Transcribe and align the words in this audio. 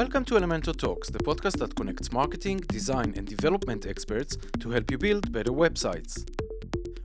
Welcome 0.00 0.24
to 0.24 0.34
Elementor 0.36 0.74
Talks, 0.74 1.10
the 1.10 1.18
podcast 1.18 1.58
that 1.58 1.74
connects 1.74 2.10
marketing, 2.10 2.60
design, 2.68 3.12
and 3.18 3.26
development 3.26 3.84
experts 3.84 4.34
to 4.60 4.70
help 4.70 4.90
you 4.90 4.96
build 4.96 5.30
better 5.30 5.50
websites. 5.50 6.26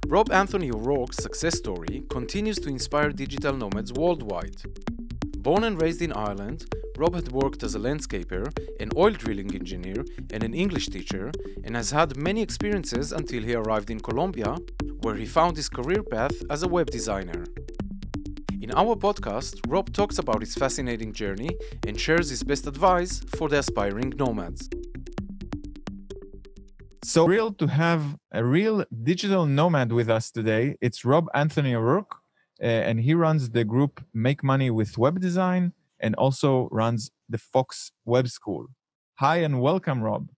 Rob 0.07 0.31
Anthony 0.31 0.71
O'Rourke's 0.71 1.17
success 1.17 1.57
story 1.57 2.05
continues 2.09 2.57
to 2.59 2.69
inspire 2.69 3.09
digital 3.09 3.51
nomads 3.51 3.91
worldwide. 3.91 4.61
Born 5.39 5.65
and 5.65 5.81
raised 5.81 6.01
in 6.01 6.13
Ireland, 6.13 6.73
Rob 6.97 7.15
had 7.15 7.33
worked 7.33 7.63
as 7.63 7.75
a 7.75 7.79
landscaper, 7.79 8.47
an 8.79 8.91
oil 8.95 9.11
drilling 9.11 9.53
engineer, 9.53 10.05
and 10.31 10.41
an 10.41 10.53
English 10.53 10.87
teacher, 10.87 11.33
and 11.65 11.75
has 11.75 11.91
had 11.91 12.15
many 12.15 12.41
experiences 12.41 13.11
until 13.11 13.43
he 13.43 13.55
arrived 13.55 13.89
in 13.89 13.99
Colombia, 13.99 14.55
where 15.01 15.15
he 15.15 15.25
found 15.25 15.57
his 15.57 15.67
career 15.67 16.01
path 16.01 16.35
as 16.49 16.63
a 16.63 16.69
web 16.69 16.89
designer. 16.91 17.43
In 18.65 18.71
our 18.71 18.95
podcast, 18.95 19.59
Rob 19.67 19.93
talks 19.93 20.17
about 20.17 20.41
his 20.41 20.55
fascinating 20.55 21.13
journey 21.13 21.51
and 21.85 22.01
shares 22.01 22.31
his 22.31 22.41
best 22.41 22.65
advice 22.65 23.21
for 23.37 23.47
the 23.47 23.59
aspiring 23.59 24.11
nomads. 24.17 24.67
So 27.03 27.27
real 27.27 27.53
to 27.53 27.67
have 27.67 28.17
a 28.31 28.43
real 28.43 28.83
digital 29.03 29.45
nomad 29.45 29.91
with 29.91 30.09
us 30.09 30.31
today. 30.31 30.77
It's 30.81 31.05
Rob 31.05 31.27
Anthony 31.35 31.75
O'Rourke, 31.75 32.15
uh, 32.59 32.65
and 32.65 32.99
he 32.99 33.13
runs 33.13 33.51
the 33.51 33.63
group 33.63 34.03
Make 34.15 34.43
Money 34.43 34.71
with 34.71 34.97
Web 34.97 35.19
Design 35.19 35.71
and 35.99 36.15
also 36.15 36.67
runs 36.71 37.11
the 37.29 37.37
Fox 37.37 37.91
Web 38.03 38.29
School. 38.29 38.65
Hi 39.19 39.43
and 39.43 39.61
welcome, 39.61 40.01
Rob. 40.01 40.29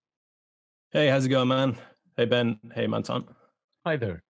Hey, 0.90 1.08
how's 1.08 1.24
it 1.24 1.30
going, 1.30 1.48
man? 1.48 1.78
Hey, 2.14 2.26
Ben. 2.26 2.58
Hey, 2.74 2.88
Manton. 2.88 3.24
Hi 3.86 3.96
there. 3.96 4.22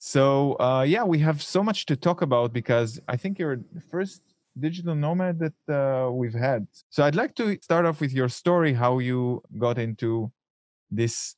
So 0.00 0.54
uh, 0.58 0.82
yeah, 0.88 1.04
we 1.04 1.18
have 1.18 1.42
so 1.42 1.62
much 1.62 1.84
to 1.86 1.94
talk 1.94 2.22
about 2.22 2.54
because 2.54 2.98
I 3.06 3.16
think 3.18 3.38
you're 3.38 3.56
the 3.56 3.82
first 3.82 4.22
digital 4.58 4.94
nomad 4.94 5.38
that 5.38 5.58
uh, 5.68 6.10
we've 6.10 6.34
had. 6.34 6.66
So 6.88 7.04
I'd 7.04 7.14
like 7.14 7.34
to 7.34 7.56
start 7.60 7.84
off 7.84 8.00
with 8.00 8.10
your 8.10 8.30
story, 8.30 8.72
how 8.72 8.98
you 8.98 9.42
got 9.58 9.78
into 9.78 10.32
this 10.90 11.36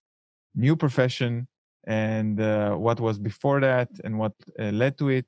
new 0.54 0.76
profession 0.76 1.48
and 1.88 2.40
uh, 2.40 2.76
what 2.76 3.00
was 3.00 3.18
before 3.18 3.60
that 3.60 3.88
and 4.04 4.16
what 4.16 4.32
uh, 4.56 4.70
led 4.70 4.96
to 4.98 5.08
it 5.08 5.26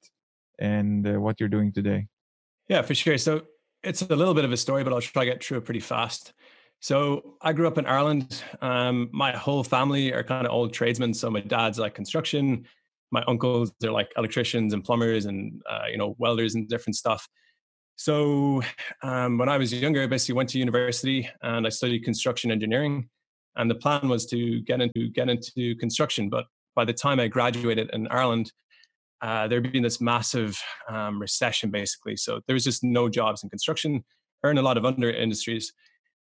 and 0.60 1.04
uh, 1.04 1.20
what 1.20 1.40
you're 1.40 1.48
doing 1.48 1.72
today. 1.72 2.06
Yeah, 2.68 2.82
for 2.82 2.94
sure. 2.94 3.18
So 3.18 3.42
it's 3.82 4.02
a 4.02 4.14
little 4.14 4.34
bit 4.34 4.44
of 4.44 4.52
a 4.52 4.56
story, 4.56 4.84
but 4.84 4.92
I'll 4.92 5.00
try 5.00 5.24
to 5.24 5.32
get 5.32 5.42
through 5.42 5.58
it 5.58 5.64
pretty 5.64 5.80
fast. 5.80 6.34
So 6.78 7.34
I 7.42 7.52
grew 7.52 7.66
up 7.66 7.78
in 7.78 7.86
Ireland. 7.86 8.44
Um, 8.60 9.08
my 9.10 9.32
whole 9.32 9.64
family 9.64 10.12
are 10.12 10.22
kind 10.22 10.46
of 10.46 10.52
old 10.52 10.72
tradesmen. 10.72 11.14
So 11.14 11.30
my 11.30 11.40
dad's 11.40 11.80
like 11.80 11.94
construction, 11.94 12.66
my 13.14 13.22
uncles 13.28 13.72
they're 13.80 13.92
like 13.92 14.10
electricians 14.18 14.74
and 14.74 14.84
plumbers 14.84 15.24
and 15.24 15.62
uh, 15.70 15.86
you 15.90 15.96
know 15.96 16.14
welders 16.18 16.54
and 16.54 16.68
different 16.68 16.96
stuff. 16.96 17.26
So 17.96 18.60
um, 19.02 19.38
when 19.38 19.48
i 19.48 19.56
was 19.56 19.72
younger 19.72 20.02
i 20.02 20.06
basically 20.06 20.34
went 20.34 20.48
to 20.50 20.58
university 20.58 21.28
and 21.42 21.64
i 21.64 21.70
studied 21.70 22.02
construction 22.04 22.50
engineering 22.50 23.08
and 23.56 23.70
the 23.70 23.76
plan 23.76 24.08
was 24.08 24.26
to 24.26 24.60
get 24.62 24.80
into 24.80 25.08
get 25.08 25.28
into 25.28 25.76
construction. 25.76 26.28
But 26.28 26.44
by 26.74 26.84
the 26.84 26.92
time 26.92 27.20
i 27.20 27.28
graduated 27.28 27.88
in 27.92 28.08
ireland 28.08 28.52
uh, 29.22 29.46
there 29.48 29.62
had 29.62 29.72
been 29.72 29.82
this 29.82 30.00
massive 30.02 30.60
um, 30.88 31.18
recession 31.18 31.70
basically. 31.70 32.16
So 32.16 32.40
there 32.46 32.54
was 32.54 32.64
just 32.64 32.84
no 32.84 33.08
jobs 33.08 33.42
in 33.42 33.48
construction 33.48 34.04
in 34.44 34.58
a 34.58 34.62
lot 34.62 34.76
of 34.76 34.84
other 34.84 35.10
industries. 35.10 35.72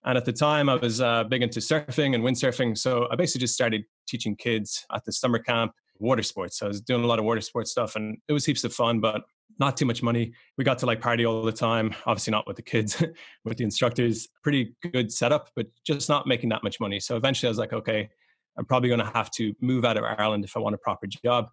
And 0.04 0.18
at 0.18 0.24
the 0.24 0.32
time 0.32 0.66
i 0.68 0.76
was 0.86 1.00
uh, 1.00 1.24
big 1.24 1.42
into 1.42 1.60
surfing 1.60 2.14
and 2.14 2.24
windsurfing. 2.24 2.78
So 2.78 3.08
i 3.12 3.14
basically 3.14 3.42
just 3.46 3.54
started 3.60 3.82
teaching 4.10 4.34
kids 4.36 4.86
at 4.96 5.04
the 5.04 5.12
summer 5.12 5.38
camp 5.50 5.72
water 6.00 6.22
sports. 6.22 6.62
I 6.62 6.68
was 6.68 6.80
doing 6.80 7.04
a 7.04 7.06
lot 7.06 7.18
of 7.18 7.24
water 7.24 7.40
sports 7.40 7.70
stuff 7.70 7.96
and 7.96 8.18
it 8.28 8.32
was 8.32 8.44
heaps 8.44 8.64
of 8.64 8.72
fun, 8.72 9.00
but 9.00 9.22
not 9.58 9.76
too 9.76 9.86
much 9.86 10.02
money. 10.02 10.32
We 10.56 10.64
got 10.64 10.78
to 10.78 10.86
like 10.86 11.00
party 11.00 11.26
all 11.26 11.42
the 11.42 11.52
time. 11.52 11.94
Obviously 12.06 12.30
not 12.30 12.46
with 12.46 12.56
the 12.56 12.62
kids, 12.62 13.02
with 13.44 13.58
the 13.58 13.64
instructors. 13.64 14.28
Pretty 14.42 14.74
good 14.92 15.12
setup, 15.12 15.50
but 15.56 15.66
just 15.84 16.08
not 16.08 16.26
making 16.26 16.50
that 16.50 16.62
much 16.62 16.80
money. 16.80 17.00
So 17.00 17.16
eventually 17.16 17.48
I 17.48 17.50
was 17.50 17.58
like, 17.58 17.72
okay, 17.72 18.08
I'm 18.56 18.64
probably 18.64 18.88
going 18.88 19.00
to 19.00 19.10
have 19.14 19.30
to 19.32 19.54
move 19.60 19.84
out 19.84 19.96
of 19.96 20.04
Ireland 20.04 20.44
if 20.44 20.56
I 20.56 20.60
want 20.60 20.74
a 20.74 20.78
proper 20.78 21.06
job. 21.06 21.48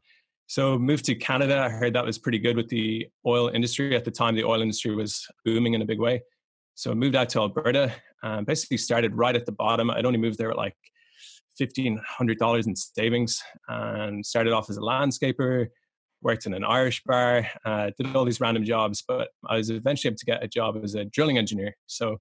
So 0.48 0.78
moved 0.78 1.06
to 1.06 1.16
Canada. 1.16 1.60
I 1.60 1.70
heard 1.70 1.94
that 1.94 2.06
was 2.06 2.20
pretty 2.20 2.40
good 2.40 2.56
with 2.56 2.70
the 2.70 3.08
oil 3.26 3.50
industry. 3.50 3.96
At 3.96 4.06
the 4.06 4.12
time, 4.12 4.36
the 4.36 4.44
oil 4.44 4.62
industry 4.62 4.94
was 4.94 5.28
booming 5.44 5.74
in 5.74 5.82
a 5.82 5.86
big 5.86 6.00
way. 6.00 6.22
So 6.76 6.92
I 6.92 6.94
moved 6.94 7.16
out 7.16 7.30
to 7.30 7.40
Alberta 7.40 7.94
and 8.22 8.46
basically 8.46 8.78
started 8.78 9.16
right 9.16 9.36
at 9.36 9.46
the 9.46 9.52
bottom. 9.52 9.90
I'd 9.90 10.06
only 10.06 10.20
moved 10.20 10.38
there 10.38 10.52
at 10.52 10.58
like 10.58 10.76
$1,500 11.60 12.68
in 12.68 12.76
savings 12.76 13.42
and 13.68 14.26
started 14.26 14.54
off 14.54 14.70
as 14.70 14.78
a 14.78 14.82
landscaper, 14.82 15.68
worked 16.22 16.46
in 16.46 16.54
an 16.54 16.64
Irish 16.64 17.04
bar, 17.04 17.48
uh, 17.66 17.92
did 17.98 18.16
all 18.16 18.26
these 18.26 18.42
random 18.42 18.64
jobs, 18.64 19.04
but 19.08 19.30
I 19.48 19.58
was 19.58 19.70
eventually 19.70 20.10
able 20.10 20.18
to 20.18 20.26
get 20.26 20.44
a 20.44 20.48
job 20.48 20.78
as 20.84 20.96
a 20.96 21.06
drilling 21.06 21.38
engineer. 21.38 21.76
So 21.88 22.18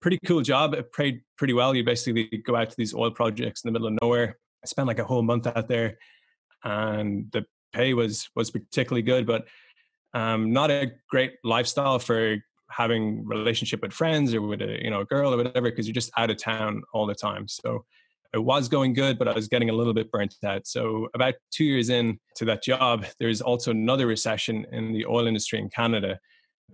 pretty 0.00 0.18
cool 0.26 0.42
job. 0.42 0.74
It 0.74 0.92
paid 0.92 1.22
pretty 1.38 1.54
well. 1.54 1.74
You 1.74 1.84
basically 1.84 2.24
go 2.44 2.56
out 2.56 2.70
to 2.70 2.76
these 2.76 2.94
oil 2.94 3.10
projects 3.10 3.64
in 3.64 3.68
the 3.68 3.72
middle 3.72 3.88
of 3.88 3.96
nowhere. 4.02 4.38
I 4.62 4.66
spent 4.66 4.88
like 4.88 4.98
a 4.98 5.04
whole 5.04 5.22
month 5.22 5.46
out 5.46 5.68
there 5.68 5.98
and 6.64 7.30
the 7.32 7.44
pay 7.72 7.94
was 7.94 8.28
was 8.34 8.50
particularly 8.50 9.02
good, 9.02 9.26
but 9.26 9.46
um, 10.14 10.52
not 10.52 10.70
a 10.70 10.92
great 11.08 11.34
lifestyle 11.42 11.98
for 11.98 12.36
having 12.70 13.26
relationship 13.26 13.82
with 13.82 13.92
friends 13.92 14.34
or 14.34 14.42
with 14.42 14.60
a 14.62 14.82
you 14.82 14.90
know 14.90 15.00
a 15.00 15.04
girl 15.04 15.32
or 15.32 15.36
whatever 15.36 15.70
because 15.70 15.86
you're 15.86 15.94
just 15.94 16.10
out 16.16 16.30
of 16.30 16.36
town 16.36 16.82
all 16.92 17.06
the 17.06 17.14
time. 17.14 17.46
So 17.48 17.84
it 18.34 18.42
was 18.42 18.68
going 18.68 18.92
good, 18.92 19.16
but 19.16 19.28
I 19.28 19.32
was 19.32 19.46
getting 19.46 19.70
a 19.70 19.72
little 19.72 19.94
bit 19.94 20.10
burnt 20.10 20.34
out. 20.44 20.66
So 20.66 21.08
about 21.14 21.34
two 21.52 21.64
years 21.64 21.88
in 21.88 22.18
to 22.36 22.44
that 22.46 22.64
job, 22.64 23.06
there's 23.20 23.40
also 23.40 23.70
another 23.70 24.08
recession 24.08 24.66
in 24.72 24.92
the 24.92 25.06
oil 25.06 25.28
industry 25.28 25.60
in 25.60 25.70
Canada. 25.70 26.18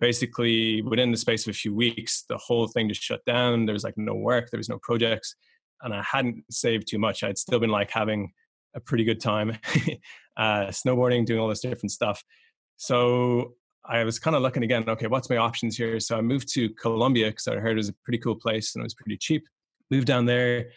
Basically, 0.01 0.81
within 0.81 1.11
the 1.11 1.19
space 1.19 1.47
of 1.47 1.51
a 1.51 1.55
few 1.55 1.75
weeks, 1.75 2.25
the 2.29 2.39
whole 2.39 2.67
thing 2.67 2.89
just 2.89 3.03
shut 3.03 3.23
down. 3.27 3.67
There 3.67 3.75
was 3.75 3.85
like 3.85 3.99
no 3.99 4.15
work, 4.15 4.51
there 4.51 4.59
was 4.59 4.71
no 4.71 4.79
projects, 4.83 5.37
and 5.83 5.93
I 5.93 6.03
hadn't 6.03 6.45
saved 6.51 6.89
too 6.89 6.99
much. 6.99 7.23
I'd 7.23 7.37
still 7.37 7.61
been 7.61 7.71
like 7.71 7.91
having 7.91 8.33
a 8.75 8.81
pretty 8.81 9.05
good 9.05 9.21
time, 9.21 9.51
uh, 10.39 10.69
snowboarding, 10.69 11.27
doing 11.27 11.41
all 11.41 11.49
this 11.49 11.61
different 11.61 11.91
stuff. 11.91 12.25
So 12.79 13.55
I 13.85 14.05
was 14.05 14.19
kind 14.19 14.35
of 14.35 14.41
looking 14.41 14.63
again. 14.63 14.89
Okay, 14.89 15.09
what's 15.09 15.29
my 15.29 15.37
options 15.37 15.77
here? 15.77 16.01
So 16.01 16.17
I 16.17 16.23
moved 16.23 16.49
to 16.55 16.71
Colombia 16.71 17.27
because 17.27 17.49
I 17.49 17.57
heard 17.57 17.73
it 17.73 17.77
was 17.77 17.91
a 17.91 17.95
pretty 18.05 18.19
cool 18.19 18.37
place 18.37 18.75
and 18.75 18.83
it 18.83 18.85
was 18.85 18.95
pretty 18.95 19.19
cheap. 19.19 19.45
Moved 19.91 20.07
down 20.07 20.25
there 20.25 20.71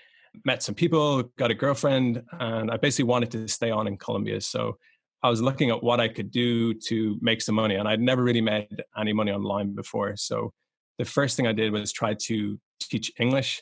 met 0.46 0.64
some 0.64 0.76
people, 0.76 1.24
got 1.38 1.52
a 1.52 1.54
girlfriend, 1.54 2.24
and 2.40 2.72
I 2.72 2.78
basically 2.78 3.06
wanted 3.06 3.32
to 3.32 3.48
stay 3.48 3.72
on 3.72 3.88
in 3.88 3.98
Colombia. 3.98 4.42
So 4.42 4.78
I 5.22 5.30
was 5.30 5.42
looking 5.42 5.70
at 5.70 5.82
what 5.82 6.00
I 6.00 6.08
could 6.08 6.32
do 6.32 6.74
to 6.74 7.18
make 7.22 7.42
some 7.42 7.56
money, 7.56 7.76
and 7.76 7.88
I'd 7.88 8.02
never 8.02 8.24
really 8.24 8.42
made 8.42 8.84
any 8.98 9.14
money 9.14 9.32
online 9.32 9.74
before. 9.74 10.16
So 10.18 10.52
the 10.98 11.06
first 11.06 11.38
thing 11.38 11.48
I 11.48 11.54
did 11.54 11.72
was 11.72 11.92
try 11.92 12.16
to 12.26 12.60
teach 12.82 13.12
English. 13.20 13.62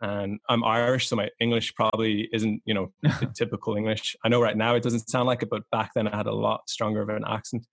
And 0.00 0.40
I'm 0.48 0.64
Irish, 0.64 1.08
so 1.08 1.14
my 1.14 1.28
English 1.38 1.74
probably 1.74 2.28
isn't, 2.32 2.62
you 2.64 2.74
know, 2.74 2.92
typical 3.36 3.76
English. 3.76 4.16
I 4.24 4.28
know 4.28 4.42
right 4.42 4.56
now 4.56 4.74
it 4.74 4.82
doesn't 4.82 5.08
sound 5.08 5.26
like 5.26 5.42
it, 5.42 5.50
but 5.50 5.62
back 5.70 5.92
then 5.94 6.08
I 6.08 6.16
had 6.16 6.26
a 6.26 6.34
lot 6.34 6.68
stronger 6.68 7.02
of 7.02 7.08
an 7.08 7.24
accent. 7.26 7.66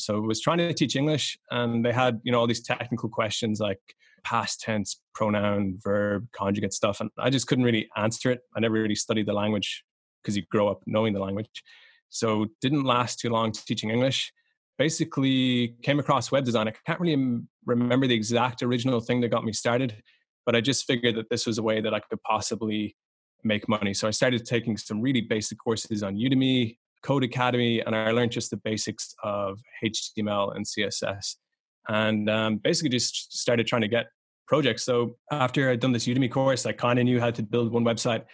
So 0.00 0.16
I 0.16 0.26
was 0.26 0.40
trying 0.40 0.58
to 0.58 0.72
teach 0.74 0.96
English, 0.96 1.38
and 1.50 1.84
they 1.84 1.92
had, 1.92 2.20
you 2.24 2.32
know, 2.32 2.40
all 2.40 2.46
these 2.46 2.62
technical 2.62 3.08
questions 3.08 3.60
like, 3.60 3.80
past 4.22 4.60
tense, 4.60 5.00
pronoun, 5.14 5.78
verb, 5.82 6.26
conjugate 6.32 6.74
stuff. 6.74 7.00
And 7.00 7.10
I 7.18 7.30
just 7.30 7.46
couldn't 7.46 7.64
really 7.64 7.88
answer 7.96 8.30
it. 8.30 8.40
I 8.54 8.60
never 8.60 8.74
really 8.74 8.94
studied 8.94 9.24
the 9.24 9.32
language 9.32 9.82
because 10.22 10.36
you 10.36 10.42
grow 10.50 10.68
up 10.68 10.82
knowing 10.86 11.14
the 11.14 11.20
language. 11.20 11.62
So 12.10 12.48
didn't 12.60 12.84
last 12.84 13.18
too 13.18 13.30
long 13.30 13.52
teaching 13.52 13.88
English. 13.88 14.30
Basically 14.76 15.76
came 15.82 15.98
across 15.98 16.30
web 16.30 16.44
design. 16.44 16.68
I 16.68 16.74
can't 16.86 17.00
really 17.00 17.40
remember 17.64 18.06
the 18.06 18.14
exact 18.14 18.62
original 18.62 19.00
thing 19.00 19.22
that 19.22 19.28
got 19.28 19.44
me 19.44 19.52
started, 19.52 20.02
but 20.44 20.54
I 20.54 20.60
just 20.60 20.86
figured 20.86 21.16
that 21.16 21.30
this 21.30 21.46
was 21.46 21.56
a 21.56 21.62
way 21.62 21.80
that 21.80 21.94
I 21.94 22.00
could 22.00 22.22
possibly 22.22 22.96
make 23.42 23.68
money. 23.70 23.94
So 23.94 24.06
I 24.06 24.10
started 24.10 24.44
taking 24.44 24.76
some 24.76 25.00
really 25.00 25.22
basic 25.22 25.58
courses 25.58 26.02
on 26.02 26.16
Udemy, 26.16 26.76
Codecademy, 27.04 27.82
and 27.84 27.94
I 27.94 28.10
learned 28.10 28.32
just 28.32 28.50
the 28.50 28.56
basics 28.56 29.14
of 29.22 29.60
HTML 29.84 30.54
and 30.54 30.66
CSS 30.66 31.36
and 31.88 32.30
um, 32.30 32.56
basically 32.56 32.90
just 32.90 33.36
started 33.36 33.66
trying 33.66 33.82
to 33.82 33.88
get 33.88 34.06
projects. 34.46 34.84
So 34.84 35.16
after 35.30 35.70
I'd 35.70 35.80
done 35.80 35.92
this 35.92 36.06
Udemy 36.06 36.30
course, 36.30 36.66
I 36.66 36.72
kind 36.72 36.98
of 36.98 37.04
knew 37.04 37.20
how 37.20 37.30
to 37.30 37.42
build 37.42 37.72
one 37.72 37.84
website. 37.84 38.24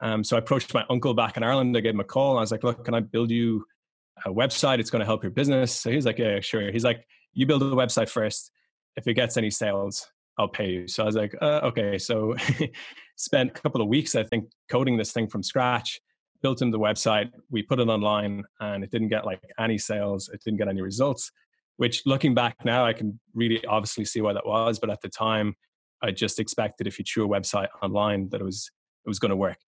Um, 0.00 0.22
so 0.24 0.36
I 0.36 0.38
approached 0.38 0.72
my 0.74 0.84
uncle 0.90 1.14
back 1.14 1.36
in 1.36 1.42
Ireland. 1.42 1.76
I 1.76 1.80
gave 1.80 1.94
him 1.94 2.00
a 2.00 2.04
call. 2.04 2.32
And 2.32 2.38
I 2.38 2.42
was 2.42 2.52
like, 2.52 2.64
"Look, 2.64 2.84
can 2.84 2.94
I 2.94 3.00
build 3.00 3.30
you 3.30 3.64
a 4.24 4.30
website? 4.30 4.78
It's 4.78 4.90
going 4.90 5.00
to 5.00 5.06
help 5.06 5.22
your 5.22 5.32
business." 5.32 5.72
So 5.72 5.90
he's 5.90 6.06
like, 6.06 6.18
"Yeah, 6.18 6.40
sure." 6.40 6.70
He's 6.70 6.84
like, 6.84 7.04
"You 7.34 7.46
build 7.46 7.62
a 7.62 7.70
website 7.70 8.08
first. 8.08 8.50
If 8.96 9.06
it 9.06 9.14
gets 9.14 9.36
any 9.36 9.50
sales, 9.50 10.06
I'll 10.38 10.48
pay 10.48 10.70
you." 10.70 10.88
So 10.88 11.02
I 11.02 11.06
was 11.06 11.16
like, 11.16 11.34
uh, 11.40 11.60
"Okay." 11.64 11.98
So 11.98 12.36
spent 13.16 13.50
a 13.50 13.60
couple 13.60 13.80
of 13.80 13.88
weeks, 13.88 14.14
I 14.14 14.22
think, 14.22 14.44
coding 14.70 14.96
this 14.96 15.12
thing 15.12 15.28
from 15.28 15.42
scratch. 15.42 16.00
Built 16.42 16.62
him 16.62 16.70
the 16.70 16.78
website. 16.78 17.30
We 17.50 17.62
put 17.62 17.80
it 17.80 17.88
online, 17.88 18.44
and 18.60 18.84
it 18.84 18.90
didn't 18.90 19.08
get 19.08 19.24
like 19.26 19.40
any 19.58 19.78
sales. 19.78 20.28
It 20.32 20.42
didn't 20.44 20.58
get 20.58 20.68
any 20.68 20.82
results 20.82 21.30
which 21.78 22.02
looking 22.06 22.34
back 22.34 22.56
now, 22.64 22.84
I 22.84 22.92
can 22.92 23.18
really 23.34 23.64
obviously 23.64 24.04
see 24.04 24.20
why 24.20 24.34
that 24.34 24.46
was. 24.46 24.78
But 24.78 24.90
at 24.90 25.00
the 25.00 25.08
time, 25.08 25.54
I 26.02 26.10
just 26.10 26.38
expected 26.38 26.86
if 26.86 26.98
you 26.98 27.04
threw 27.04 27.24
a 27.24 27.28
website 27.28 27.68
online 27.82 28.28
that 28.30 28.40
it 28.40 28.44
was 28.44 28.70
it 29.06 29.08
was 29.08 29.18
going 29.18 29.30
to 29.30 29.36
work. 29.36 29.58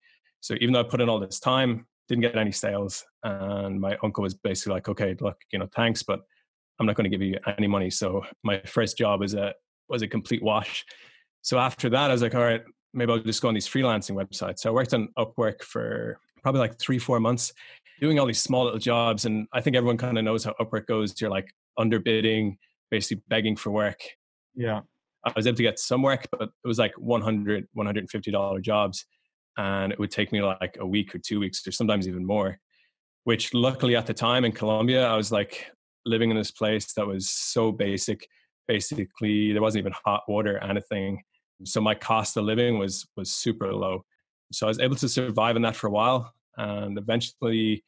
So 0.41 0.55
even 0.61 0.73
though 0.73 0.81
I 0.81 0.83
put 0.83 1.01
in 1.01 1.09
all 1.09 1.19
this 1.19 1.39
time, 1.39 1.87
didn't 2.07 2.21
get 2.21 2.35
any 2.35 2.51
sales, 2.51 3.03
and 3.23 3.79
my 3.79 3.97
uncle 4.03 4.21
was 4.21 4.35
basically 4.35 4.73
like, 4.73 4.89
"Okay, 4.89 5.15
look, 5.19 5.37
you 5.51 5.59
know, 5.59 5.69
thanks, 5.73 6.03
but 6.03 6.19
I'm 6.79 6.85
not 6.85 6.95
going 6.95 7.09
to 7.09 7.17
give 7.17 7.21
you 7.21 7.37
any 7.57 7.67
money." 7.67 7.89
So 7.89 8.23
my 8.43 8.61
first 8.65 8.97
job 8.97 9.21
was 9.21 9.33
a 9.33 9.53
was 9.87 10.01
a 10.01 10.07
complete 10.07 10.43
wash. 10.43 10.85
So 11.41 11.57
after 11.57 11.89
that, 11.89 12.09
I 12.11 12.13
was 12.13 12.21
like, 12.21 12.35
all 12.35 12.43
right, 12.43 12.63
maybe 12.93 13.11
I'll 13.11 13.19
just 13.19 13.41
go 13.41 13.47
on 13.47 13.53
these 13.53 13.67
freelancing 13.67 14.15
websites. 14.15 14.59
So 14.59 14.69
I 14.69 14.73
worked 14.73 14.93
on 14.93 15.09
Upwork 15.17 15.63
for 15.63 16.19
probably 16.41 16.59
like 16.59 16.79
three, 16.79 16.99
four 16.99 17.19
months, 17.19 17.53
doing 17.99 18.19
all 18.19 18.25
these 18.25 18.41
small 18.41 18.65
little 18.65 18.79
jobs. 18.79 19.25
And 19.25 19.47
I 19.53 19.61
think 19.61 19.75
everyone 19.75 19.97
kind 19.97 20.17
of 20.17 20.23
knows 20.23 20.43
how 20.43 20.55
Upwork 20.59 20.87
goes. 20.87 21.19
You're 21.21 21.29
like 21.29 21.49
underbidding, 21.77 22.57
basically 22.89 23.23
begging 23.27 23.55
for 23.55 23.71
work. 23.71 24.01
Yeah. 24.55 24.81
I 25.23 25.31
was 25.35 25.45
able 25.45 25.57
to 25.57 25.63
get 25.63 25.79
some 25.79 26.01
work, 26.01 26.27
but 26.31 26.41
it 26.41 26.67
was 26.67 26.79
like 26.79 26.93
100, 26.97 27.67
$150 27.77 28.61
jobs. 28.61 29.05
And 29.57 29.91
it 29.91 29.99
would 29.99 30.11
take 30.11 30.31
me 30.31 30.41
like 30.41 30.77
a 30.79 30.85
week 30.85 31.13
or 31.13 31.19
two 31.19 31.39
weeks 31.39 31.65
or 31.67 31.71
sometimes 31.71 32.07
even 32.07 32.25
more, 32.25 32.57
which 33.25 33.53
luckily 33.53 33.95
at 33.95 34.07
the 34.07 34.13
time 34.13 34.45
in 34.45 34.51
Colombia, 34.51 35.05
I 35.05 35.15
was 35.15 35.31
like 35.31 35.69
living 36.05 36.31
in 36.31 36.37
this 36.37 36.51
place 36.51 36.93
that 36.93 37.05
was 37.05 37.29
so 37.29 37.71
basic. 37.71 38.27
Basically, 38.67 39.51
there 39.51 39.61
wasn't 39.61 39.81
even 39.81 39.93
hot 40.05 40.23
water, 40.27 40.57
anything. 40.57 41.21
So 41.65 41.81
my 41.81 41.93
cost 41.93 42.37
of 42.37 42.45
living 42.45 42.79
was 42.79 43.05
was 43.15 43.31
super 43.31 43.71
low. 43.73 44.05
So 44.51 44.67
I 44.67 44.69
was 44.69 44.79
able 44.79 44.95
to 44.97 45.09
survive 45.09 45.55
in 45.55 45.61
that 45.63 45.75
for 45.75 45.87
a 45.87 45.91
while. 45.91 46.33
And 46.57 46.97
eventually 46.97 47.83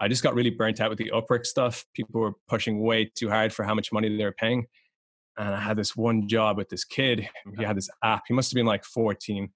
I 0.00 0.08
just 0.08 0.22
got 0.22 0.34
really 0.34 0.50
burnt 0.50 0.80
out 0.80 0.90
with 0.90 0.98
the 0.98 1.12
Upwork 1.14 1.46
stuff. 1.46 1.84
People 1.94 2.20
were 2.20 2.32
pushing 2.48 2.82
way 2.82 3.10
too 3.14 3.28
hard 3.28 3.52
for 3.52 3.64
how 3.64 3.74
much 3.74 3.92
money 3.92 4.14
they 4.14 4.24
were 4.24 4.32
paying 4.32 4.66
and 5.38 5.54
I 5.54 5.60
had 5.60 5.76
this 5.76 5.96
one 5.96 6.28
job 6.28 6.56
with 6.56 6.68
this 6.68 6.84
kid. 6.84 7.28
He 7.56 7.64
had 7.64 7.76
this 7.76 7.88
app. 8.02 8.24
He 8.26 8.34
must 8.34 8.50
have 8.50 8.56
been 8.56 8.66
like 8.66 8.84
14, 8.84 9.48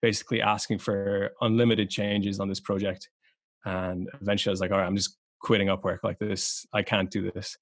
basically 0.00 0.40
asking 0.40 0.78
for 0.78 1.32
unlimited 1.42 1.90
changes 1.90 2.40
on 2.40 2.48
this 2.48 2.60
project. 2.60 3.10
And 3.64 4.08
eventually 4.20 4.50
I 4.50 4.54
was 4.54 4.60
like, 4.60 4.72
all 4.72 4.78
right, 4.78 4.86
I'm 4.86 4.96
just 4.96 5.18
quitting 5.40 5.68
Upwork 5.68 5.98
like 6.02 6.18
this. 6.18 6.66
I 6.72 6.82
can't 6.82 7.10
do 7.10 7.30
this. 7.30 7.56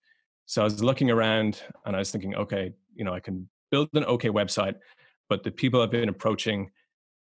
So 0.46 0.60
I 0.60 0.64
was 0.64 0.82
looking 0.82 1.10
around 1.10 1.60
and 1.84 1.96
I 1.96 1.98
was 1.98 2.12
thinking, 2.12 2.36
okay, 2.36 2.72
you 2.94 3.04
know, 3.04 3.12
I 3.12 3.20
can 3.20 3.48
build 3.72 3.88
an 3.94 4.04
okay 4.04 4.30
website, 4.30 4.76
but 5.28 5.42
the 5.42 5.50
people 5.50 5.82
I've 5.82 5.90
been 5.90 6.08
approaching 6.08 6.70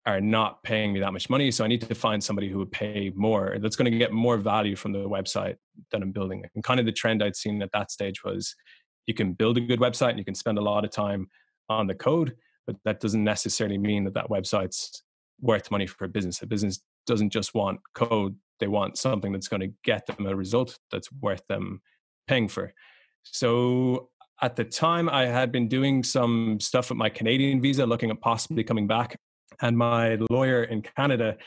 are 0.09 0.21
not 0.21 0.63
paying 0.63 0.93
me 0.93 0.99
that 0.99 1.13
much 1.13 1.29
money. 1.29 1.51
So 1.51 1.63
I 1.63 1.67
need 1.67 1.81
to 1.81 1.95
find 1.95 2.23
somebody 2.23 2.49
who 2.49 2.57
would 2.59 2.71
pay 2.71 3.11
more, 3.15 3.57
that's 3.59 3.75
going 3.75 3.91
to 3.91 3.97
get 3.97 4.11
more 4.11 4.37
value 4.37 4.75
from 4.75 4.91
the 4.91 4.99
website 4.99 5.55
that 5.91 6.01
I'm 6.01 6.11
building. 6.11 6.43
And 6.55 6.63
kind 6.63 6.79
of 6.79 6.85
the 6.85 6.91
trend 6.91 7.23
I'd 7.23 7.35
seen 7.35 7.61
at 7.61 7.71
that 7.73 7.91
stage 7.91 8.23
was 8.23 8.55
you 9.05 9.13
can 9.13 9.33
build 9.33 9.57
a 9.57 9.61
good 9.61 9.79
website 9.79 10.09
and 10.09 10.19
you 10.19 10.25
can 10.25 10.35
spend 10.35 10.57
a 10.57 10.61
lot 10.61 10.83
of 10.83 10.91
time 10.91 11.27
on 11.69 11.87
the 11.87 11.95
code, 11.95 12.35
but 12.65 12.75
that 12.85 12.99
doesn't 12.99 13.23
necessarily 13.23 13.77
mean 13.77 14.03
that 14.05 14.15
that 14.15 14.29
website's 14.29 15.03
worth 15.41 15.69
money 15.69 15.85
for 15.85 16.05
a 16.05 16.09
business. 16.09 16.41
A 16.41 16.47
business 16.47 16.79
doesn't 17.05 17.29
just 17.29 17.53
want 17.53 17.79
code, 17.93 18.35
they 18.59 18.67
want 18.67 18.97
something 18.97 19.31
that's 19.31 19.47
going 19.47 19.61
to 19.61 19.73
get 19.83 20.07
them 20.07 20.25
a 20.25 20.35
result 20.35 20.77
that's 20.91 21.11
worth 21.21 21.45
them 21.47 21.81
paying 22.27 22.47
for. 22.47 22.73
So 23.23 24.09
at 24.41 24.55
the 24.55 24.63
time, 24.63 25.09
I 25.09 25.25
had 25.25 25.51
been 25.51 25.67
doing 25.67 26.03
some 26.03 26.59
stuff 26.59 26.89
with 26.89 26.97
my 26.97 27.09
Canadian 27.09 27.61
visa, 27.61 27.85
looking 27.85 28.09
at 28.09 28.21
possibly 28.21 28.63
coming 28.63 28.87
back. 28.87 29.19
And 29.61 29.77
my 29.77 30.17
lawyer 30.29 30.63
in 30.63 30.81
Canada, 30.81 31.37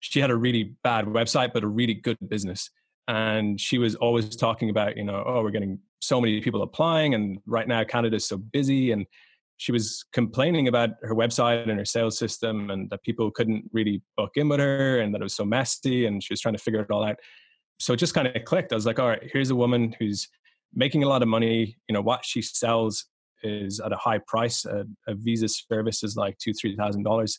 she 0.00 0.20
had 0.20 0.30
a 0.30 0.36
really 0.36 0.74
bad 0.82 1.06
website, 1.06 1.52
but 1.52 1.64
a 1.64 1.68
really 1.68 1.94
good 1.94 2.18
business. 2.28 2.70
And 3.08 3.60
she 3.60 3.78
was 3.78 3.94
always 3.96 4.36
talking 4.36 4.70
about 4.70 4.96
you 4.96 5.04
know 5.04 5.22
oh 5.26 5.42
we're 5.42 5.50
getting 5.50 5.78
so 6.00 6.20
many 6.20 6.40
people 6.40 6.62
applying 6.62 7.14
and 7.14 7.38
right 7.46 7.66
now 7.66 7.82
canada's 7.84 8.26
so 8.26 8.36
busy. 8.36 8.92
And 8.92 9.06
she 9.56 9.72
was 9.72 10.04
complaining 10.12 10.68
about 10.68 10.90
her 11.02 11.14
website 11.14 11.68
and 11.68 11.78
her 11.78 11.84
sales 11.84 12.16
system 12.16 12.70
and 12.70 12.88
that 12.90 13.02
people 13.02 13.30
couldn't 13.30 13.64
really 13.72 14.02
book 14.16 14.32
in 14.36 14.48
with 14.48 14.60
her 14.60 15.00
and 15.00 15.12
that 15.12 15.20
it 15.20 15.24
was 15.24 15.34
so 15.34 15.44
messy 15.44 16.06
and 16.06 16.22
she 16.22 16.32
was 16.32 16.40
trying 16.40 16.54
to 16.54 16.62
figure 16.62 16.80
it 16.80 16.90
all 16.90 17.02
out. 17.02 17.16
So 17.80 17.92
it 17.92 17.96
just 17.96 18.14
kind 18.14 18.28
of 18.28 18.44
clicked. 18.44 18.72
I 18.72 18.76
was 18.76 18.86
like 18.86 18.98
all 18.98 19.08
right 19.08 19.22
here's 19.32 19.50
a 19.50 19.56
woman 19.56 19.94
who's 19.98 20.28
making 20.74 21.02
a 21.02 21.08
lot 21.08 21.22
of 21.22 21.28
money. 21.28 21.76
You 21.88 21.94
know 21.94 22.02
what 22.02 22.24
she 22.24 22.42
sells 22.42 23.06
is 23.42 23.80
at 23.80 23.92
a 23.92 23.96
high 23.96 24.18
price. 24.26 24.64
A, 24.64 24.84
a 25.06 25.14
visa 25.14 25.48
service 25.48 26.02
is 26.02 26.16
like 26.16 26.36
two 26.38 26.52
three 26.52 26.76
thousand 26.76 27.04
dollars 27.04 27.38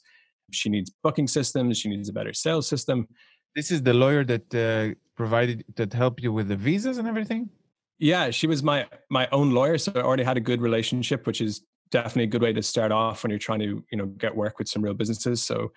she 0.51 0.69
needs 0.69 0.91
booking 1.03 1.27
systems 1.27 1.77
she 1.77 1.89
needs 1.89 2.09
a 2.09 2.13
better 2.13 2.33
sales 2.33 2.67
system 2.67 3.07
this 3.55 3.71
is 3.71 3.81
the 3.81 3.93
lawyer 3.93 4.23
that 4.25 4.55
uh, 4.55 4.95
provided 5.15 5.65
that 5.75 5.93
helped 5.93 6.21
you 6.21 6.31
with 6.31 6.47
the 6.47 6.55
visas 6.55 6.97
and 6.97 7.07
everything. 7.07 7.49
Yeah, 7.97 8.29
she 8.29 8.47
was 8.47 8.63
my 8.63 8.87
my 9.09 9.27
own 9.31 9.51
lawyer, 9.51 9.77
so 9.77 9.91
I 9.95 10.01
already 10.01 10.23
had 10.23 10.37
a 10.37 10.41
good 10.41 10.61
relationship, 10.61 11.27
which 11.27 11.41
is 11.41 11.61
definitely 11.91 12.23
a 12.23 12.27
good 12.27 12.41
way 12.41 12.53
to 12.53 12.61
start 12.61 12.91
off 12.91 13.23
when 13.23 13.31
you're 13.31 13.39
trying 13.39 13.59
to 13.59 13.83
you 13.91 13.97
know 13.97 14.05
get 14.05 14.35
work 14.35 14.59
with 14.59 14.69
some 14.69 14.81
real 14.81 14.93
businesses. 14.93 15.43
So 15.43 15.71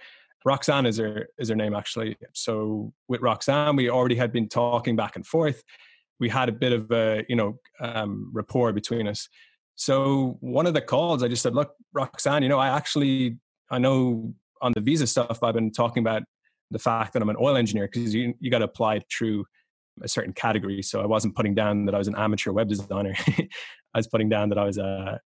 Roxanne 0.45 0.87
is 0.87 0.99
her 0.99 1.29
is 1.39 1.49
her 1.49 1.57
name 1.57 1.75
actually. 1.75 2.17
So 2.35 2.93
with 3.09 3.21
Roxanne, 3.21 3.77
we 3.77 3.91
already 3.91 4.17
had 4.17 4.33
been 4.33 4.49
talking 4.49 4.95
back 4.95 5.17
and 5.17 5.27
forth. 5.27 5.63
We 6.21 6.29
had 6.29 6.49
a 6.49 6.53
bit 6.53 6.73
of 6.73 6.91
a 6.93 7.25
you 7.29 7.37
know 7.37 7.59
um, 7.81 8.31
rapport 8.33 8.73
between 8.73 9.09
us. 9.09 9.29
So 9.75 10.37
one 10.41 10.67
of 10.67 10.75
the 10.75 10.83
calls, 10.83 11.23
I 11.23 11.29
just 11.29 11.43
said, 11.43 11.55
"Look, 11.55 11.75
Roxanne, 11.93 12.43
you 12.43 12.49
know, 12.49 12.61
I 12.61 12.69
actually 12.69 13.39
I 13.71 13.79
know 13.79 14.35
on 14.63 14.73
the 14.75 14.81
visa 14.81 15.07
stuff 15.07 15.43
I've 15.43 15.55
been 15.55 15.73
talking 15.73 16.03
about 16.03 16.23
the 16.71 16.79
fact 16.79 17.13
that 17.13 17.23
I'm 17.23 17.29
an 17.29 17.37
oil 17.39 17.57
engineer 17.57 17.89
because 17.93 18.15
you 18.15 18.35
you 18.41 18.51
got 18.51 18.59
to 18.59 18.65
apply 18.65 19.03
through 19.17 19.45
a 20.03 20.09
certain 20.09 20.33
category. 20.33 20.83
So 20.83 21.03
I 21.03 21.07
wasn't 21.07 21.37
putting 21.37 21.55
down 21.55 21.85
that 21.85 21.95
I 21.95 21.99
was 21.99 22.09
an 22.09 22.17
amateur 22.17 22.53
web 22.53 22.69
designer. 22.69 23.15
I 23.29 23.99
was 23.99 24.07
putting 24.07 24.31
down 24.31 24.49
that 24.49 24.59
I 24.59 24.65
was 24.65 24.79
a 24.79 25.21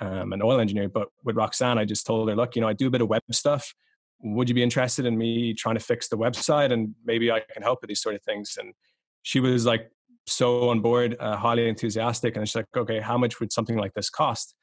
um, 0.00 0.32
an 0.32 0.42
oil 0.42 0.58
engineer. 0.58 0.88
But 0.88 1.08
with 1.22 1.36
Roxanne, 1.36 1.78
I 1.78 1.84
just 1.84 2.06
told 2.06 2.28
her, 2.28 2.34
look, 2.34 2.56
you 2.56 2.62
know, 2.62 2.68
I 2.68 2.72
do 2.72 2.88
a 2.88 2.90
bit 2.90 3.00
of 3.00 3.08
web 3.08 3.22
stuff. 3.30 3.72
Would 4.20 4.48
you 4.48 4.54
be 4.54 4.62
interested 4.62 5.06
in 5.06 5.16
me 5.16 5.54
trying 5.54 5.76
to 5.76 5.80
fix 5.80 6.08
the 6.08 6.16
website 6.16 6.72
and 6.72 6.94
maybe 7.04 7.30
I 7.30 7.40
can 7.52 7.62
help 7.62 7.80
with 7.82 7.88
these 7.88 8.00
sort 8.00 8.14
of 8.14 8.22
things? 8.22 8.56
And 8.58 8.74
she 9.22 9.40
was 9.40 9.64
like 9.64 9.90
so 10.26 10.68
on 10.70 10.80
board, 10.80 11.16
uh, 11.20 11.36
highly 11.36 11.68
enthusiastic. 11.68 12.36
And 12.36 12.48
she's 12.48 12.56
like, 12.56 12.66
okay, 12.76 13.00
how 13.00 13.18
much 13.18 13.40
would 13.40 13.52
something 13.52 13.76
like 13.76 13.94
this 13.94 14.10
cost? 14.10 14.54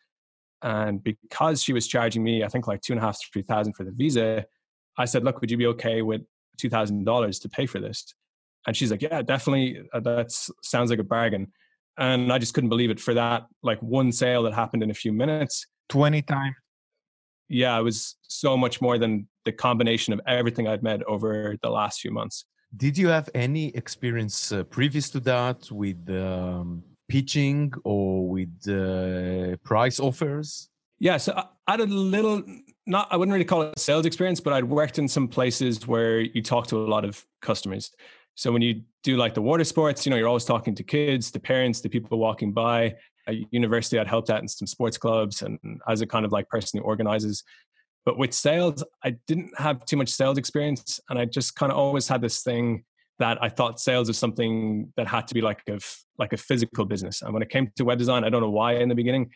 And 0.62 1.04
because 1.04 1.64
she 1.64 1.74
was 1.74 1.88
charging 1.88 2.24
me, 2.24 2.44
I 2.44 2.48
think 2.48 2.68
like 2.68 2.82
two 2.82 2.94
and 2.94 3.02
a 3.02 3.06
half, 3.06 3.18
three 3.32 3.44
thousand 3.44 3.74
for 3.74 3.84
the 3.84 3.92
visa, 3.92 4.46
I 4.98 5.06
said, 5.06 5.24
look, 5.24 5.40
would 5.42 5.50
you 5.50 5.58
be 5.58 5.68
okay 5.68 6.02
with 6.02 6.22
$2,000 6.62 7.42
to 7.42 7.50
pay 7.50 7.66
for 7.66 7.80
this? 7.80 8.14
And 8.68 8.76
she's 8.76 8.92
like, 8.92 9.02
yeah, 9.02 9.22
definitely. 9.22 9.82
Uh, 9.94 10.02
that 10.02 10.32
sounds 10.62 10.90
like 10.90 11.00
a 11.00 11.04
bargain. 11.04 11.52
And 11.98 12.32
I 12.32 12.38
just 12.38 12.54
couldn't 12.54 12.70
believe 12.70 12.90
it 12.90 13.00
for 13.00 13.14
that, 13.14 13.46
like 13.64 13.82
one 13.82 14.12
sale 14.12 14.44
that 14.44 14.54
happened 14.54 14.84
in 14.84 14.92
a 14.92 14.94
few 14.94 15.14
minutes. 15.14 15.66
20 15.90 16.22
times. 16.24 16.56
Yeah, 17.48 17.80
it 17.80 17.84
was 17.84 18.16
so 18.22 18.56
much 18.56 18.80
more 18.80 18.98
than 18.98 19.28
the 19.46 19.52
combination 19.52 20.14
of 20.14 20.22
everything 20.28 20.68
I'd 20.68 20.84
met 20.84 21.02
over 21.04 21.58
the 21.62 21.70
last 21.70 22.02
few 22.02 22.12
months. 22.12 22.46
Did 22.76 22.98
you 22.98 23.08
have 23.08 23.30
any 23.34 23.76
experience 23.76 24.52
uh, 24.52 24.64
previous 24.64 25.10
to 25.12 25.20
that 25.22 25.72
with 25.72 26.08
um, 26.10 26.84
pitching 27.10 27.74
or 27.84 28.28
with 28.30 28.68
uh, 28.70 29.58
price 29.64 30.00
offers? 30.00 30.70
Yeah, 31.00 31.18
so 31.18 31.34
I 31.68 31.72
had 31.72 31.82
a 31.82 31.86
little 31.86 32.44
not 32.86 33.08
I 33.12 33.18
wouldn't 33.18 33.34
really 33.34 33.46
call 33.46 33.62
it 33.62 33.78
sales 33.78 34.06
experience, 34.06 34.40
but 34.40 34.54
I'd 34.54 34.64
worked 34.64 34.98
in 34.98 35.08
some 35.08 35.28
places 35.28 35.88
where 35.88 36.22
you 36.22 36.42
talk 36.42 36.68
to 36.68 36.78
a 36.78 36.88
lot 36.88 37.06
of 37.06 37.26
customers. 37.42 37.92
So 38.36 38.52
when 38.52 38.62
you 38.62 38.82
do 39.04 39.18
like 39.18 39.34
the 39.34 39.42
water 39.42 39.64
sports, 39.64 40.06
you 40.06 40.10
know, 40.10 40.16
you're 40.16 40.28
always 40.28 40.46
talking 40.46 40.74
to 40.76 40.84
kids, 40.84 41.30
the 41.30 41.40
parents, 41.40 41.82
the 41.82 41.90
people 41.90 42.18
walking 42.18 42.54
by. 42.54 42.96
At 43.28 43.36
university, 43.54 44.00
I'd 44.00 44.08
helped 44.08 44.30
out 44.30 44.42
in 44.42 44.48
some 44.48 44.66
sports 44.66 44.98
clubs 44.98 45.42
and 45.44 45.60
as 45.88 46.02
a 46.02 46.08
kind 46.08 46.26
of 46.26 46.32
like 46.32 46.50
person 46.50 46.80
who 46.80 46.86
organizes. 46.86 47.44
But 48.06 48.18
with 48.18 48.34
sales, 48.34 48.84
I 49.04 49.18
didn't 49.28 49.52
have 49.58 49.86
too 49.86 49.98
much 49.98 50.10
sales 50.10 50.38
experience. 50.38 51.00
And 51.10 51.20
I 51.20 51.26
just 51.26 51.56
kind 51.56 51.72
of 51.72 51.78
always 51.78 52.08
had 52.08 52.22
this 52.22 52.42
thing 52.42 52.86
that 53.20 53.38
I 53.42 53.50
thought 53.50 53.80
sales 53.80 54.08
was 54.08 54.18
something 54.18 54.92
that 54.96 55.08
had 55.08 55.28
to 55.28 55.34
be 55.34 55.42
like 55.42 55.62
a 55.70 55.80
like 56.18 56.34
a 56.34 56.38
physical 56.38 56.86
business. 56.86 57.22
And 57.22 57.34
when 57.34 57.44
it 57.44 57.50
came 57.50 57.72
to 57.76 57.86
web 57.86 58.00
design, 58.00 58.24
I 58.24 58.30
don't 58.30 58.42
know 58.42 58.50
why 58.50 58.76
in 58.76 58.90
the 58.90 58.96
beginning, 58.96 59.30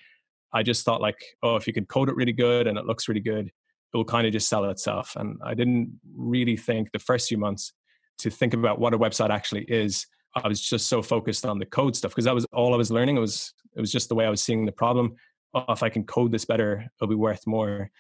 I 0.54 0.64
just 0.64 0.86
thought 0.86 1.02
like, 1.02 1.22
oh, 1.44 1.56
if 1.56 1.68
you 1.68 1.74
can 1.74 1.86
code 1.86 2.10
it 2.10 2.16
really 2.16 2.32
good 2.32 2.68
and 2.68 2.78
it 2.78 2.86
looks 2.86 3.08
really 3.08 3.22
good, 3.22 3.48
it 3.48 3.98
will 3.98 4.06
kind 4.06 4.26
of 4.26 4.34
just 4.34 4.50
sell 4.50 4.66
itself. 4.66 5.16
And 5.18 5.38
I 5.44 5.54
didn't 5.54 6.00
really 6.16 6.58
think 6.58 6.92
the 6.92 7.00
first 7.00 7.28
few 7.28 7.38
months 7.38 7.74
to 8.20 8.30
think 8.30 8.54
about 8.54 8.80
what 8.80 8.94
a 8.94 8.98
website 8.98 9.30
actually 9.30 9.64
is. 9.64 10.08
I 10.36 10.48
was 10.48 10.62
just 10.62 10.88
so 10.88 11.02
focused 11.02 11.46
on 11.46 11.60
the 11.60 11.66
code 11.66 11.96
stuff 11.96 12.12
because 12.12 12.26
that 12.26 12.34
was 12.34 12.46
all 12.54 12.74
I 12.74 12.78
was 12.78 12.92
learning. 12.92 13.18
It 13.18 13.22
was 13.22 13.54
it 13.76 13.82
was 13.82 13.92
just 13.92 14.10
the 14.10 14.16
way 14.16 14.26
I 14.26 14.30
was 14.30 14.42
seeing 14.42 14.66
the 14.66 14.72
problem. 14.72 15.16
Oh, 15.54 15.66
if 15.70 15.84
I 15.84 15.90
can 15.90 16.06
code 16.06 16.32
this 16.32 16.46
better, 16.46 16.90
it'll 16.98 17.10
be 17.10 17.16
worth 17.16 17.46
more. 17.46 17.92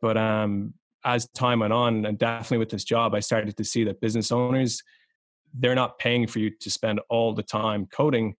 But 0.00 0.16
um, 0.16 0.74
as 1.04 1.28
time 1.28 1.60
went 1.60 1.72
on, 1.72 2.04
and 2.04 2.18
definitely 2.18 2.58
with 2.58 2.70
this 2.70 2.84
job, 2.84 3.14
I 3.14 3.20
started 3.20 3.56
to 3.56 3.64
see 3.64 3.84
that 3.84 4.00
business 4.00 4.32
owners 4.32 4.82
they're 5.54 5.74
not 5.74 5.98
paying 5.98 6.26
for 6.26 6.38
you 6.38 6.50
to 6.60 6.70
spend 6.70 7.00
all 7.08 7.34
the 7.34 7.42
time 7.42 7.86
coding. 7.86 8.34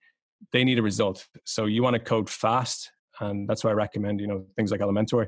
They 0.52 0.64
need 0.64 0.80
a 0.80 0.84
result. 0.84 1.28
So 1.46 1.66
you 1.66 1.84
want 1.84 1.96
to 1.96 2.00
code 2.00 2.30
fast 2.30 2.92
and 3.22 3.48
that's 3.48 3.64
why 3.64 3.70
I 3.70 3.74
recommend 3.74 4.20
you 4.20 4.28
know 4.28 4.46
things 4.56 4.72
like 4.72 4.82
Elementor. 4.82 5.28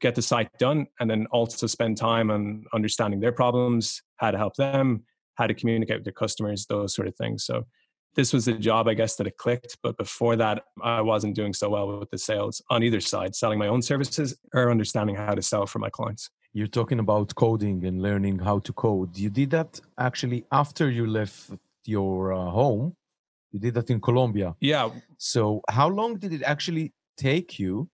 Get 0.00 0.14
the 0.14 0.22
site 0.22 0.50
done, 0.58 0.86
and 1.00 1.10
then 1.10 1.26
also 1.30 1.66
spend 1.66 1.96
time 1.96 2.30
on 2.30 2.66
understanding 2.74 3.18
their 3.18 3.32
problems, 3.32 4.02
how 4.16 4.30
to 4.30 4.36
help 4.36 4.54
them, 4.56 5.04
how 5.36 5.46
to 5.46 5.54
communicate 5.54 5.96
with 5.96 6.04
their 6.04 6.12
customers, 6.12 6.66
those 6.66 6.94
sort 6.94 7.08
of 7.08 7.16
things. 7.16 7.46
So 7.46 7.66
this 8.14 8.32
was 8.32 8.44
the 8.44 8.52
job, 8.52 8.88
I 8.88 8.94
guess, 8.94 9.16
that 9.16 9.26
it 9.26 9.38
clicked. 9.38 9.78
But 9.82 9.96
before 9.96 10.36
that, 10.36 10.64
I 10.82 11.00
wasn't 11.00 11.34
doing 11.34 11.54
so 11.54 11.70
well 11.70 11.98
with 11.98 12.10
the 12.10 12.18
sales 12.18 12.62
on 12.68 12.82
either 12.82 13.00
side, 13.00 13.34
selling 13.34 13.58
my 13.58 13.68
own 13.68 13.80
services 13.80 14.36
or 14.52 14.70
understanding 14.70 15.16
how 15.16 15.34
to 15.34 15.42
sell 15.42 15.66
for 15.66 15.78
my 15.78 15.88
clients. 15.88 16.30
You're 16.56 16.74
talking 16.80 17.00
about 17.00 17.34
coding 17.34 17.84
and 17.84 18.00
learning 18.00 18.38
how 18.38 18.60
to 18.60 18.72
code. 18.72 19.14
You 19.18 19.28
did 19.28 19.50
that 19.50 19.78
actually 19.98 20.46
after 20.50 20.90
you 20.90 21.06
left 21.06 21.50
your 21.84 22.32
uh, 22.32 22.48
home. 22.60 22.96
You 23.52 23.60
did 23.60 23.74
that 23.74 23.90
in 23.90 24.00
Colombia. 24.00 24.54
Yeah. 24.60 24.88
So, 25.18 25.60
how 25.68 25.88
long 25.88 26.16
did 26.16 26.32
it 26.32 26.42
actually 26.42 26.94
take 27.18 27.58
you 27.58 27.90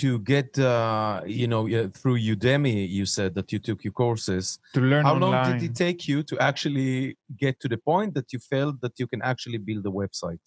to 0.00 0.18
get 0.18 0.58
uh, 0.58 1.22
you 1.24 1.48
know 1.48 1.62
through 1.98 2.18
udemy 2.18 2.86
you 2.86 3.06
said 3.06 3.34
that 3.34 3.50
you 3.52 3.58
took 3.58 3.82
your 3.82 3.94
courses 3.94 4.58
to 4.74 4.80
learn 4.80 5.04
how 5.06 5.14
online. 5.14 5.32
long 5.32 5.52
did 5.52 5.62
it 5.70 5.74
take 5.74 6.06
you 6.06 6.22
to 6.24 6.34
actually 6.38 7.16
get 7.38 7.58
to 7.60 7.68
the 7.68 7.78
point 7.78 8.12
that 8.12 8.32
you 8.32 8.40
felt 8.40 8.80
that 8.80 8.98
you 8.98 9.06
can 9.06 9.22
actually 9.22 9.58
build 9.58 9.86
a 9.86 9.94
website 10.02 10.46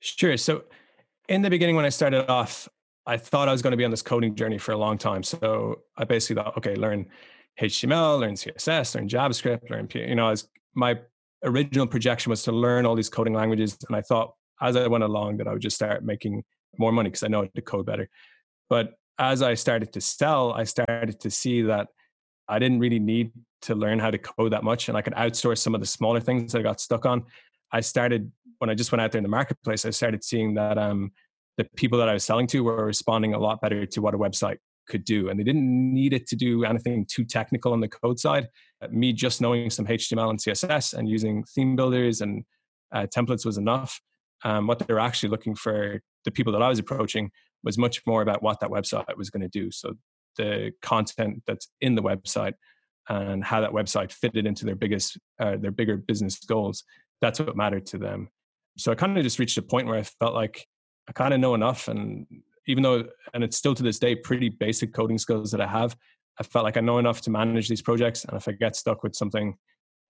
sure 0.00 0.36
so 0.36 0.64
in 1.30 1.40
the 1.40 1.48
beginning 1.48 1.76
when 1.76 1.86
i 1.86 1.88
started 2.00 2.30
off 2.30 2.68
i 3.06 3.16
thought 3.16 3.48
i 3.48 3.52
was 3.52 3.62
going 3.62 3.72
to 3.72 3.76
be 3.76 3.84
on 3.84 3.90
this 3.90 4.02
coding 4.02 4.34
journey 4.34 4.58
for 4.58 4.72
a 4.72 4.76
long 4.76 4.98
time 4.98 5.22
so 5.22 5.80
i 5.96 6.04
basically 6.04 6.42
thought 6.42 6.56
okay 6.56 6.74
learn 6.74 7.06
html 7.60 8.18
learn 8.18 8.34
css 8.34 8.94
learn 8.94 9.08
javascript 9.08 9.70
learn 9.70 9.88
you 9.94 10.14
know 10.14 10.28
as 10.28 10.48
my 10.74 10.98
original 11.44 11.86
projection 11.86 12.30
was 12.30 12.42
to 12.42 12.52
learn 12.52 12.86
all 12.86 12.94
these 12.94 13.10
coding 13.10 13.34
languages 13.34 13.76
and 13.88 13.96
i 13.96 14.00
thought 14.00 14.34
as 14.60 14.76
i 14.76 14.86
went 14.86 15.04
along 15.04 15.36
that 15.36 15.46
i 15.46 15.52
would 15.52 15.62
just 15.62 15.76
start 15.76 16.04
making 16.04 16.42
more 16.78 16.92
money 16.92 17.08
because 17.08 17.22
i 17.22 17.28
know 17.28 17.42
how 17.42 17.48
to 17.54 17.62
code 17.62 17.86
better 17.86 18.08
but 18.68 18.94
as 19.18 19.42
I 19.42 19.54
started 19.54 19.92
to 19.92 20.00
sell, 20.00 20.52
I 20.52 20.64
started 20.64 21.20
to 21.20 21.30
see 21.30 21.62
that 21.62 21.88
I 22.48 22.58
didn't 22.58 22.80
really 22.80 22.98
need 22.98 23.32
to 23.62 23.74
learn 23.74 23.98
how 23.98 24.10
to 24.10 24.18
code 24.18 24.52
that 24.52 24.64
much 24.64 24.88
and 24.88 24.98
I 24.98 25.02
could 25.02 25.14
outsource 25.14 25.58
some 25.58 25.74
of 25.74 25.80
the 25.80 25.86
smaller 25.86 26.20
things 26.20 26.52
that 26.52 26.58
I 26.58 26.62
got 26.62 26.80
stuck 26.80 27.06
on. 27.06 27.24
I 27.72 27.80
started 27.80 28.30
when 28.58 28.70
I 28.70 28.74
just 28.74 28.92
went 28.92 29.02
out 29.02 29.12
there 29.12 29.18
in 29.18 29.24
the 29.24 29.28
marketplace, 29.28 29.84
I 29.84 29.90
started 29.90 30.22
seeing 30.22 30.54
that 30.54 30.78
um, 30.78 31.12
the 31.56 31.66
people 31.76 31.98
that 31.98 32.08
I 32.08 32.14
was 32.14 32.24
selling 32.24 32.46
to 32.48 32.64
were 32.64 32.84
responding 32.84 33.34
a 33.34 33.38
lot 33.38 33.60
better 33.60 33.86
to 33.86 34.02
what 34.02 34.14
a 34.14 34.18
website 34.18 34.58
could 34.88 35.04
do. 35.04 35.28
And 35.28 35.38
they 35.38 35.44
didn't 35.44 35.94
need 35.94 36.12
it 36.12 36.26
to 36.28 36.36
do 36.36 36.64
anything 36.64 37.06
too 37.06 37.24
technical 37.24 37.72
on 37.72 37.80
the 37.80 37.88
code 37.88 38.18
side. 38.18 38.48
Uh, 38.82 38.88
me 38.90 39.12
just 39.12 39.40
knowing 39.40 39.70
some 39.70 39.86
HTML 39.86 40.30
and 40.30 40.38
CSS 40.38 40.94
and 40.94 41.08
using 41.08 41.44
theme 41.44 41.76
builders 41.76 42.20
and 42.20 42.44
uh, 42.92 43.06
templates 43.14 43.46
was 43.46 43.56
enough. 43.56 44.00
Um, 44.44 44.66
what 44.66 44.78
they 44.78 44.92
were 44.92 45.00
actually 45.00 45.30
looking 45.30 45.54
for, 45.54 46.00
the 46.24 46.30
people 46.30 46.52
that 46.52 46.62
I 46.62 46.68
was 46.68 46.78
approaching, 46.78 47.30
was 47.62 47.78
much 47.78 48.02
more 48.06 48.20
about 48.20 48.42
what 48.42 48.60
that 48.60 48.70
website 48.70 49.16
was 49.16 49.30
going 49.30 49.40
to 49.40 49.48
do. 49.48 49.70
So 49.70 49.94
the 50.36 50.72
content 50.82 51.42
that's 51.46 51.68
in 51.80 51.94
the 51.94 52.02
website 52.02 52.54
and 53.08 53.42
how 53.44 53.60
that 53.60 53.70
website 53.70 54.12
fitted 54.12 54.46
into 54.46 54.64
their 54.66 54.74
biggest, 54.74 55.18
uh, 55.40 55.56
their 55.56 55.70
bigger 55.70 55.96
business 55.96 56.38
goals. 56.38 56.84
That's 57.20 57.40
what 57.40 57.56
mattered 57.56 57.86
to 57.86 57.98
them. 57.98 58.28
So 58.76 58.92
I 58.92 58.96
kind 58.96 59.16
of 59.16 59.24
just 59.24 59.38
reached 59.38 59.56
a 59.56 59.62
point 59.62 59.86
where 59.86 59.98
I 59.98 60.02
felt 60.02 60.34
like 60.34 60.66
I 61.08 61.12
kind 61.12 61.34
of 61.34 61.40
know 61.40 61.54
enough, 61.54 61.88
and 61.88 62.26
even 62.66 62.82
though, 62.82 63.04
and 63.32 63.44
it's 63.44 63.56
still 63.56 63.74
to 63.74 63.82
this 63.82 63.98
day, 63.98 64.14
pretty 64.14 64.48
basic 64.48 64.92
coding 64.94 65.18
skills 65.18 65.50
that 65.50 65.60
I 65.60 65.66
have. 65.66 65.96
I 66.38 66.42
felt 66.42 66.64
like 66.64 66.76
I 66.76 66.80
know 66.80 66.98
enough 66.98 67.20
to 67.22 67.30
manage 67.30 67.68
these 67.68 67.82
projects, 67.82 68.24
and 68.24 68.36
if 68.36 68.48
I 68.48 68.52
get 68.52 68.74
stuck 68.74 69.02
with 69.02 69.14
something, 69.14 69.56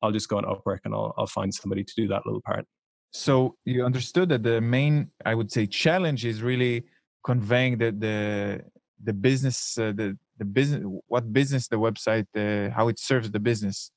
I'll 0.02 0.12
just 0.12 0.28
go 0.28 0.38
on 0.38 0.44
Upwork 0.44 0.80
and 0.84 0.94
I'll 0.94 1.14
I'll 1.18 1.26
find 1.26 1.52
somebody 1.52 1.84
to 1.84 1.94
do 1.96 2.08
that 2.08 2.24
little 2.26 2.40
part. 2.40 2.66
So 3.10 3.56
you 3.64 3.84
understood 3.84 4.28
that 4.30 4.42
the 4.42 4.60
main, 4.60 5.10
I 5.24 5.34
would 5.34 5.52
say, 5.52 5.66
challenge 5.66 6.24
is 6.24 6.42
really 6.42 6.84
conveying 7.24 7.78
the 7.78 7.90
the 7.90 8.60
the 9.02 9.12
business 9.12 9.78
uh, 9.78 9.92
the 9.94 10.16
the 10.38 10.44
business 10.44 10.82
what 11.08 11.32
business 11.32 11.68
the 11.68 11.76
website 11.76 12.26
uh, 12.36 12.70
how 12.74 12.88
it 12.88 12.98
serves 12.98 13.30
the 13.30 13.40
business 13.40 13.90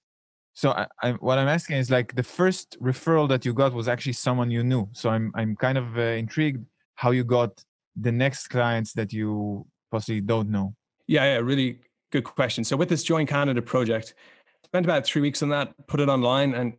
so 0.54 0.72
I, 0.72 0.88
I, 1.04 1.12
what 1.14 1.38
i'm 1.38 1.48
asking 1.48 1.78
is 1.78 1.90
like 1.90 2.16
the 2.16 2.24
first 2.24 2.78
referral 2.82 3.28
that 3.30 3.46
you 3.46 3.54
got 3.54 3.74
was 3.74 3.88
actually 3.88 4.14
someone 4.14 4.50
you 4.50 4.64
knew 4.64 4.90
so 4.94 5.10
i'm 5.10 5.32
i'm 5.36 5.56
kind 5.56 5.78
of 5.78 5.98
uh, 5.98 6.02
intrigued 6.24 6.66
how 6.98 7.12
you 7.12 7.24
got 7.24 7.64
the 7.96 8.12
next 8.12 8.50
clients 8.50 8.94
that 8.94 9.12
you 9.12 9.66
possibly 9.92 10.22
don't 10.22 10.50
know 10.50 10.74
yeah 11.08 11.24
yeah 11.24 11.38
really 11.38 11.80
good 12.12 12.24
question 12.24 12.64
so 12.64 12.76
with 12.76 12.90
this 12.90 13.04
join 13.04 13.26
canada 13.26 13.62
project 13.62 14.14
spent 14.64 14.86
about 14.86 15.06
three 15.06 15.22
weeks 15.22 15.42
on 15.42 15.50
that 15.50 15.74
put 15.88 16.00
it 16.00 16.10
online 16.10 16.54
and 16.54 16.74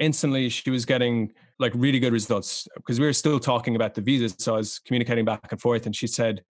instantly 0.00 0.48
she 0.48 0.70
was 0.70 0.84
getting 0.84 1.30
like 1.58 1.72
really 1.74 1.98
good 1.98 2.12
results 2.12 2.66
because 2.76 2.98
we 2.98 3.06
were 3.06 3.12
still 3.12 3.38
talking 3.38 3.76
about 3.76 3.94
the 3.94 4.00
visas. 4.00 4.34
So 4.38 4.54
I 4.54 4.58
was 4.58 4.78
communicating 4.80 5.24
back 5.24 5.50
and 5.50 5.60
forth, 5.60 5.86
and 5.86 5.94
she 5.94 6.06
said 6.06 6.42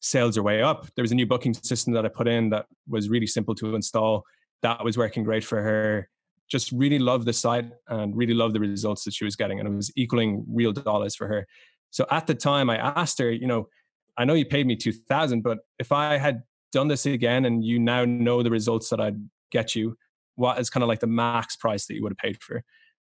sales 0.00 0.36
are 0.36 0.42
way 0.42 0.62
up. 0.62 0.86
There 0.94 1.02
was 1.02 1.12
a 1.12 1.14
new 1.14 1.26
booking 1.26 1.54
system 1.54 1.92
that 1.94 2.04
I 2.04 2.08
put 2.08 2.28
in 2.28 2.50
that 2.50 2.66
was 2.88 3.08
really 3.08 3.26
simple 3.26 3.54
to 3.56 3.74
install. 3.74 4.24
That 4.62 4.84
was 4.84 4.98
working 4.98 5.24
great 5.24 5.44
for 5.44 5.62
her. 5.62 6.08
Just 6.48 6.72
really 6.72 6.98
loved 6.98 7.26
the 7.26 7.32
site 7.32 7.70
and 7.88 8.16
really 8.16 8.34
loved 8.34 8.54
the 8.54 8.60
results 8.60 9.04
that 9.04 9.14
she 9.14 9.24
was 9.24 9.36
getting, 9.36 9.60
and 9.60 9.68
it 9.68 9.74
was 9.74 9.90
equaling 9.96 10.44
real 10.48 10.72
dollars 10.72 11.14
for 11.14 11.26
her. 11.28 11.46
So 11.90 12.06
at 12.10 12.26
the 12.26 12.34
time, 12.34 12.70
I 12.70 12.76
asked 12.76 13.18
her, 13.18 13.30
you 13.30 13.46
know, 13.46 13.68
I 14.16 14.24
know 14.24 14.34
you 14.34 14.44
paid 14.44 14.66
me 14.66 14.76
two 14.76 14.92
thousand, 14.92 15.42
but 15.42 15.58
if 15.78 15.92
I 15.92 16.18
had 16.18 16.42
done 16.72 16.88
this 16.88 17.06
again 17.06 17.44
and 17.44 17.64
you 17.64 17.78
now 17.78 18.04
know 18.04 18.42
the 18.42 18.50
results 18.50 18.90
that 18.90 19.00
I'd 19.00 19.18
get 19.50 19.74
you, 19.74 19.96
what 20.36 20.58
is 20.58 20.70
kind 20.70 20.82
of 20.82 20.88
like 20.88 21.00
the 21.00 21.06
max 21.06 21.56
price 21.56 21.86
that 21.86 21.94
you 21.94 22.02
would 22.02 22.12
have 22.12 22.18
paid 22.18 22.40
for? 22.42 22.62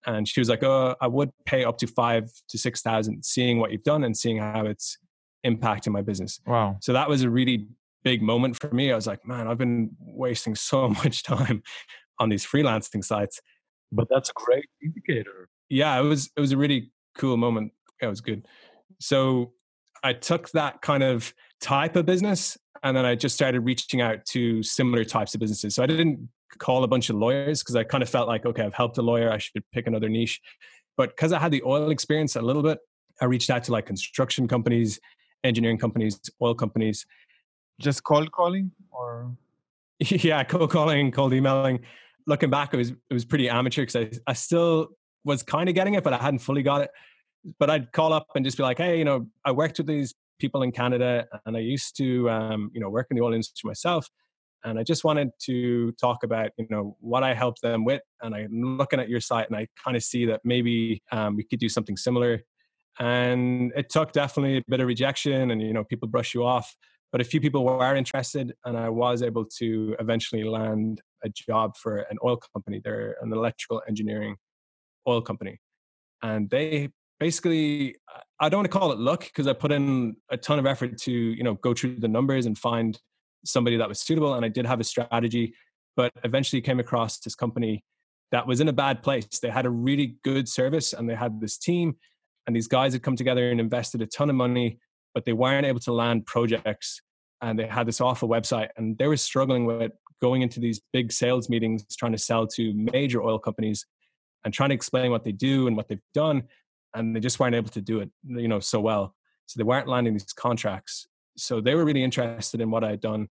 and 0.07 0.27
she 0.27 0.41
was 0.41 0.49
like, 0.49 0.63
"Oh, 0.63 0.97
I 1.01 1.07
would 1.07 1.31
pay 1.47 1.65
up 1.65 1.79
to 1.79 1.87
five 1.87 2.31
to 2.49 2.59
six 2.59 2.83
thousand, 2.83 3.25
seeing 3.25 3.59
what 3.59 3.71
you've 3.71 3.83
done 3.83 4.05
and 4.05 4.17
seeing 4.17 4.39
how 4.39 4.67
it's 4.67 4.99
impacting 5.45 5.93
my 5.93 6.03
business." 6.03 6.41
Wow! 6.47 6.79
So 6.81 6.93
that 6.93 7.09
was 7.09 7.23
a 7.23 7.31
really 7.31 7.69
big 8.03 8.23
moment 8.23 8.59
for 8.59 8.73
me. 8.73 8.93
I 8.93 8.95
was 8.95 9.07
like, 9.07 9.27
"Man, 9.27 9.47
I've 9.49 9.59
been 9.59 9.91
wasting 10.01 10.55
so 10.55 10.89
much 10.89 11.23
time 11.23 11.63
on 12.19 12.29
these 12.29 12.45
freelancing 12.45 13.05
sites." 13.05 13.41
But 13.93 14.09
that's 14.09 14.31
a 14.31 14.33
great 14.35 14.67
indicator. 14.83 15.49
Yeah, 15.69 15.99
it 15.99 16.05
was. 16.05 16.31
It 16.37 16.41
was 16.41 16.53
a 16.53 16.57
really 16.57 16.93
cool 17.17 17.37
moment. 17.37 17.73
It 18.01 18.07
was 18.07 18.21
good. 18.21 18.47
So 19.00 19.52
I 20.04 20.12
took 20.12 20.50
that 20.50 20.80
kind 20.83 21.02
of 21.02 21.35
type 21.61 21.97
of 21.97 22.07
business 22.07 22.57
and 22.83 22.97
then 22.97 23.04
I 23.04 23.14
just 23.14 23.35
started 23.35 23.61
reaching 23.61 24.00
out 24.00 24.25
to 24.26 24.62
similar 24.62 25.04
types 25.04 25.35
of 25.35 25.40
businesses. 25.40 25.75
So 25.75 25.83
I 25.83 25.87
didn't 25.87 26.28
call 26.59 26.85
a 26.85 26.88
bunch 26.88 27.11
of 27.11 27.16
lawyers 27.16 27.62
because 27.62 27.76
I 27.76 27.85
kind 27.85 28.02
of 28.02 28.09
felt 28.09 28.28
like, 28.28 28.47
okay, 28.47 28.62
I've 28.62 28.75
helped 28.75 28.99
a 28.99 29.02
lawyer, 29.02 29.30
I 29.30 29.38
should 29.38 29.62
pick 29.73 29.87
another 29.87 30.09
niche. 30.09 30.40
But 30.97 31.11
because 31.11 31.33
I 31.33 31.38
had 31.38 31.50
the 31.52 31.62
oil 31.64 31.90
experience 31.90 32.37
a 32.37 32.42
little 32.42 32.62
bit, 32.62 32.78
I 33.21 33.26
reached 33.26 33.50
out 33.50 33.64
to 33.64 33.73
like 33.73 33.87
construction 33.87 34.49
companies, 34.49 35.00
engineering 35.45 35.78
companies, 35.78 36.21
oil 36.40 36.54
companies. 36.54 37.07
Just 37.80 38.04
cold 38.04 38.30
calling 38.33 38.71
or? 38.90 39.30
yeah, 39.99 40.45
cold 40.45 40.71
calling, 40.71 41.11
cold 41.11 41.33
emailing. 41.33 41.80
Looking 42.26 42.50
back, 42.50 42.75
it 42.75 42.76
was 42.76 42.90
it 42.90 43.14
was 43.14 43.25
pretty 43.25 43.49
amateur 43.49 43.83
because 43.83 43.97
I, 43.97 44.11
I 44.26 44.33
still 44.35 44.88
was 45.25 45.42
kind 45.42 45.69
of 45.69 45.75
getting 45.75 45.95
it, 45.95 46.04
but 46.04 46.12
I 46.12 46.19
hadn't 46.19 46.40
fully 46.40 46.62
got 46.62 46.83
it. 46.83 46.90
But 47.59 47.70
I'd 47.70 47.92
call 47.92 48.12
up 48.12 48.26
and 48.35 48.44
just 48.44 48.56
be 48.56 48.62
like, 48.62 48.78
hey, 48.78 48.99
you 48.99 49.04
know, 49.04 49.26
I 49.44 49.52
worked 49.52 49.78
with 49.78 49.87
these 49.87 50.14
people 50.38 50.62
in 50.62 50.73
Canada 50.73 51.26
and 51.47 51.56
I 51.56 51.61
used 51.61 51.97
to, 51.97 52.28
um, 52.30 52.70
you 52.73 52.80
know, 52.80 52.90
work 52.90 53.06
in 53.11 53.16
the 53.16 53.23
oil 53.23 53.32
industry 53.32 53.68
myself 53.68 54.09
and 54.64 54.78
I 54.78 54.82
just 54.82 55.04
wanted 55.04 55.30
to 55.47 55.92
talk 55.92 56.23
about 56.23 56.50
you 56.59 56.66
know 56.70 56.97
what 57.00 57.23
I 57.23 57.35
helped 57.35 57.62
them 57.62 57.85
with. 57.85 58.02
And 58.23 58.35
I'm 58.35 58.76
looking 58.76 59.00
at 59.00 59.09
your 59.09 59.20
site, 59.20 59.47
and 59.49 59.56
I 59.56 59.68
kind 59.82 59.97
of 59.97 60.02
see 60.02 60.26
that 60.26 60.40
maybe 60.44 61.02
um, 61.12 61.37
we 61.37 61.44
could 61.44 61.61
do 61.61 61.68
something 61.68 61.97
similar. 61.97 62.42
And 62.99 63.73
it 63.76 63.88
took 63.88 64.12
definitely 64.12 64.59
a 64.59 64.62
bit 64.68 64.80
of 64.80 64.87
rejection, 64.87 65.50
and 65.50 65.62
you 65.62 65.73
know 65.73 65.85
people 65.85 66.09
brush 66.09 66.35
you 66.35 66.44
off. 66.44 66.75
But 67.12 67.20
a 67.20 67.25
few 67.25 67.40
people 67.40 67.64
were 67.64 67.97
interested, 67.97 68.54
and 68.64 68.76
I 68.76 68.88
was 68.88 69.23
able 69.23 69.44
to 69.59 69.97
eventually 69.99 70.44
land 70.44 71.00
a 71.25 71.28
job 71.28 71.76
for 71.76 71.99
an 72.11 72.18
oil 72.25 72.38
company. 72.54 72.80
They're 72.82 73.16
an 73.20 73.32
electrical 73.32 73.82
engineering 73.88 74.37
oil 75.09 75.23
company, 75.23 75.59
and 76.23 76.50
they 76.50 76.90
basically 77.21 77.95
I 78.41 78.49
don't 78.49 78.59
want 78.59 78.73
to 78.73 78.79
call 78.79 78.91
it 78.91 78.99
luck 78.99 79.21
because 79.25 79.47
I 79.47 79.53
put 79.53 79.71
in 79.71 80.17
a 80.31 80.37
ton 80.37 80.59
of 80.59 80.67
effort 80.67 80.99
to 81.03 81.12
you 81.12 81.45
know 81.45 81.55
go 81.55 81.75
through 81.75 82.00
the 82.00 82.09
numbers 82.09 82.47
and 82.47 82.59
find 82.59 82.99
somebody 83.45 83.77
that 83.77 83.89
was 83.89 84.00
suitable 84.00 84.35
and 84.35 84.45
I 84.45 84.49
did 84.49 84.67
have 84.67 84.81
a 84.81 84.85
strategy, 84.85 85.55
but 85.97 86.11
eventually 86.25 86.61
came 86.61 86.81
across 86.81 87.21
this 87.21 87.35
company 87.35 87.85
that 88.33 88.47
was 88.47 88.61
in 88.61 88.69
a 88.69 88.73
bad 88.73 89.03
place. 89.03 89.27
They 89.41 89.50
had 89.50 89.67
a 89.67 89.71
really 89.71 90.17
good 90.25 90.49
service 90.49 90.93
and 90.93 91.09
they 91.09 91.15
had 91.15 91.41
this 91.41 91.59
team 91.59 91.97
and 92.47 92.57
these 92.57 92.69
guys 92.69 92.93
had 92.93 93.03
come 93.03 93.17
together 93.17 93.50
and 93.50 93.61
invested 93.61 94.03
a 94.03 94.07
ton 94.07 94.31
of 94.31 94.37
money, 94.37 94.79
but 95.15 95.25
they 95.25 95.33
weren't 95.33 95.67
able 95.67 95.81
to 95.81 95.93
land 95.93 96.27
projects 96.27 97.00
and 97.43 97.59
they 97.59 97.67
had 97.67 97.87
this 97.87 98.00
awful 98.00 98.29
website 98.29 98.69
and 98.77 98.97
they 98.99 99.07
were 99.07 99.17
struggling 99.17 99.65
with 99.67 99.93
going 100.21 100.43
into 100.43 100.61
these 100.61 100.81
big 100.93 101.12
sales 101.12 101.49
meetings 101.49 101.85
trying 101.97 102.12
to 102.12 102.19
sell 102.19 102.47
to 102.47 102.73
major 102.75 103.23
oil 103.23 103.39
companies 103.39 103.87
and 104.45 104.55
trying 104.55 104.69
to 104.71 104.75
explain 104.75 105.11
what 105.11 105.25
they 105.25 105.33
do 105.33 105.67
and 105.67 105.77
what 105.77 105.89
they've 105.89 106.00
done 106.15 106.43
and 106.94 107.14
they 107.14 107.20
just 107.20 107.38
weren't 107.38 107.54
able 107.54 107.70
to 107.70 107.80
do 107.80 108.00
it 108.00 108.11
you 108.25 108.49
know 108.49 108.61
so 108.61 108.80
well 108.80 109.14
so 109.47 109.59
they 109.59 109.64
weren't 109.64 109.88
landing 109.88 110.12
these 110.12 110.32
contracts 110.32 111.09
so 111.40 111.61
they 111.61 111.75
were 111.75 111.85
really 111.85 112.02
interested 112.04 112.61
in 112.61 112.70
what 112.70 112.85
I 112.85 112.90
had 112.90 113.00
done, 113.00 113.28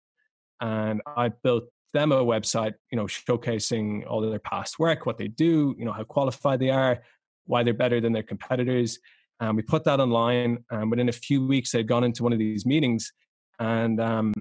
and 0.62 1.02
I 1.06 1.30
built 1.30 1.66
them 1.94 2.12
a 2.12 2.24
website, 2.24 2.74
you 2.92 2.98
know, 2.98 3.06
showcasing 3.06 4.06
all 4.08 4.24
of 4.24 4.30
their 4.30 4.40
past 4.40 4.80
work, 4.80 5.06
what 5.06 5.18
they 5.18 5.28
do, 5.28 5.76
you 5.78 5.86
know, 5.86 5.92
how 5.92 6.04
qualified 6.04 6.60
they 6.60 6.70
are, 6.70 7.02
why 7.46 7.64
they're 7.64 7.74
better 7.74 8.00
than 8.00 8.14
their 8.14 8.24
competitors. 8.24 9.00
And 9.40 9.56
we 9.56 9.64
put 9.64 9.86
that 9.86 10.00
online. 10.00 10.64
And 10.70 10.92
within 10.92 11.10
a 11.10 11.14
few 11.14 11.48
weeks, 11.48 11.72
they'd 11.72 11.88
gone 11.88 12.04
into 12.04 12.24
one 12.24 12.34
of 12.34 12.40
these 12.40 12.66
meetings, 12.66 13.12
and 13.60 14.00
um, 14.00 14.34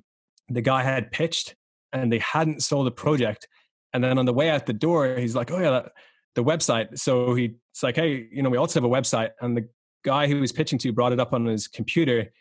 the 0.48 0.62
guy 0.62 0.82
had 0.82 1.10
pitched, 1.10 1.54
and 1.92 2.12
they 2.12 2.18
hadn't 2.18 2.62
sold 2.62 2.86
a 2.86 2.90
project. 2.90 3.46
And 3.94 4.04
then 4.04 4.18
on 4.18 4.26
the 4.26 4.34
way 4.34 4.50
out 4.50 4.66
the 4.66 4.72
door, 4.72 5.16
he's 5.16 5.34
like, 5.34 5.50
"Oh 5.50 5.58
yeah, 5.58 5.70
that, 5.70 5.92
the 6.34 6.44
website." 6.44 6.98
So 6.98 7.34
he's 7.34 7.52
like, 7.82 7.96
"Hey, 7.96 8.28
you 8.30 8.42
know, 8.42 8.50
we 8.50 8.56
also 8.56 8.80
have 8.80 8.90
a 8.90 8.92
website." 8.92 9.30
And 9.40 9.56
the 9.56 9.68
guy 10.04 10.26
who 10.26 10.40
was 10.40 10.52
pitching 10.52 10.78
to 10.80 10.92
brought 10.92 11.12
it 11.12 11.20
up 11.20 11.32
on 11.32 11.44
his 11.46 11.66
computer 11.66 12.32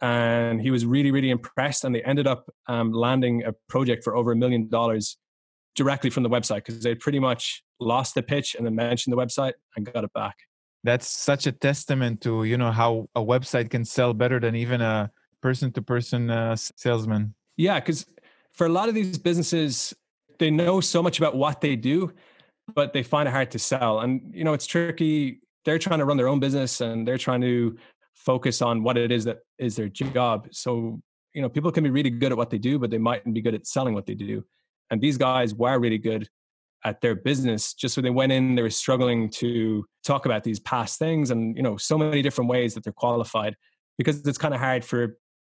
and 0.00 0.60
he 0.60 0.70
was 0.70 0.84
really 0.84 1.10
really 1.10 1.30
impressed 1.30 1.84
and 1.84 1.94
they 1.94 2.02
ended 2.02 2.26
up 2.26 2.50
um, 2.68 2.92
landing 2.92 3.44
a 3.44 3.52
project 3.68 4.02
for 4.04 4.16
over 4.16 4.32
a 4.32 4.36
million 4.36 4.68
dollars 4.68 5.16
directly 5.76 6.10
from 6.10 6.22
the 6.22 6.28
website 6.28 6.56
because 6.56 6.82
they 6.82 6.94
pretty 6.94 7.18
much 7.18 7.62
lost 7.80 8.14
the 8.14 8.22
pitch 8.22 8.54
and 8.54 8.66
then 8.66 8.74
mentioned 8.74 9.12
the 9.12 9.16
website 9.16 9.52
and 9.76 9.92
got 9.92 10.04
it 10.04 10.12
back 10.12 10.36
that's 10.84 11.08
such 11.08 11.46
a 11.46 11.52
testament 11.52 12.20
to 12.20 12.44
you 12.44 12.56
know 12.56 12.70
how 12.70 13.08
a 13.16 13.20
website 13.20 13.70
can 13.70 13.84
sell 13.84 14.12
better 14.12 14.38
than 14.38 14.54
even 14.54 14.80
a 14.80 15.10
person 15.40 15.72
to 15.72 15.82
person 15.82 16.56
salesman. 16.76 17.34
Yeah, 17.56 17.80
because 17.80 18.06
for 18.52 18.66
a 18.66 18.70
lot 18.70 18.88
of 18.88 18.94
these 18.94 19.18
businesses, 19.18 19.94
they 20.38 20.50
know 20.50 20.80
so 20.80 21.02
much 21.02 21.18
about 21.18 21.36
what 21.36 21.60
they 21.60 21.76
do, 21.76 22.12
but 22.74 22.92
they 22.92 23.02
find 23.02 23.28
it 23.28 23.32
hard 23.32 23.50
to 23.52 23.58
sell. 23.58 24.00
And 24.00 24.32
you 24.34 24.44
know, 24.44 24.52
it's 24.52 24.66
tricky. 24.66 25.40
They're 25.64 25.78
trying 25.78 25.98
to 25.98 26.04
run 26.04 26.16
their 26.16 26.28
own 26.28 26.40
business 26.40 26.80
and 26.80 27.06
they're 27.06 27.18
trying 27.18 27.40
to 27.42 27.76
focus 28.14 28.62
on 28.62 28.82
what 28.82 28.96
it 28.96 29.10
is 29.10 29.24
that 29.24 29.38
is 29.58 29.76
their 29.76 29.88
job. 29.88 30.48
So, 30.52 31.00
you 31.34 31.42
know, 31.42 31.48
people 31.48 31.72
can 31.72 31.84
be 31.84 31.90
really 31.90 32.10
good 32.10 32.32
at 32.32 32.38
what 32.38 32.50
they 32.50 32.58
do, 32.58 32.78
but 32.78 32.90
they 32.90 32.98
mightn't 32.98 33.34
be 33.34 33.40
good 33.40 33.54
at 33.54 33.66
selling 33.66 33.94
what 33.94 34.06
they 34.06 34.14
do. 34.14 34.44
And 34.90 35.00
these 35.00 35.18
guys 35.18 35.54
were 35.54 35.78
really 35.78 35.98
good 35.98 36.28
at 36.84 37.00
their 37.00 37.14
business. 37.14 37.74
Just 37.74 37.96
when 37.96 38.04
they 38.04 38.10
went 38.10 38.32
in, 38.32 38.54
they 38.54 38.62
were 38.62 38.70
struggling 38.70 39.30
to 39.30 39.84
talk 40.04 40.26
about 40.26 40.44
these 40.44 40.60
past 40.60 40.98
things 40.98 41.30
and, 41.30 41.56
you 41.56 41.62
know, 41.62 41.76
so 41.76 41.96
many 41.96 42.22
different 42.22 42.50
ways 42.50 42.74
that 42.74 42.84
they're 42.84 42.92
qualified 42.92 43.56
because 43.98 44.26
it's 44.26 44.38
kind 44.38 44.54
of 44.54 44.60
hard 44.60 44.84
for 44.84 45.16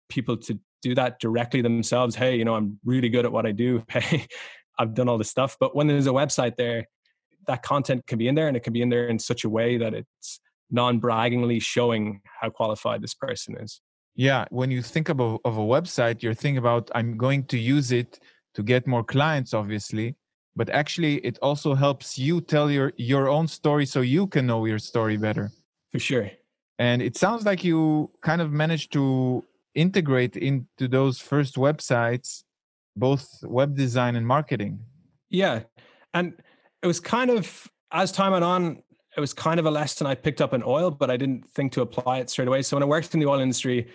people 0.08 0.36
to 0.36 0.58
do 0.82 0.94
that 0.94 1.18
directly 1.20 1.62
themselves. 1.62 2.14
Hey, 2.14 2.36
you 2.36 2.44
know, 2.44 2.54
I'm 2.54 2.78
really 2.84 3.08
good 3.08 3.24
at 3.24 3.32
what 3.32 3.46
I 3.46 3.52
do. 3.52 3.84
Hey, 3.90 4.26
I've 4.78 4.94
done 4.94 5.08
all 5.08 5.18
this 5.18 5.30
stuff. 5.30 5.56
But 5.58 5.74
when 5.74 5.86
there's 5.86 6.06
a 6.06 6.10
website 6.10 6.56
there, 6.56 6.86
that 7.46 7.62
content 7.62 8.06
can 8.06 8.18
be 8.18 8.28
in 8.28 8.34
there 8.34 8.48
and 8.48 8.56
it 8.56 8.62
can 8.62 8.72
be 8.72 8.82
in 8.82 8.88
there 8.88 9.08
in 9.08 9.18
such 9.18 9.44
a 9.44 9.48
way 9.48 9.78
that 9.78 9.94
it's 9.94 10.40
non-braggingly 10.70 11.60
showing 11.60 12.20
how 12.40 12.50
qualified 12.50 13.02
this 13.02 13.14
person 13.14 13.56
is. 13.60 13.80
Yeah, 14.14 14.46
when 14.50 14.70
you 14.70 14.82
think 14.82 15.08
of 15.08 15.20
a, 15.20 15.36
of 15.44 15.58
a 15.58 15.62
website, 15.62 16.22
you're 16.22 16.34
thinking 16.34 16.58
about 16.58 16.90
I'm 16.94 17.16
going 17.16 17.44
to 17.46 17.58
use 17.58 17.92
it 17.92 18.18
to 18.54 18.62
get 18.62 18.86
more 18.86 19.04
clients, 19.04 19.52
obviously, 19.52 20.16
but 20.56 20.70
actually 20.70 21.16
it 21.16 21.38
also 21.42 21.74
helps 21.74 22.18
you 22.18 22.40
tell 22.40 22.70
your 22.70 22.92
your 22.96 23.28
own 23.28 23.46
story 23.46 23.84
so 23.86 24.00
you 24.00 24.26
can 24.26 24.46
know 24.46 24.64
your 24.64 24.78
story 24.78 25.16
better. 25.16 25.50
For 25.92 25.98
sure. 25.98 26.30
And 26.78 27.02
it 27.02 27.16
sounds 27.16 27.44
like 27.44 27.62
you 27.62 28.10
kind 28.22 28.40
of 28.40 28.50
managed 28.52 28.92
to 28.94 29.44
integrate 29.74 30.36
into 30.36 30.88
those 30.88 31.20
first 31.20 31.56
websites 31.56 32.42
both 32.96 33.28
web 33.42 33.76
design 33.76 34.16
and 34.16 34.26
marketing. 34.26 34.80
Yeah. 35.28 35.60
And 36.14 36.34
it 36.86 36.88
was 36.88 37.00
kind 37.00 37.32
of 37.32 37.68
as 37.90 38.12
time 38.12 38.30
went 38.30 38.44
on, 38.44 38.80
it 39.16 39.20
was 39.20 39.34
kind 39.34 39.58
of 39.58 39.66
a 39.66 39.70
lesson 39.72 40.06
I 40.06 40.14
picked 40.14 40.40
up 40.40 40.54
in 40.54 40.62
oil, 40.62 40.88
but 40.88 41.10
I 41.10 41.16
didn't 41.16 41.50
think 41.50 41.72
to 41.72 41.80
apply 41.80 42.18
it 42.18 42.30
straight 42.30 42.46
away. 42.46 42.62
So 42.62 42.76
when 42.76 42.84
I 42.84 42.86
worked 42.86 43.12
in 43.12 43.18
the 43.18 43.26
oil 43.26 43.40
industry, 43.40 43.88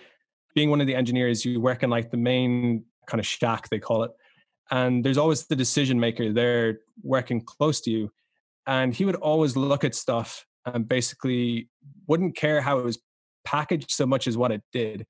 being 0.54 0.68
one 0.68 0.82
of 0.82 0.86
the 0.86 0.94
engineers, 0.94 1.42
you 1.42 1.58
work 1.58 1.82
in 1.82 1.88
like 1.88 2.10
the 2.10 2.18
main 2.18 2.84
kind 3.06 3.18
of 3.18 3.26
shack, 3.26 3.70
they 3.70 3.78
call 3.78 4.02
it. 4.02 4.10
And 4.70 5.02
there's 5.02 5.16
always 5.16 5.46
the 5.46 5.56
decision 5.56 5.98
maker 5.98 6.34
there 6.34 6.80
working 7.02 7.40
close 7.40 7.80
to 7.82 7.90
you. 7.90 8.12
And 8.66 8.94
he 8.94 9.06
would 9.06 9.16
always 9.16 9.56
look 9.56 9.84
at 9.84 9.94
stuff 9.94 10.44
and 10.66 10.86
basically 10.86 11.70
wouldn't 12.08 12.36
care 12.36 12.60
how 12.60 12.78
it 12.78 12.84
was 12.84 12.98
packaged 13.42 13.90
so 13.90 14.04
much 14.04 14.26
as 14.26 14.36
what 14.36 14.52
it 14.52 14.60
did. 14.70 15.06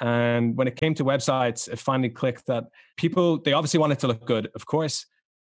And 0.00 0.56
when 0.56 0.66
it 0.66 0.76
came 0.76 0.94
to 0.94 1.04
websites, 1.04 1.68
it 1.68 1.78
finally 1.78 2.08
clicked 2.08 2.46
that 2.46 2.64
people, 2.96 3.38
they 3.38 3.52
obviously 3.52 3.80
wanted 3.80 3.98
to 3.98 4.06
look 4.06 4.24
good, 4.24 4.48
of 4.54 4.64
course, 4.64 5.04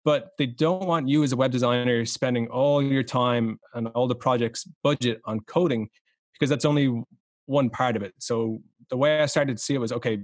but 0.09 0.31
they 0.39 0.47
don't 0.47 0.87
want 0.87 1.07
you 1.07 1.23
as 1.23 1.33
a 1.33 1.37
web 1.37 1.51
designer 1.51 2.03
spending 2.07 2.49
all 2.49 2.83
your 2.83 3.03
time 3.03 3.61
and 3.75 3.89
all 3.89 4.09
the 4.09 4.15
project's 4.15 4.65
budget 4.83 5.21
on 5.27 5.39
coding 5.41 5.87
because 6.33 6.49
that's 6.49 6.65
only 6.65 7.03
one 7.45 7.69
part 7.69 7.95
of 7.95 8.03
it. 8.03 8.15
So 8.19 8.63
the 8.89 8.97
way 8.97 9.21
I 9.21 9.27
started 9.27 9.59
to 9.59 9.63
see 9.63 9.75
it 9.75 9.79
was 9.79 9.93
okay, 9.93 10.19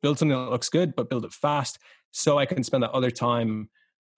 build 0.00 0.20
something 0.20 0.38
that 0.38 0.52
looks 0.52 0.68
good, 0.68 0.94
but 0.94 1.10
build 1.10 1.24
it 1.24 1.32
fast 1.32 1.80
so 2.12 2.38
I 2.38 2.46
can 2.46 2.62
spend 2.62 2.84
that 2.84 2.92
other 2.92 3.10
time 3.10 3.68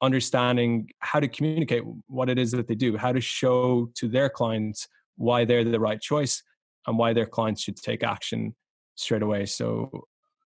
understanding 0.02 0.90
how 0.98 1.20
to 1.20 1.26
communicate 1.26 1.84
what 2.08 2.28
it 2.28 2.38
is 2.38 2.50
that 2.50 2.68
they 2.68 2.74
do, 2.74 2.98
how 2.98 3.12
to 3.12 3.20
show 3.22 3.90
to 3.94 4.08
their 4.08 4.28
clients 4.28 4.88
why 5.16 5.46
they're 5.46 5.64
the 5.64 5.80
right 5.80 6.02
choice 6.02 6.42
and 6.86 6.98
why 6.98 7.14
their 7.14 7.24
clients 7.24 7.62
should 7.62 7.76
take 7.76 8.02
action 8.02 8.54
straight 8.96 9.22
away. 9.22 9.46
So 9.46 10.04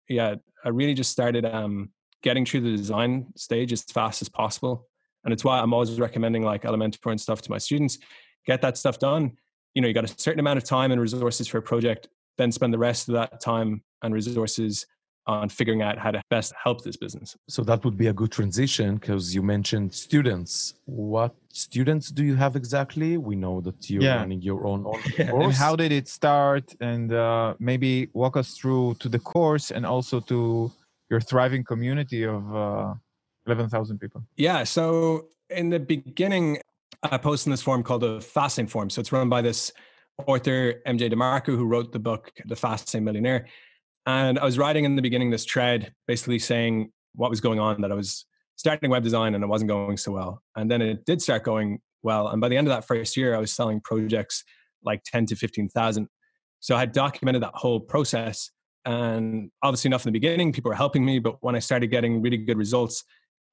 yeah, 0.09 0.35
I 0.65 0.71
really 0.71 0.95
just 0.95 1.13
started 1.13 1.45
um, 1.45 1.91
getting 2.23 2.45
through 2.45 2.61
the 2.61 2.77
design 2.77 3.27
stage 3.37 3.73
as 3.73 3.83
fast 3.83 4.23
as 4.23 4.29
possible. 4.29 4.89
And 5.25 5.33
it's 5.33 5.45
why 5.45 5.61
I'm 5.61 5.73
always 5.73 5.99
recommending 6.01 6.43
like 6.43 6.63
Elementor 6.63 7.11
and 7.11 7.21
stuff 7.21 7.43
to 7.43 7.51
my 7.51 7.59
students. 7.59 7.99
Get 8.47 8.63
that 8.63 8.79
stuff 8.79 8.99
done. 8.99 9.33
You 9.75 9.83
know, 9.83 9.89
you 9.89 9.95
got 9.95 10.05
a 10.05 10.21
certain 10.21 10.41
amount 10.41 10.59
of 10.59 10.65
time 10.65 10.91
and 10.91 11.01
resources 11.01 11.47
for 11.49 11.59
a 11.59 11.63
project, 11.63 12.09
then 12.39 12.51
spend 12.51 12.73
the 12.73 12.79
rest 12.79 13.09
of 13.09 13.15
that 13.15 13.41
time 13.41 13.83
and 14.03 14.15
resources 14.15 14.87
on 15.29 15.49
figuring 15.49 15.83
out 15.83 15.99
how 15.99 16.11
to 16.11 16.23
best 16.31 16.55
help 16.61 16.83
this 16.83 16.97
business. 16.97 17.37
So 17.49 17.63
that 17.65 17.85
would 17.85 17.99
be 17.99 18.07
a 18.07 18.13
good 18.15 18.33
transition 18.33 18.97
because 18.97 19.35
you 19.35 19.43
mentioned 19.43 19.93
students. 19.93 20.75
What 20.87 21.35
students 21.53 22.11
do 22.11 22.25
you 22.25 22.35
have 22.35 22.57
exactly? 22.57 23.19
We 23.19 23.37
know 23.37 23.61
that 23.61 23.91
you're 23.91 24.03
yeah. 24.03 24.17
running 24.17 24.41
your 24.41 24.67
own 24.67 24.85
course. 24.85 25.19
and 25.19 25.53
how 25.53 25.77
did 25.77 25.93
it 25.93 26.09
start? 26.09 26.75
And 26.81 27.13
uh, 27.13 27.55
maybe 27.59 28.09
walk 28.15 28.39
us 28.39 28.57
through 28.57 28.97
to 29.01 29.09
the 29.11 29.19
course 29.19 29.71
and 29.71 29.85
also 29.85 30.19
to 30.21 30.73
your 31.11 31.21
thriving 31.21 31.65
community 31.65 32.25
of 32.25 32.55
uh, 32.55 32.95
11,000 33.47 33.99
people. 33.99 34.23
Yeah. 34.37 34.65
So 34.65 35.29
in 35.51 35.71
the 35.71 35.81
beginning, 35.81 36.59
I 37.03 37.17
posted 37.19 37.49
in 37.49 37.51
this 37.53 37.63
forum 37.63 37.83
called 37.83 38.03
the 38.03 38.19
Fastlane 38.19 38.69
Forum. 38.69 38.91
So 38.91 39.01
it's 39.01 39.13
run 39.13 39.29
by 39.29 39.43
this 39.43 39.73
author, 40.27 40.75
MJ 40.87 41.13
DeMarco, 41.13 41.57
who 41.57 41.65
wrote 41.65 41.93
the 41.93 41.99
book, 41.99 42.33
The 42.45 42.57
Fastlane 42.57 43.03
Millionaire 43.03 43.47
and 44.09 44.39
I 44.39 44.45
was 44.47 44.57
writing 44.57 44.87
in 44.87 44.97
the 44.97 45.03
beginning 45.03 45.29
this 45.29 45.45
thread, 45.45 45.93
basically 46.07 46.39
saying 46.39 46.91
what 47.15 47.29
was 47.29 47.43
going 47.43 47.61
on, 47.61 47.83
that 47.83 47.93
I 47.93 47.95
was 47.95 48.25
starting 48.57 48.89
web 48.89 49.05
design 49.05 49.35
and 49.35 49.45
it 49.45 49.49
wasn't 49.49 49.69
going 49.69 49.99
so 49.99 50.13
well. 50.13 50.43
And 50.57 50.71
then 50.71 50.81
it 50.81 51.05
did 51.05 51.21
start 51.21 51.43
going 51.43 51.81
well. 52.03 52.29
And 52.29 52.41
by 52.41 52.49
the 52.49 52.57
end 52.57 52.67
of 52.67 52.75
that 52.75 52.87
first 52.87 53.19
year, 53.19 53.37
I 53.37 53.39
was 53.39 53.53
selling 53.53 53.83
projects 53.83 54.45
like 54.83 55.03
10 55.05 55.27
to 55.27 55.37
15,000. 55.37 56.09
So 56.61 56.75
I 56.75 56.79
had 56.79 56.93
documented 56.93 57.43
that 57.43 57.53
whole 57.53 57.81
process. 57.81 58.51
And 58.85 59.51
obviously, 59.63 59.89
enough 59.89 60.07
in 60.07 60.13
the 60.13 60.19
beginning, 60.19 60.53
people 60.53 60.71
were 60.71 60.77
helping 60.77 61.05
me. 61.05 61.19
But 61.19 61.43
when 61.43 61.55
I 61.55 61.59
started 61.59 61.89
getting 61.89 62.23
really 62.23 62.39
good 62.39 62.59
results, 62.59 63.05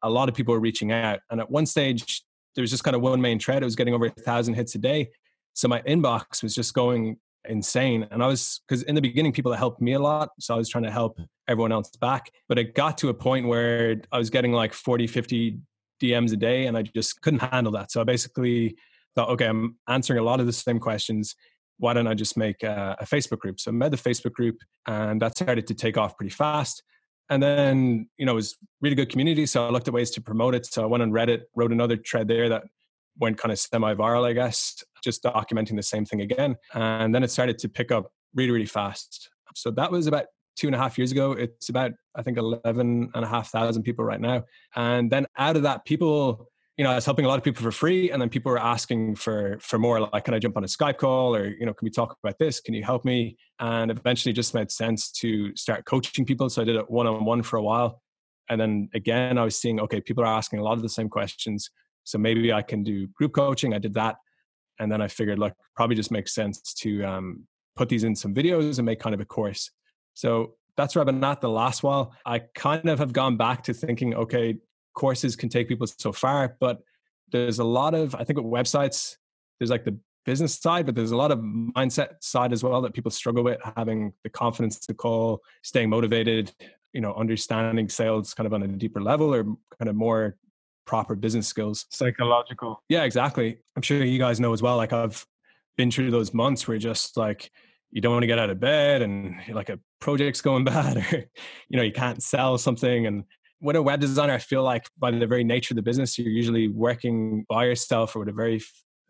a 0.01 0.09
lot 0.09 0.29
of 0.29 0.35
people 0.35 0.53
were 0.53 0.59
reaching 0.59 0.91
out. 0.91 1.19
And 1.29 1.39
at 1.39 1.49
one 1.49 1.65
stage, 1.65 2.23
there 2.55 2.61
was 2.61 2.71
just 2.71 2.83
kind 2.83 2.95
of 2.95 3.01
one 3.01 3.19
main 3.21 3.39
thread. 3.39 3.61
It 3.61 3.65
was 3.65 3.75
getting 3.75 3.93
over 3.93 4.05
a 4.05 4.09
thousand 4.09 4.53
hits 4.53 4.75
a 4.75 4.77
day. 4.77 5.09
So 5.53 5.67
my 5.67 5.81
inbox 5.81 6.43
was 6.43 6.55
just 6.55 6.73
going 6.73 7.17
insane. 7.47 8.07
And 8.11 8.23
I 8.23 8.27
was, 8.27 8.61
because 8.67 8.83
in 8.83 8.95
the 8.95 9.01
beginning, 9.01 9.31
people 9.31 9.51
that 9.51 9.57
helped 9.57 9.81
me 9.81 9.93
a 9.93 9.99
lot. 9.99 10.29
So 10.39 10.53
I 10.53 10.57
was 10.57 10.69
trying 10.69 10.83
to 10.83 10.91
help 10.91 11.19
everyone 11.47 11.71
else 11.71 11.91
back. 11.99 12.31
But 12.47 12.57
it 12.57 12.75
got 12.75 12.97
to 12.99 13.09
a 13.09 13.13
point 13.13 13.47
where 13.47 14.01
I 14.11 14.17
was 14.17 14.29
getting 14.29 14.51
like 14.51 14.73
40, 14.73 15.07
50 15.07 15.59
DMs 16.01 16.33
a 16.33 16.37
day 16.37 16.65
and 16.65 16.77
I 16.77 16.83
just 16.83 17.21
couldn't 17.21 17.39
handle 17.39 17.71
that. 17.73 17.91
So 17.91 18.01
I 18.01 18.03
basically 18.03 18.77
thought, 19.15 19.29
okay, 19.29 19.47
I'm 19.47 19.77
answering 19.87 20.19
a 20.19 20.23
lot 20.23 20.39
of 20.39 20.45
the 20.45 20.53
same 20.53 20.79
questions. 20.79 21.35
Why 21.77 21.93
don't 21.93 22.07
I 22.07 22.13
just 22.13 22.37
make 22.37 22.63
a, 22.63 22.95
a 22.99 23.05
Facebook 23.05 23.39
group? 23.39 23.59
So 23.59 23.71
I 23.71 23.73
made 23.73 23.91
the 23.91 23.97
Facebook 23.97 24.33
group 24.33 24.57
and 24.87 25.21
that 25.21 25.37
started 25.37 25.67
to 25.67 25.73
take 25.73 25.97
off 25.97 26.17
pretty 26.17 26.29
fast. 26.31 26.83
And 27.29 27.41
then, 27.41 28.07
you 28.17 28.25
know, 28.25 28.33
it 28.33 28.35
was 28.35 28.57
really 28.81 28.95
good 28.95 29.09
community. 29.09 29.45
So 29.45 29.65
I 29.65 29.69
looked 29.69 29.87
at 29.87 29.93
ways 29.93 30.11
to 30.11 30.21
promote 30.21 30.53
it. 30.55 30.65
So 30.65 30.83
I 30.83 30.85
went 30.85 31.01
on 31.01 31.11
Reddit, 31.11 31.43
wrote 31.55 31.71
another 31.71 31.97
thread 31.97 32.27
there 32.27 32.49
that 32.49 32.63
went 33.17 33.37
kind 33.37 33.51
of 33.51 33.59
semi-viral, 33.59 34.25
I 34.25 34.33
guess, 34.33 34.83
just 35.03 35.23
documenting 35.23 35.75
the 35.75 35.83
same 35.83 36.05
thing 36.05 36.21
again. 36.21 36.55
And 36.73 37.15
then 37.15 37.23
it 37.23 37.31
started 37.31 37.57
to 37.59 37.69
pick 37.69 37.91
up 37.91 38.11
really, 38.35 38.51
really 38.51 38.65
fast. 38.65 39.29
So 39.55 39.71
that 39.71 39.91
was 39.91 40.05
about 40.07 40.25
two 40.55 40.67
and 40.67 40.75
a 40.75 40.79
half 40.79 40.97
years 40.97 41.11
ago. 41.11 41.31
It's 41.31 41.69
about, 41.69 41.91
I 42.15 42.21
think, 42.21 42.37
11 42.37 43.11
and 43.13 43.25
a 43.25 43.27
half 43.27 43.49
thousand 43.49 43.83
people 43.83 44.05
right 44.05 44.21
now. 44.21 44.43
And 44.75 45.11
then 45.11 45.25
out 45.37 45.55
of 45.55 45.63
that, 45.63 45.85
people, 45.85 46.49
you 46.77 46.83
know, 46.83 46.91
I 46.91 46.95
was 46.95 47.05
helping 47.05 47.25
a 47.25 47.27
lot 47.27 47.37
of 47.37 47.43
people 47.43 47.63
for 47.63 47.71
free. 47.71 48.11
And 48.11 48.21
then 48.21 48.29
people 48.29 48.51
were 48.51 48.59
asking 48.59 49.15
for, 49.15 49.57
for 49.61 49.79
more, 49.79 50.09
like, 50.11 50.25
can 50.25 50.33
I 50.33 50.39
jump 50.39 50.57
on 50.57 50.63
a 50.63 50.67
Skype 50.67 50.97
call 50.97 51.35
or, 51.35 51.47
you 51.47 51.65
know, 51.65 51.73
can 51.73 51.85
we 51.85 51.89
talk 51.89 52.17
about 52.21 52.37
this? 52.37 52.59
Can 52.59 52.73
you 52.73 52.83
help 52.83 53.05
me? 53.05 53.37
And 53.59 53.89
eventually 53.89 54.33
just 54.33 54.53
made 54.53 54.69
sense 54.69 55.09
to 55.13 55.55
start 55.55 55.85
coaching 55.85 56.25
people. 56.25 56.49
So 56.49 56.61
I 56.61 56.65
did 56.65 56.75
it 56.75 56.89
one-on-one 56.89 57.43
for 57.43 57.57
a 57.57 57.63
while. 57.63 58.01
And 58.49 58.59
then 58.59 58.89
again, 58.93 59.37
I 59.37 59.43
was 59.43 59.57
seeing, 59.57 59.79
okay, 59.79 60.01
people 60.01 60.23
are 60.23 60.37
asking 60.37 60.59
a 60.59 60.63
lot 60.63 60.73
of 60.73 60.81
the 60.81 60.89
same 60.89 61.09
questions. 61.09 61.69
So 62.03 62.17
maybe 62.17 62.51
I 62.51 62.61
can 62.61 62.83
do 62.83 63.07
group 63.07 63.33
coaching. 63.33 63.73
I 63.73 63.79
did 63.79 63.93
that. 63.93 64.17
And 64.77 64.91
then 64.91 65.01
I 65.01 65.07
figured, 65.07 65.39
look, 65.39 65.53
probably 65.77 65.95
just 65.95 66.11
makes 66.11 66.35
sense 66.35 66.73
to 66.81 67.03
um, 67.05 67.47
put 67.77 67.87
these 67.87 68.03
in 68.03 68.15
some 68.15 68.33
videos 68.33 68.79
and 68.79 68.85
make 68.85 68.99
kind 68.99 69.15
of 69.15 69.21
a 69.21 69.25
course. 69.25 69.71
So 70.13 70.55
that's 70.75 70.93
where 70.93 71.01
I've 71.01 71.05
been 71.05 71.23
at 71.23 71.39
the 71.39 71.49
last 71.49 71.83
while. 71.83 72.13
I 72.25 72.39
kind 72.39 72.89
of 72.89 72.99
have 72.99 73.13
gone 73.13 73.37
back 73.37 73.63
to 73.63 73.73
thinking, 73.73 74.13
okay, 74.13 74.57
courses 74.95 75.35
can 75.35 75.49
take 75.49 75.67
people 75.67 75.87
so 75.87 76.11
far, 76.11 76.57
but 76.59 76.81
there's 77.31 77.59
a 77.59 77.63
lot 77.63 77.93
of, 77.93 78.15
I 78.15 78.23
think 78.23 78.39
with 78.39 78.47
websites, 78.47 79.17
there's 79.59 79.69
like 79.69 79.85
the 79.85 79.97
business 80.25 80.55
side, 80.55 80.85
but 80.85 80.95
there's 80.95 81.11
a 81.11 81.17
lot 81.17 81.31
of 81.31 81.39
mindset 81.39 82.15
side 82.21 82.51
as 82.51 82.63
well 82.63 82.81
that 82.81 82.93
people 82.93 83.11
struggle 83.11 83.43
with 83.43 83.59
having 83.77 84.13
the 84.23 84.29
confidence 84.29 84.79
to 84.79 84.93
call, 84.93 85.43
staying 85.61 85.89
motivated, 85.89 86.51
you 86.93 87.01
know, 87.01 87.13
understanding 87.13 87.87
sales 87.89 88.33
kind 88.33 88.47
of 88.47 88.53
on 88.53 88.63
a 88.63 88.67
deeper 88.67 89.01
level 89.01 89.33
or 89.33 89.43
kind 89.43 89.89
of 89.89 89.95
more 89.95 90.35
proper 90.85 91.15
business 91.15 91.47
skills. 91.47 91.85
Psychological. 91.89 92.83
Yeah, 92.89 93.03
exactly. 93.03 93.57
I'm 93.75 93.81
sure 93.81 94.03
you 94.03 94.19
guys 94.19 94.39
know 94.39 94.53
as 94.53 94.61
well. 94.61 94.77
Like 94.77 94.93
I've 94.93 95.25
been 95.77 95.91
through 95.91 96.11
those 96.11 96.33
months 96.33 96.67
where 96.67 96.77
just 96.77 97.17
like 97.17 97.51
you 97.91 98.01
don't 98.01 98.13
want 98.13 98.23
to 98.23 98.27
get 98.27 98.39
out 98.39 98.49
of 98.49 98.59
bed 98.59 99.01
and 99.01 99.35
like 99.51 99.69
a 99.69 99.79
project's 99.99 100.41
going 100.41 100.63
bad 100.65 100.97
or 100.97 101.25
you 101.69 101.77
know 101.77 101.83
you 101.83 101.91
can't 101.91 102.21
sell 102.21 102.57
something 102.57 103.07
and 103.07 103.23
when 103.59 103.75
a 103.75 103.81
web 103.81 103.99
designer 103.99 104.33
i 104.33 104.37
feel 104.37 104.63
like 104.63 104.87
by 104.97 105.11
the 105.11 105.27
very 105.27 105.43
nature 105.43 105.73
of 105.73 105.75
the 105.75 105.81
business 105.81 106.17
you're 106.17 106.27
usually 106.27 106.67
working 106.67 107.45
by 107.49 107.65
yourself 107.65 108.15
or 108.15 108.19
with 108.19 108.29
a 108.29 108.33
very 108.33 108.61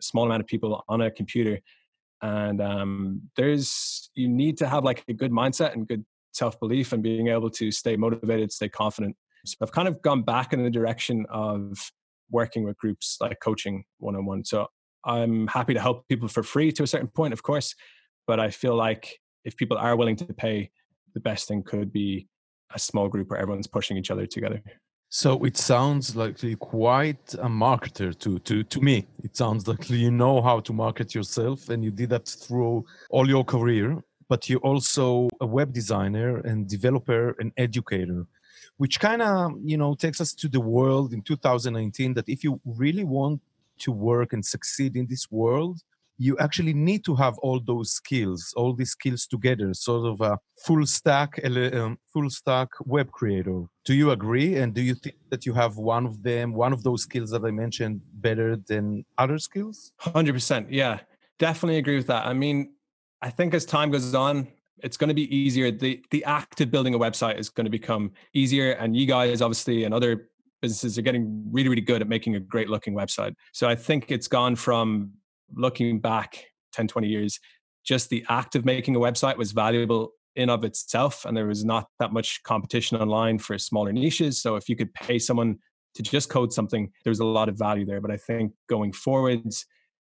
small 0.02 0.26
amount 0.26 0.42
of 0.42 0.48
people 0.48 0.84
on 0.88 1.02
a 1.02 1.12
computer 1.12 1.60
and 2.22 2.62
um, 2.62 3.22
there's 3.36 4.10
you 4.16 4.28
need 4.28 4.58
to 4.58 4.68
have 4.68 4.84
like 4.84 5.04
a 5.08 5.14
good 5.14 5.32
mindset 5.32 5.74
and 5.74 5.88
good 5.88 6.06
self 6.34 6.60
belief 6.60 6.92
and 6.92 7.04
being 7.04 7.28
able 7.28 7.50
to 7.50 7.72
stay 7.72 7.96
motivated, 7.96 8.52
stay 8.52 8.70
confident. 8.70 9.16
So 9.46 9.58
I've 9.62 9.72
kind 9.72 9.88
of 9.88 10.02
gone 10.02 10.24
back 10.24 10.54
in 10.54 10.64
the 10.64 10.70
direction 10.70 11.26
of 11.30 11.92
working 12.32 12.64
with 12.64 12.78
groups 12.78 13.18
like 13.22 13.38
coaching 13.42 13.84
one 14.00 14.16
on 14.16 14.26
one. 14.26 14.44
So 14.44 14.68
I'm 15.06 15.48
happy 15.48 15.74
to 15.76 15.80
help 15.80 16.08
people 16.08 16.28
for 16.28 16.42
free 16.42 16.72
to 16.74 16.84
a 16.84 16.88
certain 16.88 17.08
point, 17.08 17.34
of 17.34 17.44
course, 17.44 17.76
but 18.26 18.40
I 18.40 18.50
feel 18.50 18.76
like 18.76 19.20
if 19.44 19.56
people 19.56 19.78
are 19.78 19.96
willing 19.96 20.16
to 20.18 20.26
pay, 20.26 20.72
the 21.14 21.20
best 21.20 21.48
thing 21.48 21.62
could 21.64 21.94
be 21.94 22.28
a 22.76 22.80
small 22.80 23.08
group 23.08 23.30
where 23.30 23.40
everyone's 23.40 23.68
pushing 23.68 23.98
each 23.98 24.12
other 24.12 24.28
together. 24.28 24.62
So 25.10 25.46
it 25.46 25.56
sounds 25.56 26.16
like 26.16 26.38
quite 26.60 27.34
a 27.36 27.48
marketer 27.48 28.12
to 28.20 28.40
to 28.40 28.64
to 28.64 28.82
me. 28.82 28.98
It 29.24 29.38
sounds 29.38 29.68
like 29.68 29.90
you 29.90 30.12
know 30.12 30.42
how 30.42 30.60
to 30.68 30.74
market 30.74 31.16
yourself, 31.16 31.70
and 31.70 31.84
you 31.86 31.92
did 31.92 32.10
that 32.10 32.28
through 32.28 32.86
all 33.10 33.28
your 33.36 33.46
career. 33.46 34.04
But 34.28 34.50
you're 34.50 34.68
also 34.72 35.30
a 35.40 35.46
web 35.46 35.72
designer 35.72 36.40
and 36.50 36.68
developer 36.68 37.36
and 37.40 37.52
educator, 37.56 38.26
which 38.78 39.00
kind 39.00 39.22
of 39.22 39.54
you 39.64 39.78
know 39.78 39.96
takes 39.96 40.20
us 40.20 40.34
to 40.42 40.48
the 40.50 40.64
world 40.76 41.14
in 41.14 41.22
2019. 41.22 42.16
That 42.16 42.28
if 42.28 42.44
you 42.44 42.60
really 42.66 43.06
want 43.06 43.40
to 43.84 43.92
work 43.92 44.34
and 44.34 44.44
succeed 44.44 44.96
in 44.96 45.06
this 45.08 45.32
world, 45.32 45.78
you 46.18 46.38
actually 46.38 46.74
need 46.74 47.04
to 47.06 47.16
have 47.16 47.38
all 47.40 47.60
those 47.60 47.92
skills, 47.92 48.54
all 48.56 48.74
these 48.74 48.92
skills 48.92 49.28
together, 49.28 49.74
sort 49.74 50.08
of 50.08 50.22
a 50.22 50.38
full 50.66 50.86
stack, 50.86 51.40
um, 51.44 51.98
full 52.14 52.30
stack 52.30 52.70
web 52.86 53.12
creator. 53.12 53.64
Do 53.84 53.94
you 53.94 54.12
agree? 54.12 54.56
And 54.56 54.74
do 54.74 54.82
you 54.82 54.96
think 54.96 55.16
that 55.30 55.46
you 55.46 55.54
have 55.54 55.78
one 55.78 56.06
of 56.06 56.24
them, 56.24 56.54
one 56.54 56.74
of 56.74 56.84
those 56.84 57.04
skills 57.04 57.32
that 57.32 57.44
I 57.44 57.52
mentioned, 57.52 58.02
better 58.14 58.56
than 58.56 59.06
other 59.18 59.38
skills? 59.38 59.92
Hundred 60.00 60.34
percent, 60.34 60.72
yeah, 60.72 61.00
definitely 61.40 61.78
agree 61.78 61.98
with 61.98 62.08
that. 62.08 62.26
I 62.26 62.34
mean, 62.34 62.74
I 63.22 63.30
think 63.30 63.54
as 63.54 63.66
time 63.66 63.92
goes 63.92 64.14
on, 64.16 64.48
it's 64.84 64.98
going 64.98 65.08
to 65.10 65.14
be 65.14 65.36
easier. 65.36 65.72
the 65.72 66.02
The 66.12 66.24
act 66.26 66.62
of 66.62 66.72
building 66.72 66.94
a 66.94 67.00
website 67.00 67.40
is 67.40 67.50
going 67.50 67.66
to 67.66 67.72
become 67.72 68.12
easier, 68.34 68.72
and 68.74 68.96
you 68.96 69.06
guys, 69.06 69.42
obviously, 69.42 69.84
and 69.84 69.94
other 69.94 70.30
businesses 70.62 70.98
are 70.98 71.02
getting 71.02 71.46
really, 71.52 71.70
really 71.70 71.82
good 71.82 72.02
at 72.02 72.08
making 72.08 72.36
a 72.36 72.40
great 72.40 72.70
looking 72.70 72.96
website. 72.96 73.36
So 73.52 73.68
I 73.68 73.76
think 73.76 74.12
it's 74.12 74.28
gone 74.28 74.56
from 74.56 75.12
looking 75.56 76.00
back 76.00 76.46
10, 76.74 76.88
20 76.88 77.08
years, 77.08 77.40
just 77.84 78.10
the 78.10 78.26
act 78.30 78.56
of 78.56 78.66
making 78.66 78.96
a 78.96 79.00
website 79.00 79.38
was 79.38 79.52
valuable 79.52 80.12
in 80.36 80.50
of 80.50 80.64
itself 80.64 81.26
and 81.26 81.36
there 81.36 81.48
was 81.48 81.64
not 81.64 81.88
that 82.00 82.12
much 82.12 82.44
competition 82.44 82.98
online 82.98 83.40
for 83.40 83.58
smaller 83.58 83.94
niches. 83.94 84.42
So 84.42 84.56
if 84.56 84.68
you 84.68 84.76
could 84.76 84.94
pay 84.94 85.18
someone 85.18 85.60
to 85.96 86.04
just 86.04 86.30
code 86.30 86.52
something 86.52 86.92
there's 87.04 87.20
a 87.20 87.26
lot 87.26 87.50
of 87.50 87.58
value 87.58 87.86
there. 87.86 88.02
But 88.02 88.12
i 88.12 88.18
think 88.18 88.52
going 88.70 88.92
forwards 88.92 89.66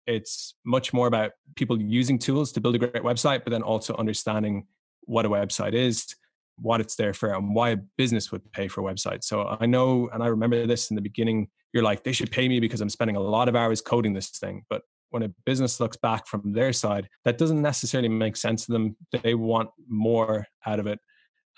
it's 0.07 0.55
much 0.67 0.93
more 0.93 1.07
about 1.07 1.33
people 1.57 1.81
using 1.81 2.19
tools 2.19 2.53
to 2.53 2.61
build 2.61 2.75
a 2.75 2.79
great 2.79 2.95
website 2.95 3.43
but 3.45 3.51
then 3.51 3.63
also 3.63 3.95
understanding 3.97 4.67
what 5.03 5.25
a 5.25 5.31
website 5.31 5.73
is 5.73 6.15
what 6.57 6.81
it's 6.81 6.95
there 6.97 7.13
for 7.13 7.35
and 7.35 7.55
why 7.55 7.71
a 7.71 7.77
business 7.97 8.31
would 8.31 8.51
pay 8.53 8.69
for 8.69 8.81
a 8.81 8.95
website. 8.95 9.25
So 9.25 9.57
i 9.61 9.67
know 9.67 10.09
and 10.13 10.23
i 10.23 10.27
remember 10.27 10.67
this 10.67 10.91
in 10.91 10.95
the 10.97 11.03
beginning 11.03 11.49
you're 11.73 11.83
like 11.83 12.05
they 12.05 12.13
should 12.13 12.31
pay 12.31 12.49
me 12.49 12.61
because 12.61 12.81
i'm 12.81 12.89
spending 12.89 13.17
a 13.17 13.21
lot 13.21 13.49
of 13.49 13.57
hours 13.57 13.81
coding 13.81 14.15
this 14.15 14.31
thing. 14.31 14.65
But 14.71 14.83
when 15.15 15.23
a 15.23 15.29
business 15.47 15.79
looks 15.79 15.97
back 15.97 16.27
from 16.27 16.43
their 16.53 16.73
side, 16.73 17.09
that 17.25 17.39
doesn't 17.39 17.63
necessarily 17.63 18.09
make 18.09 18.37
sense 18.37 18.67
to 18.67 18.73
them. 18.73 18.97
They 19.23 19.35
want 19.35 19.71
more 19.87 20.49
out 20.67 20.81
of 20.81 20.89
it. 20.89 20.99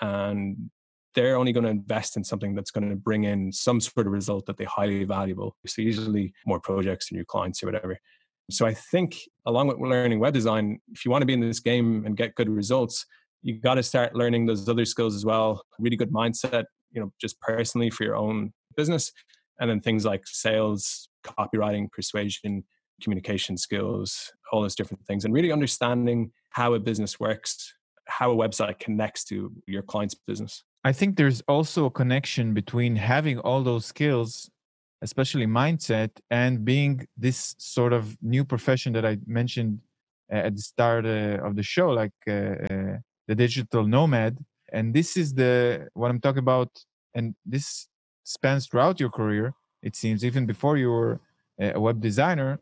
And 0.03 0.71
they're 1.15 1.37
only 1.37 1.53
going 1.53 1.65
to 1.65 1.71
invest 1.71 2.19
in 2.19 2.23
something 2.23 2.55
that's 2.55 2.71
going 2.71 2.91
to 2.91 2.97
bring 2.97 3.25
in 3.25 3.51
some 3.51 3.81
sort 3.81 4.07
of 4.07 4.13
result 4.13 4.45
that 4.45 4.59
they 4.59 4.65
highly 4.65 5.05
valuable. 5.05 5.57
So 5.67 5.81
usually 5.81 6.35
more 6.45 6.61
projects 6.61 7.11
and 7.11 7.17
new 7.17 7.25
clients 7.25 7.63
or 7.63 7.67
whatever. 7.67 7.99
So 8.51 8.67
I 8.67 8.75
think 8.75 9.17
along 9.47 9.69
with 9.69 9.79
learning 9.79 10.21
web 10.21 10.35
design, 10.35 10.79
if 10.93 11.07
you 11.07 11.11
want 11.11 11.23
to 11.23 11.27
be 11.27 11.33
in 11.33 11.41
this 11.41 11.61
game 11.61 12.05
and 12.05 12.15
get 12.15 12.35
good 12.35 12.51
results, 12.51 13.07
you 13.41 13.59
got 13.59 13.77
to 13.77 13.83
start 13.83 14.15
learning 14.15 14.45
those 14.45 14.69
other 14.69 14.85
skills 14.85 15.17
as 15.17 15.25
well. 15.25 15.63
Really 15.79 15.97
good 15.97 16.13
mindset, 16.13 16.65
you 16.93 17.01
know, 17.01 17.11
just 17.19 17.41
personally 17.41 17.89
for 17.89 18.05
your 18.05 18.17
own 18.17 18.53
business. 18.77 19.13
And 19.59 19.71
then 19.71 19.81
things 19.81 20.05
like 20.05 20.27
sales, 20.27 21.09
copywriting, 21.25 21.91
persuasion, 21.91 22.63
communication 23.03 23.57
skills, 23.57 24.33
all 24.53 24.63
those 24.63 24.75
different 24.75 25.05
things, 25.07 25.25
and 25.25 25.35
really 25.35 25.53
understanding 25.53 26.31
how 26.51 26.75
a 26.75 26.79
business 26.79 27.21
works, 27.21 27.75
how 28.07 28.31
a 28.33 28.37
website 28.37 28.79
connects 28.79 29.25
to 29.25 29.53
your 29.67 29.83
client's 29.83 30.15
business. 30.15 30.63
I 30.85 30.93
think 30.93 31.17
there's 31.17 31.41
also 31.49 31.87
a 31.87 31.91
connection 31.91 32.55
between 32.55 32.97
having 32.97 33.39
all 33.41 33.63
those 33.63 33.85
skills, 33.85 34.51
especially 35.03 35.47
mindset, 35.47 36.11
and 36.31 36.65
being 36.65 37.07
this 37.17 37.55
sort 37.59 37.93
of 37.93 38.17
new 38.23 38.45
profession 38.45 38.93
that 38.93 39.05
I 39.05 39.19
mentioned 39.27 39.81
uh, 40.33 40.37
at 40.37 40.57
the 40.57 40.63
start 40.63 41.05
uh, 41.05 41.39
of 41.45 41.57
the 41.57 41.63
show, 41.63 41.91
like 41.91 42.13
uh, 42.29 42.99
the 43.29 43.35
digital 43.35 43.87
nomad. 43.87 44.39
And 44.73 44.95
this 44.95 45.17
is 45.17 45.35
the 45.35 45.89
what 45.95 46.11
I'm 46.11 46.21
talking 46.21 46.39
about, 46.39 46.71
and 47.15 47.35
this 47.45 47.89
spans 48.25 48.67
throughout 48.67 49.01
your 49.01 49.11
career. 49.11 49.55
It 49.83 49.95
seems 49.97 50.25
even 50.25 50.47
before 50.47 50.77
you 50.77 50.91
were 50.91 51.21
a 51.59 51.81
web 51.81 52.01
designer, 52.01 52.61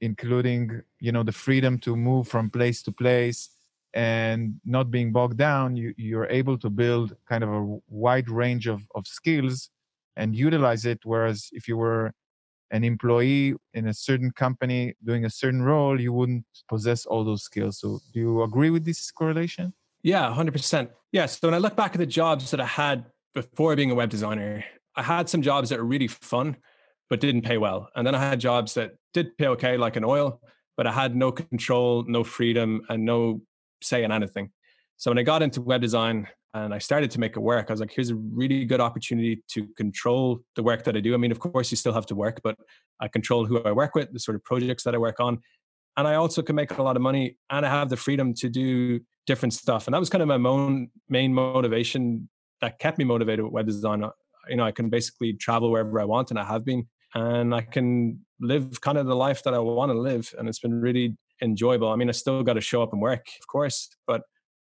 including 0.00 0.82
you 1.00 1.12
know 1.12 1.22
the 1.22 1.32
freedom 1.32 1.78
to 1.78 1.96
move 1.96 2.28
from 2.28 2.50
place 2.50 2.82
to 2.82 2.92
place 2.92 3.50
and 3.94 4.60
not 4.64 4.90
being 4.90 5.10
bogged 5.10 5.38
down 5.38 5.76
you, 5.76 5.94
you're 5.96 6.26
able 6.26 6.58
to 6.58 6.68
build 6.68 7.16
kind 7.28 7.42
of 7.42 7.50
a 7.50 7.78
wide 7.88 8.28
range 8.28 8.66
of, 8.66 8.82
of 8.94 9.06
skills 9.06 9.70
and 10.16 10.36
utilize 10.36 10.84
it. 10.84 11.00
Whereas 11.04 11.48
if 11.52 11.66
you 11.66 11.76
were 11.76 12.12
an 12.70 12.84
employee 12.84 13.54
in 13.74 13.88
a 13.88 13.94
certain 13.94 14.30
company 14.32 14.94
doing 15.04 15.24
a 15.24 15.30
certain 15.30 15.62
role 15.62 16.00
you 16.00 16.12
wouldn't 16.12 16.44
possess 16.68 17.06
all 17.06 17.24
those 17.24 17.44
skills. 17.44 17.78
So 17.78 18.00
do 18.12 18.20
you 18.20 18.42
agree 18.42 18.70
with 18.70 18.84
this 18.84 19.10
correlation? 19.10 19.72
Yeah 20.02 20.32
100% 20.36 20.90
yeah 21.12 21.26
so 21.26 21.48
when 21.48 21.54
i 21.54 21.58
look 21.58 21.76
back 21.76 21.92
at 21.92 21.98
the 21.98 22.06
jobs 22.06 22.50
that 22.50 22.60
i 22.60 22.66
had 22.66 23.06
before 23.34 23.74
being 23.74 23.90
a 23.90 23.94
web 23.94 24.10
designer 24.10 24.64
i 24.94 25.02
had 25.02 25.28
some 25.28 25.42
jobs 25.42 25.70
that 25.70 25.78
were 25.78 25.84
really 25.84 26.08
fun 26.08 26.56
but 27.08 27.20
didn't 27.20 27.42
pay 27.42 27.58
well. 27.58 27.88
And 27.94 28.06
then 28.06 28.14
I 28.14 28.18
had 28.18 28.40
jobs 28.40 28.74
that 28.74 28.92
did 29.14 29.36
pay 29.38 29.46
okay, 29.48 29.76
like 29.76 29.96
in 29.96 30.04
oil, 30.04 30.40
but 30.76 30.86
I 30.86 30.92
had 30.92 31.16
no 31.16 31.32
control, 31.32 32.04
no 32.06 32.24
freedom, 32.24 32.82
and 32.88 33.04
no 33.04 33.42
say 33.82 34.04
in 34.04 34.12
anything. 34.12 34.50
So 34.96 35.10
when 35.10 35.18
I 35.18 35.22
got 35.22 35.42
into 35.42 35.60
web 35.60 35.80
design 35.80 36.26
and 36.54 36.72
I 36.72 36.78
started 36.78 37.10
to 37.12 37.20
make 37.20 37.36
it 37.36 37.40
work, 37.40 37.66
I 37.68 37.72
was 37.72 37.80
like, 37.80 37.92
here's 37.92 38.10
a 38.10 38.14
really 38.14 38.64
good 38.64 38.80
opportunity 38.80 39.42
to 39.50 39.66
control 39.76 40.40
the 40.56 40.62
work 40.62 40.84
that 40.84 40.96
I 40.96 41.00
do. 41.00 41.14
I 41.14 41.18
mean, 41.18 41.32
of 41.32 41.38
course, 41.38 41.70
you 41.70 41.76
still 41.76 41.92
have 41.92 42.06
to 42.06 42.14
work, 42.14 42.40
but 42.42 42.56
I 43.00 43.08
control 43.08 43.44
who 43.44 43.62
I 43.62 43.72
work 43.72 43.94
with, 43.94 44.12
the 44.12 44.20
sort 44.20 44.36
of 44.36 44.44
projects 44.44 44.84
that 44.84 44.94
I 44.94 44.98
work 44.98 45.20
on. 45.20 45.40
And 45.98 46.06
I 46.06 46.14
also 46.14 46.42
can 46.42 46.56
make 46.56 46.76
a 46.76 46.82
lot 46.82 46.96
of 46.96 47.02
money 47.02 47.36
and 47.50 47.64
I 47.64 47.70
have 47.70 47.88
the 47.88 47.96
freedom 47.96 48.34
to 48.34 48.48
do 48.48 49.00
different 49.26 49.52
stuff. 49.54 49.86
And 49.86 49.94
that 49.94 49.98
was 49.98 50.10
kind 50.10 50.22
of 50.22 50.28
my 50.28 50.38
main, 50.38 50.90
main 51.08 51.32
motivation 51.32 52.28
that 52.60 52.78
kept 52.78 52.98
me 52.98 53.04
motivated 53.04 53.44
with 53.44 53.52
web 53.52 53.66
design. 53.66 54.04
You 54.48 54.56
know, 54.56 54.64
I 54.64 54.72
can 54.72 54.88
basically 54.88 55.32
travel 55.34 55.70
wherever 55.70 56.00
I 56.00 56.04
want 56.04 56.30
and 56.30 56.38
I 56.38 56.44
have 56.44 56.64
been 56.64 56.86
and 57.16 57.54
I 57.54 57.62
can 57.62 58.20
live 58.40 58.82
kind 58.82 58.98
of 58.98 59.06
the 59.06 59.16
life 59.16 59.42
that 59.44 59.54
I 59.54 59.58
want 59.58 59.90
to 59.90 59.98
live. 59.98 60.34
And 60.38 60.48
it's 60.48 60.58
been 60.58 60.82
really 60.82 61.16
enjoyable. 61.40 61.88
I 61.88 61.96
mean, 61.96 62.10
I 62.10 62.12
still 62.12 62.42
got 62.42 62.54
to 62.54 62.60
show 62.60 62.82
up 62.82 62.92
and 62.92 63.00
work, 63.00 63.26
of 63.40 63.46
course, 63.46 63.88
but 64.06 64.22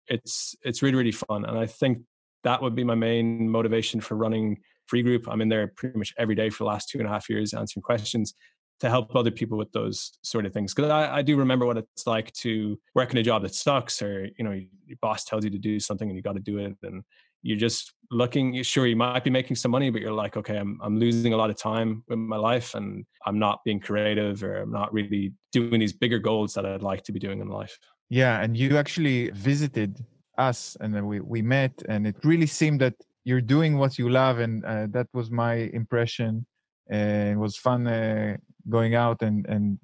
it's 0.08 0.56
it's 0.64 0.84
really 0.84 0.96
really 0.96 1.12
fun. 1.12 1.46
And 1.46 1.58
I 1.58 1.66
think 1.66 2.00
that 2.44 2.62
would 2.62 2.76
be 2.76 2.84
my 2.84 2.94
main 2.94 3.50
motivation 3.50 4.00
for 4.00 4.16
running 4.16 4.58
Free 4.86 5.02
Group. 5.02 5.28
I'm 5.28 5.42
in 5.42 5.50
there 5.50 5.68
pretty 5.76 5.98
much 5.98 6.14
every 6.20 6.36
day 6.36 6.52
for 6.52 6.64
the 6.64 6.68
last 6.68 6.90
two 6.90 7.00
and 7.00 7.08
a 7.08 7.10
half 7.10 7.28
years 7.28 7.56
answering 7.56 7.82
questions 7.82 8.36
to 8.82 8.90
help 8.90 9.16
other 9.16 9.32
people 9.32 9.58
with 9.58 9.72
those 9.72 10.12
sort 10.22 10.46
of 10.46 10.54
things. 10.54 10.76
Because 10.76 10.92
I, 10.92 11.18
I, 11.18 11.22
do 11.22 11.38
remember 11.38 11.66
what 11.66 11.78
it's 11.78 12.06
like 12.06 12.32
to 12.34 12.78
work 12.94 13.12
in 13.12 13.18
a 13.18 13.24
job 13.24 13.42
that 13.42 13.56
sucks, 13.56 14.02
or 14.02 14.28
you 14.38 14.44
know, 14.44 14.52
your 14.52 14.98
boss 15.02 15.24
tells 15.24 15.46
you 15.46 15.50
to 15.50 15.58
do 15.58 15.80
something 15.80 16.08
and 16.08 16.16
you 16.16 16.22
got 16.22 16.36
to 16.36 16.42
do 16.42 16.60
it, 16.60 16.76
and 16.84 17.04
you're 17.46 17.58
just 17.70 17.94
looking 18.12 18.62
sure 18.64 18.86
you 18.88 18.96
might 18.96 19.24
be 19.24 19.30
making 19.30 19.56
some 19.56 19.72
money 19.72 19.90
but 19.90 20.02
you're 20.02 20.20
like 20.24 20.36
okay 20.36 20.58
I'm, 20.58 20.80
I'm 20.82 20.98
losing 20.98 21.34
a 21.34 21.38
lot 21.38 21.50
of 21.50 21.58
time 21.58 22.04
with 22.08 22.20
my 22.20 22.38
life 22.38 22.76
and 22.76 23.06
i'm 23.26 23.40
not 23.40 23.64
being 23.64 23.80
creative 23.80 24.44
or 24.44 24.58
i'm 24.64 24.72
not 24.72 24.92
really 24.94 25.34
doing 25.52 25.80
these 25.80 25.94
bigger 25.94 26.20
goals 26.20 26.54
that 26.56 26.66
i'd 26.66 26.82
like 26.82 27.04
to 27.04 27.12
be 27.12 27.20
doing 27.20 27.40
in 27.40 27.48
life. 27.48 27.78
Yeah 28.10 28.42
and 28.42 28.56
you 28.58 28.78
actually 28.78 29.32
visited 29.32 30.04
us 30.38 30.76
and 30.82 30.94
then 30.94 31.06
we, 31.08 31.20
we 31.20 31.42
met 31.42 31.74
and 31.88 32.06
it 32.06 32.18
really 32.24 32.48
seemed 32.48 32.82
that 32.82 32.96
you're 33.26 33.42
doing 33.42 33.78
what 33.78 33.98
you 33.98 34.10
love 34.10 34.40
and 34.40 34.64
uh, 34.64 34.88
that 34.92 35.08
was 35.14 35.30
my 35.32 35.54
impression. 35.74 36.46
And 36.90 37.32
it 37.32 37.38
was 37.38 37.58
fun 37.58 37.88
uh, 37.88 38.38
going 38.70 38.94
out 38.96 39.24
and 39.24 39.46
and 39.48 39.80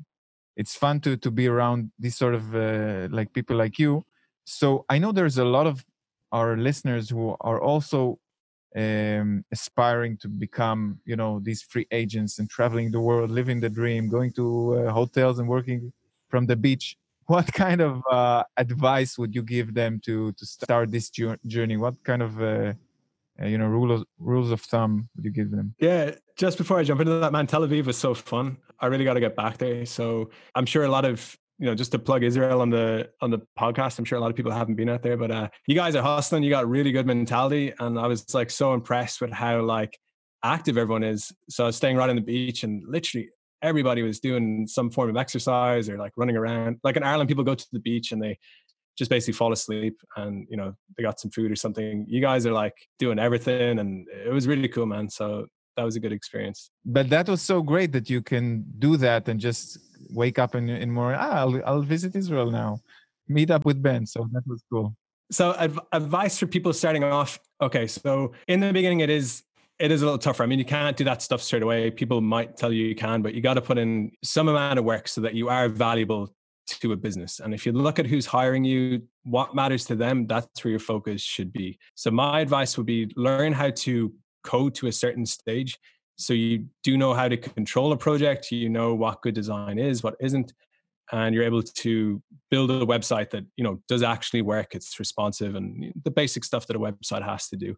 it's 0.55 0.75
fun 0.75 0.99
to 1.01 1.17
to 1.17 1.31
be 1.31 1.47
around 1.47 1.91
these 1.99 2.15
sort 2.15 2.35
of 2.35 2.55
uh, 2.55 3.07
like 3.11 3.33
people 3.33 3.57
like 3.57 3.79
you. 3.79 4.03
So 4.45 4.85
i 4.89 4.97
know 4.99 5.11
there's 5.11 5.39
a 5.39 5.45
lot 5.45 5.67
of 5.67 5.83
our 6.31 6.57
listeners 6.57 7.09
who 7.09 7.35
are 7.41 7.61
also 7.61 8.19
um, 8.75 9.43
aspiring 9.51 10.17
to 10.17 10.27
become, 10.27 10.99
you 11.05 11.15
know, 11.15 11.39
these 11.43 11.61
free 11.61 11.87
agents 11.91 12.39
and 12.39 12.49
traveling 12.49 12.91
the 12.91 12.99
world, 12.99 13.29
living 13.29 13.59
the 13.59 13.69
dream, 13.69 14.09
going 14.09 14.31
to 14.33 14.75
uh, 14.75 14.91
hotels 14.91 15.39
and 15.39 15.47
working 15.47 15.91
from 16.29 16.45
the 16.45 16.55
beach. 16.55 16.97
What 17.27 17.53
kind 17.53 17.79
of 17.79 18.01
uh, 18.11 18.43
advice 18.57 19.17
would 19.17 19.33
you 19.33 19.43
give 19.43 19.73
them 19.73 20.01
to 20.05 20.33
to 20.33 20.45
start 20.45 20.91
this 20.91 21.09
journey? 21.09 21.77
What 21.77 21.95
kind 22.03 22.21
of 22.21 22.41
uh, 22.41 22.73
uh, 23.41 23.45
you 23.45 23.57
know 23.57 23.67
rules 23.67 24.03
rules 24.19 24.51
of 24.51 24.59
thumb 24.59 25.07
would 25.15 25.23
you 25.23 25.31
give 25.31 25.49
them? 25.51 25.73
Yeah, 25.79 26.15
just 26.35 26.57
before 26.57 26.77
I 26.79 26.83
jump 26.83 26.99
into 26.99 27.19
that, 27.19 27.31
man, 27.31 27.47
Tel 27.47 27.61
Aviv 27.61 27.85
was 27.85 27.97
so 27.97 28.13
fun. 28.13 28.57
I 28.81 28.87
really 28.87 29.05
got 29.05 29.13
to 29.13 29.21
get 29.21 29.35
back 29.35 29.57
there. 29.59 29.85
So 29.85 30.31
I'm 30.55 30.65
sure 30.65 30.83
a 30.83 30.89
lot 30.89 31.05
of 31.05 31.37
you 31.61 31.67
know, 31.67 31.75
just 31.75 31.91
to 31.91 31.99
plug 31.99 32.23
Israel 32.23 32.59
on 32.59 32.71
the 32.71 33.07
on 33.21 33.29
the 33.29 33.39
podcast. 33.57 33.99
I'm 33.99 34.05
sure 34.05 34.17
a 34.17 34.21
lot 34.21 34.31
of 34.31 34.35
people 34.35 34.51
haven't 34.51 34.75
been 34.75 34.89
out 34.89 35.03
there, 35.03 35.15
but 35.15 35.29
uh, 35.29 35.47
you 35.67 35.75
guys 35.75 35.95
are 35.95 36.01
hustling. 36.01 36.41
You 36.41 36.49
got 36.49 36.67
really 36.67 36.91
good 36.91 37.05
mentality, 37.05 37.71
and 37.79 37.99
I 37.99 38.07
was 38.07 38.33
like 38.33 38.49
so 38.49 38.73
impressed 38.73 39.21
with 39.21 39.31
how 39.31 39.61
like 39.61 39.99
active 40.43 40.75
everyone 40.75 41.03
is. 41.03 41.31
So 41.49 41.65
I 41.65 41.67
was 41.67 41.75
staying 41.75 41.97
right 41.97 42.09
on 42.09 42.15
the 42.15 42.21
beach, 42.23 42.63
and 42.63 42.83
literally 42.87 43.29
everybody 43.61 44.01
was 44.01 44.19
doing 44.19 44.65
some 44.65 44.89
form 44.89 45.11
of 45.11 45.17
exercise 45.17 45.87
or 45.87 45.99
like 45.99 46.13
running 46.17 46.35
around. 46.35 46.79
Like 46.83 46.97
in 46.97 47.03
Ireland, 47.03 47.27
people 47.27 47.43
go 47.43 47.53
to 47.53 47.67
the 47.71 47.79
beach 47.79 48.11
and 48.11 48.19
they 48.19 48.39
just 48.97 49.11
basically 49.11 49.33
fall 49.33 49.53
asleep 49.53 49.97
and 50.17 50.47
you 50.49 50.57
know 50.57 50.75
they 50.97 51.03
got 51.03 51.19
some 51.19 51.31
food 51.31 51.49
or 51.49 51.55
something 51.55 52.05
you 52.09 52.19
guys 52.19 52.45
are 52.45 52.51
like 52.51 52.75
doing 52.99 53.19
everything 53.19 53.79
and 53.79 54.05
it 54.09 54.31
was 54.31 54.47
really 54.47 54.67
cool 54.67 54.85
man 54.85 55.09
so 55.09 55.47
that 55.81 55.85
was 55.85 55.95
a 55.95 55.99
good 55.99 56.13
experience 56.13 56.69
but 56.85 57.09
that 57.09 57.27
was 57.27 57.41
so 57.41 57.61
great 57.61 57.91
that 57.91 58.07
you 58.09 58.21
can 58.21 58.63
do 58.77 58.97
that 58.97 59.27
and 59.27 59.39
just 59.39 59.79
wake 60.11 60.37
up 60.37 60.53
in 60.53 60.69
in 60.69 60.91
more 60.91 61.15
ah, 61.15 61.39
I'll, 61.41 61.61
I'll 61.65 61.81
visit 61.81 62.15
israel 62.15 62.51
now 62.51 62.79
meet 63.27 63.49
up 63.49 63.65
with 63.65 63.81
ben 63.81 64.05
so 64.05 64.27
that 64.33 64.43
was 64.45 64.63
cool 64.71 64.95
so 65.31 65.55
adv- 65.57 65.79
advice 65.91 66.37
for 66.37 66.45
people 66.45 66.71
starting 66.71 67.03
off 67.03 67.39
okay 67.61 67.87
so 67.87 68.33
in 68.47 68.59
the 68.59 68.71
beginning 68.71 68.99
it 68.99 69.09
is 69.09 69.43
it 69.79 69.89
is 69.89 70.03
a 70.03 70.05
little 70.05 70.19
tougher. 70.19 70.43
I 70.43 70.45
mean, 70.45 70.59
you 70.59 70.65
can't 70.65 70.95
do 70.95 71.03
that 71.05 71.23
stuff 71.23 71.41
straight 71.41 71.63
away. 71.63 71.89
People 71.89 72.21
might 72.21 72.55
tell 72.55 72.71
you 72.71 72.85
you 72.85 72.93
can, 72.93 73.23
but 73.23 73.33
you 73.33 73.41
got 73.41 73.55
to 73.55 73.61
put 73.61 73.79
in 73.79 74.11
some 74.23 74.47
amount 74.47 74.77
of 74.77 74.85
work 74.85 75.07
so 75.07 75.21
that 75.21 75.33
you 75.33 75.49
are 75.49 75.67
valuable 75.69 76.35
to 76.67 76.91
a 76.91 76.95
business. 76.95 77.39
And 77.39 77.53
if 77.53 77.65
you 77.65 77.71
look 77.71 77.99
at 77.99 78.05
who's 78.05 78.25
hiring 78.25 78.63
you, 78.63 79.01
what 79.23 79.55
matters 79.55 79.85
to 79.85 79.95
them, 79.95 80.27
that's 80.27 80.63
where 80.63 80.71
your 80.71 80.79
focus 80.79 81.21
should 81.21 81.51
be. 81.51 81.79
So 81.95 82.11
my 82.11 82.39
advice 82.39 82.77
would 82.77 82.85
be 82.85 83.11
learn 83.15 83.53
how 83.53 83.71
to 83.71 84.13
code 84.43 84.75
to 84.75 84.87
a 84.87 84.91
certain 84.91 85.25
stage. 85.25 85.77
So 86.17 86.33
you 86.33 86.65
do 86.83 86.97
know 86.97 87.13
how 87.13 87.27
to 87.27 87.37
control 87.37 87.91
a 87.91 87.97
project, 87.97 88.51
you 88.51 88.69
know 88.69 88.93
what 88.93 89.21
good 89.21 89.33
design 89.33 89.79
is, 89.79 90.03
what 90.03 90.15
isn't, 90.19 90.53
and 91.11 91.33
you're 91.33 91.43
able 91.43 91.63
to 91.63 92.21
build 92.49 92.69
a 92.69 92.85
website 92.85 93.31
that, 93.31 93.45
you 93.57 93.63
know, 93.63 93.81
does 93.87 94.03
actually 94.03 94.41
work, 94.41 94.75
it's 94.75 94.99
responsive 94.99 95.55
and 95.55 95.91
the 96.03 96.11
basic 96.11 96.43
stuff 96.43 96.67
that 96.67 96.75
a 96.75 96.79
website 96.79 97.23
has 97.23 97.47
to 97.49 97.57
do. 97.57 97.75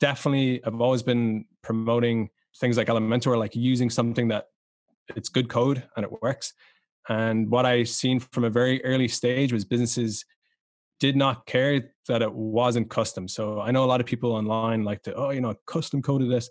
Definitely 0.00 0.64
I've 0.64 0.80
always 0.80 1.02
been 1.02 1.44
promoting 1.62 2.30
things 2.58 2.76
like 2.76 2.88
Elementor, 2.88 3.38
like 3.38 3.54
using 3.54 3.90
something 3.90 4.28
that 4.28 4.46
it's 5.14 5.28
good 5.28 5.48
code 5.48 5.82
and 5.96 6.04
it 6.04 6.22
works 6.22 6.54
and 7.08 7.50
what 7.50 7.66
I 7.66 7.84
seen 7.84 8.20
from 8.20 8.44
a 8.44 8.50
very 8.50 8.84
early 8.84 9.08
stage 9.08 9.52
was 9.52 9.64
businesses 9.64 10.24
did 11.02 11.16
not 11.16 11.44
care 11.46 11.90
that 12.06 12.22
it 12.22 12.32
wasn't 12.32 12.88
custom. 12.88 13.26
So 13.26 13.60
I 13.60 13.72
know 13.72 13.82
a 13.82 13.90
lot 13.92 14.00
of 14.00 14.06
people 14.06 14.30
online 14.30 14.84
like 14.84 15.02
to, 15.02 15.14
oh, 15.14 15.30
you 15.30 15.40
know, 15.40 15.52
custom 15.66 16.00
coded 16.00 16.30
this, 16.30 16.48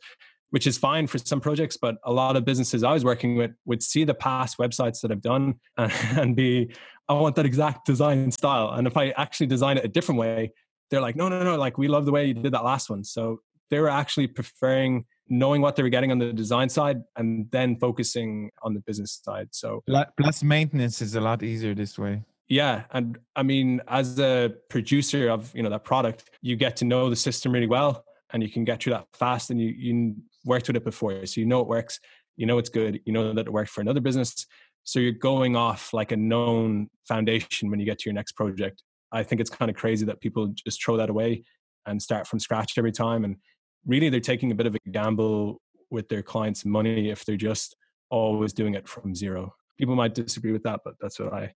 which 0.49 0.67
is 0.67 0.77
fine 0.77 1.07
for 1.07 1.19
some 1.19 1.39
projects, 1.39 1.77
but 1.77 1.95
a 2.03 2.11
lot 2.11 2.35
of 2.35 2.43
businesses 2.43 2.83
I 2.83 2.91
was 2.91 3.05
working 3.05 3.37
with 3.37 3.51
would 3.63 3.81
see 3.81 4.03
the 4.03 4.13
past 4.13 4.57
websites 4.57 4.99
that 5.01 5.09
I've 5.09 5.21
done 5.21 5.55
and, 5.77 5.93
and 6.19 6.35
be, 6.35 6.75
I 7.07 7.13
want 7.13 7.37
that 7.37 7.45
exact 7.45 7.85
design 7.85 8.29
style. 8.29 8.71
And 8.71 8.87
if 8.87 8.97
I 8.97 9.11
actually 9.11 9.47
design 9.47 9.77
it 9.77 9.85
a 9.85 9.87
different 9.87 10.19
way, 10.19 10.51
they're 10.89 10.99
like, 10.99 11.15
no, 11.15 11.29
no, 11.29 11.41
no, 11.43 11.55
like 11.55 11.77
we 11.77 11.87
love 11.87 12.05
the 12.05 12.11
way 12.11 12.25
you 12.25 12.33
did 12.33 12.53
that 12.53 12.65
last 12.65 12.89
one. 12.89 13.05
So 13.05 13.39
they 13.69 13.79
were 13.79 13.87
actually 13.87 14.27
preferring 14.27 15.05
knowing 15.29 15.61
what 15.61 15.77
they 15.77 15.83
were 15.83 15.87
getting 15.87 16.11
on 16.11 16.19
the 16.19 16.33
design 16.33 16.67
side 16.67 16.97
and 17.15 17.49
then 17.51 17.77
focusing 17.77 18.51
on 18.63 18.73
the 18.73 18.81
business 18.81 19.21
side. 19.23 19.47
So 19.51 19.81
plus 20.17 20.43
maintenance 20.43 21.01
is 21.01 21.15
a 21.15 21.21
lot 21.21 21.41
easier 21.41 21.73
this 21.73 21.97
way. 21.97 22.25
Yeah, 22.51 22.83
and 22.91 23.17
I 23.33 23.43
mean, 23.43 23.79
as 23.87 24.19
a 24.19 24.53
producer 24.69 25.29
of 25.29 25.55
you 25.55 25.63
know 25.63 25.69
that 25.69 25.85
product, 25.85 26.29
you 26.41 26.57
get 26.57 26.75
to 26.77 26.85
know 26.85 27.09
the 27.09 27.15
system 27.15 27.53
really 27.53 27.65
well, 27.65 28.03
and 28.33 28.43
you 28.43 28.49
can 28.49 28.65
get 28.65 28.83
through 28.83 28.91
that 28.91 29.07
fast, 29.13 29.51
and 29.51 29.61
you 29.61 29.69
you 29.69 30.15
worked 30.43 30.67
with 30.67 30.75
it 30.75 30.83
before, 30.83 31.25
so 31.25 31.39
you 31.39 31.47
know 31.47 31.61
it 31.61 31.67
works, 31.67 32.01
you 32.35 32.45
know 32.45 32.57
it's 32.57 32.67
good, 32.67 32.99
you 33.05 33.13
know 33.13 33.31
that 33.31 33.47
it 33.47 33.53
worked 33.53 33.69
for 33.69 33.79
another 33.79 34.01
business, 34.01 34.45
so 34.83 34.99
you're 34.99 35.13
going 35.13 35.55
off 35.55 35.93
like 35.93 36.11
a 36.11 36.17
known 36.17 36.89
foundation 37.07 37.69
when 37.69 37.79
you 37.79 37.85
get 37.85 37.99
to 37.99 38.09
your 38.09 38.13
next 38.13 38.33
project. 38.33 38.83
I 39.13 39.23
think 39.23 39.39
it's 39.39 39.49
kind 39.49 39.71
of 39.71 39.77
crazy 39.77 40.05
that 40.07 40.19
people 40.19 40.53
just 40.53 40.83
throw 40.83 40.97
that 40.97 41.09
away 41.09 41.45
and 41.85 42.01
start 42.01 42.27
from 42.27 42.39
scratch 42.39 42.77
every 42.77 42.91
time, 42.91 43.23
and 43.23 43.37
really 43.85 44.09
they're 44.09 44.19
taking 44.19 44.51
a 44.51 44.55
bit 44.55 44.67
of 44.67 44.75
a 44.75 44.89
gamble 44.89 45.61
with 45.89 46.09
their 46.09 46.21
clients' 46.21 46.65
money 46.65 47.11
if 47.11 47.23
they're 47.23 47.37
just 47.37 47.77
always 48.09 48.51
doing 48.51 48.73
it 48.73 48.89
from 48.89 49.15
zero. 49.15 49.53
People 49.79 49.95
might 49.95 50.13
disagree 50.13 50.51
with 50.51 50.63
that, 50.63 50.81
but 50.83 50.95
that's 50.99 51.17
what 51.17 51.31
I 51.31 51.53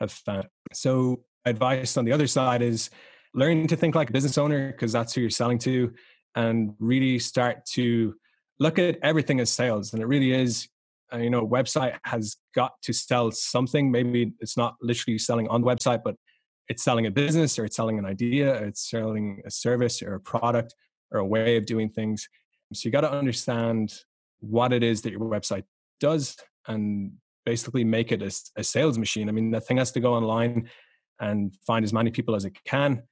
have 0.00 0.12
found. 0.12 0.48
So, 0.72 1.24
advice 1.44 1.96
on 1.96 2.04
the 2.04 2.12
other 2.12 2.26
side 2.26 2.62
is 2.62 2.90
learn 3.34 3.66
to 3.66 3.76
think 3.76 3.94
like 3.94 4.10
a 4.10 4.12
business 4.12 4.36
owner 4.38 4.72
because 4.72 4.92
that's 4.92 5.14
who 5.14 5.20
you're 5.20 5.30
selling 5.30 5.58
to, 5.60 5.92
and 6.34 6.74
really 6.78 7.18
start 7.18 7.64
to 7.72 8.14
look 8.58 8.78
at 8.78 8.98
everything 9.02 9.40
as 9.40 9.50
sales. 9.50 9.92
And 9.92 10.02
it 10.02 10.06
really 10.06 10.32
is, 10.32 10.68
uh, 11.12 11.18
you 11.18 11.30
know, 11.30 11.46
website 11.46 11.98
has 12.04 12.36
got 12.54 12.72
to 12.82 12.92
sell 12.92 13.30
something. 13.30 13.90
Maybe 13.90 14.32
it's 14.40 14.56
not 14.56 14.76
literally 14.82 15.18
selling 15.18 15.48
on 15.48 15.62
the 15.62 15.66
website, 15.66 16.02
but 16.04 16.14
it's 16.68 16.84
selling 16.84 17.06
a 17.06 17.10
business 17.10 17.58
or 17.58 17.64
it's 17.64 17.76
selling 17.76 17.98
an 17.98 18.06
idea, 18.06 18.52
or 18.52 18.66
it's 18.66 18.88
selling 18.88 19.42
a 19.44 19.50
service 19.50 20.02
or 20.02 20.14
a 20.14 20.20
product 20.20 20.74
or 21.10 21.18
a 21.18 21.26
way 21.26 21.56
of 21.56 21.66
doing 21.66 21.88
things. 21.90 22.28
So 22.72 22.86
you 22.86 22.92
got 22.92 23.00
to 23.00 23.10
understand 23.10 23.92
what 24.38 24.72
it 24.72 24.82
is 24.82 25.02
that 25.02 25.10
your 25.10 25.20
website 25.20 25.64
does 25.98 26.36
and 26.68 27.12
basically 27.44 27.84
make 27.84 28.12
it 28.12 28.22
a, 28.22 28.30
a 28.56 28.64
sales 28.64 28.98
machine. 28.98 29.28
I 29.28 29.32
mean, 29.32 29.50
the 29.50 29.60
thing 29.60 29.78
has 29.78 29.92
to 29.92 30.00
go 30.00 30.14
online 30.14 30.68
and 31.20 31.54
find 31.66 31.84
as 31.84 31.92
many 31.92 32.10
people 32.10 32.34
as 32.34 32.44
it 32.44 32.56
can 32.64 33.02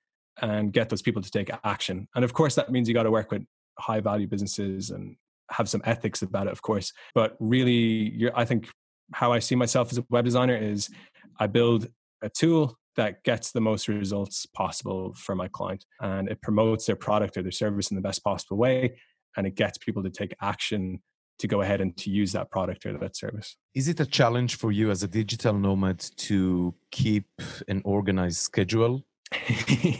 and 0.41 0.73
get 0.73 0.89
those 0.89 1.03
people 1.03 1.23
to 1.23 1.31
take 1.31 1.51
action. 1.65 2.09
And 2.15 2.25
of 2.25 2.33
course, 2.33 2.55
that 2.55 2.71
means 2.71 2.89
you 2.89 2.95
got 2.95 3.03
to 3.05 3.11
work 3.11 3.31
with 3.31 3.45
high 3.79 4.01
value 4.01 4.27
businesses 4.27 4.91
and 4.91 5.17
have 5.51 5.69
some 5.69 5.83
ethics 5.85 6.23
about 6.23 6.47
it, 6.47 6.53
of 6.53 6.63
course. 6.63 6.93
But 7.15 7.37
really, 7.41 8.31
I 8.35 8.45
think 8.45 8.69
how 9.13 9.33
I 9.33 9.39
see 9.39 9.55
myself 9.55 9.91
as 9.93 9.99
a 9.99 10.05
web 10.11 10.25
designer 10.25 10.57
is 10.57 10.89
I 11.39 11.47
build 11.47 11.89
a 12.23 12.29
tool 12.29 12.79
that 12.97 13.23
gets 13.23 13.53
the 13.53 13.61
most 13.61 13.89
results 13.89 14.45
possible 14.47 15.15
for 15.15 15.35
my 15.35 15.49
client 15.49 15.85
and 16.01 16.29
it 16.29 16.43
promotes 16.43 16.87
their 16.87 16.97
product 16.97 17.37
or 17.37 17.43
their 17.43 17.53
service 17.53 17.91
in 17.91 17.95
the 17.95 18.03
best 18.03 18.25
possible 18.25 18.57
way 18.57 18.97
and 19.37 19.47
it 19.47 19.55
gets 19.55 19.79
people 19.79 20.03
to 20.03 20.11
take 20.11 20.35
action 20.43 21.01
to 21.39 21.47
go 21.47 21.61
ahead 21.61 21.81
and 21.81 21.97
to 21.99 22.11
use 22.11 22.33
that 22.33 22.51
product 22.51 22.85
or 22.87 22.97
that 22.99 23.17
service. 23.17 23.57
Is 23.75 23.89
it 23.89 24.01
a 24.01 24.07
challenge 24.07 24.57
for 24.57 24.73
you 24.73 24.91
as 24.91 25.03
a 25.03 25.09
digital 25.09 25.55
nomad 25.55 26.01
to 26.17 26.75
keep 26.91 27.27
an 27.69 27.83
organized 27.85 28.39
schedule? 28.39 29.05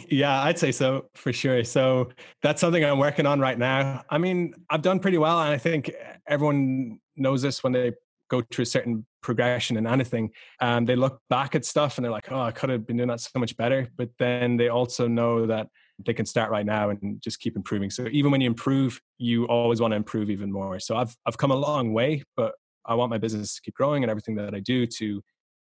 yeah, 0.09 0.41
I'd 0.41 0.57
say 0.57 0.71
so 0.71 1.05
for 1.13 1.31
sure. 1.31 1.63
So 1.63 2.09
that's 2.41 2.61
something 2.61 2.83
I'm 2.83 2.97
working 2.97 3.25
on 3.25 3.39
right 3.39 3.57
now. 3.57 4.03
I 4.09 4.17
mean, 4.17 4.53
I've 4.69 4.81
done 4.81 4.99
pretty 4.99 5.17
well, 5.17 5.39
and 5.39 5.49
I 5.49 5.57
think 5.57 5.91
everyone 6.27 6.99
knows 7.15 7.41
this 7.41 7.63
when 7.63 7.73
they 7.73 7.93
go 8.29 8.41
through 8.51 8.63
a 8.63 8.65
certain 8.65 9.05
progression 9.21 9.75
in 9.75 9.85
anything 9.85 10.31
and 10.61 10.87
they 10.87 10.95
look 10.95 11.21
back 11.29 11.55
at 11.55 11.65
stuff 11.65 11.97
and 11.97 12.05
they're 12.05 12.11
like 12.11 12.31
oh 12.31 12.39
i 12.39 12.51
could 12.51 12.69
have 12.69 12.87
been 12.87 12.95
doing 12.95 13.09
that 13.09 13.19
so 13.19 13.37
much 13.37 13.57
better 13.57 13.89
but 13.97 14.09
then 14.17 14.55
they 14.55 14.69
also 14.69 15.07
know 15.07 15.45
that 15.45 15.67
they 16.05 16.13
can 16.13 16.25
start 16.25 16.49
right 16.51 16.65
now 16.65 16.89
and 16.89 17.21
just 17.21 17.39
keep 17.39 17.55
improving. 17.55 17.89
So 17.89 18.07
even 18.11 18.31
when 18.31 18.41
you 18.41 18.47
improve 18.47 19.01
you 19.17 19.45
always 19.45 19.81
want 19.81 19.91
to 19.91 19.95
improve 19.95 20.29
even 20.29 20.51
more. 20.51 20.79
So 20.79 20.95
i've 20.95 21.15
i've 21.25 21.37
come 21.37 21.51
a 21.51 21.55
long 21.55 21.93
way 21.93 22.23
but 22.35 22.53
i 22.85 22.95
want 22.95 23.09
my 23.09 23.17
business 23.17 23.55
to 23.55 23.61
keep 23.61 23.75
growing 23.75 24.03
and 24.03 24.09
everything 24.09 24.35
that 24.35 24.55
i 24.55 24.59
do 24.59 24.85
to 24.85 25.21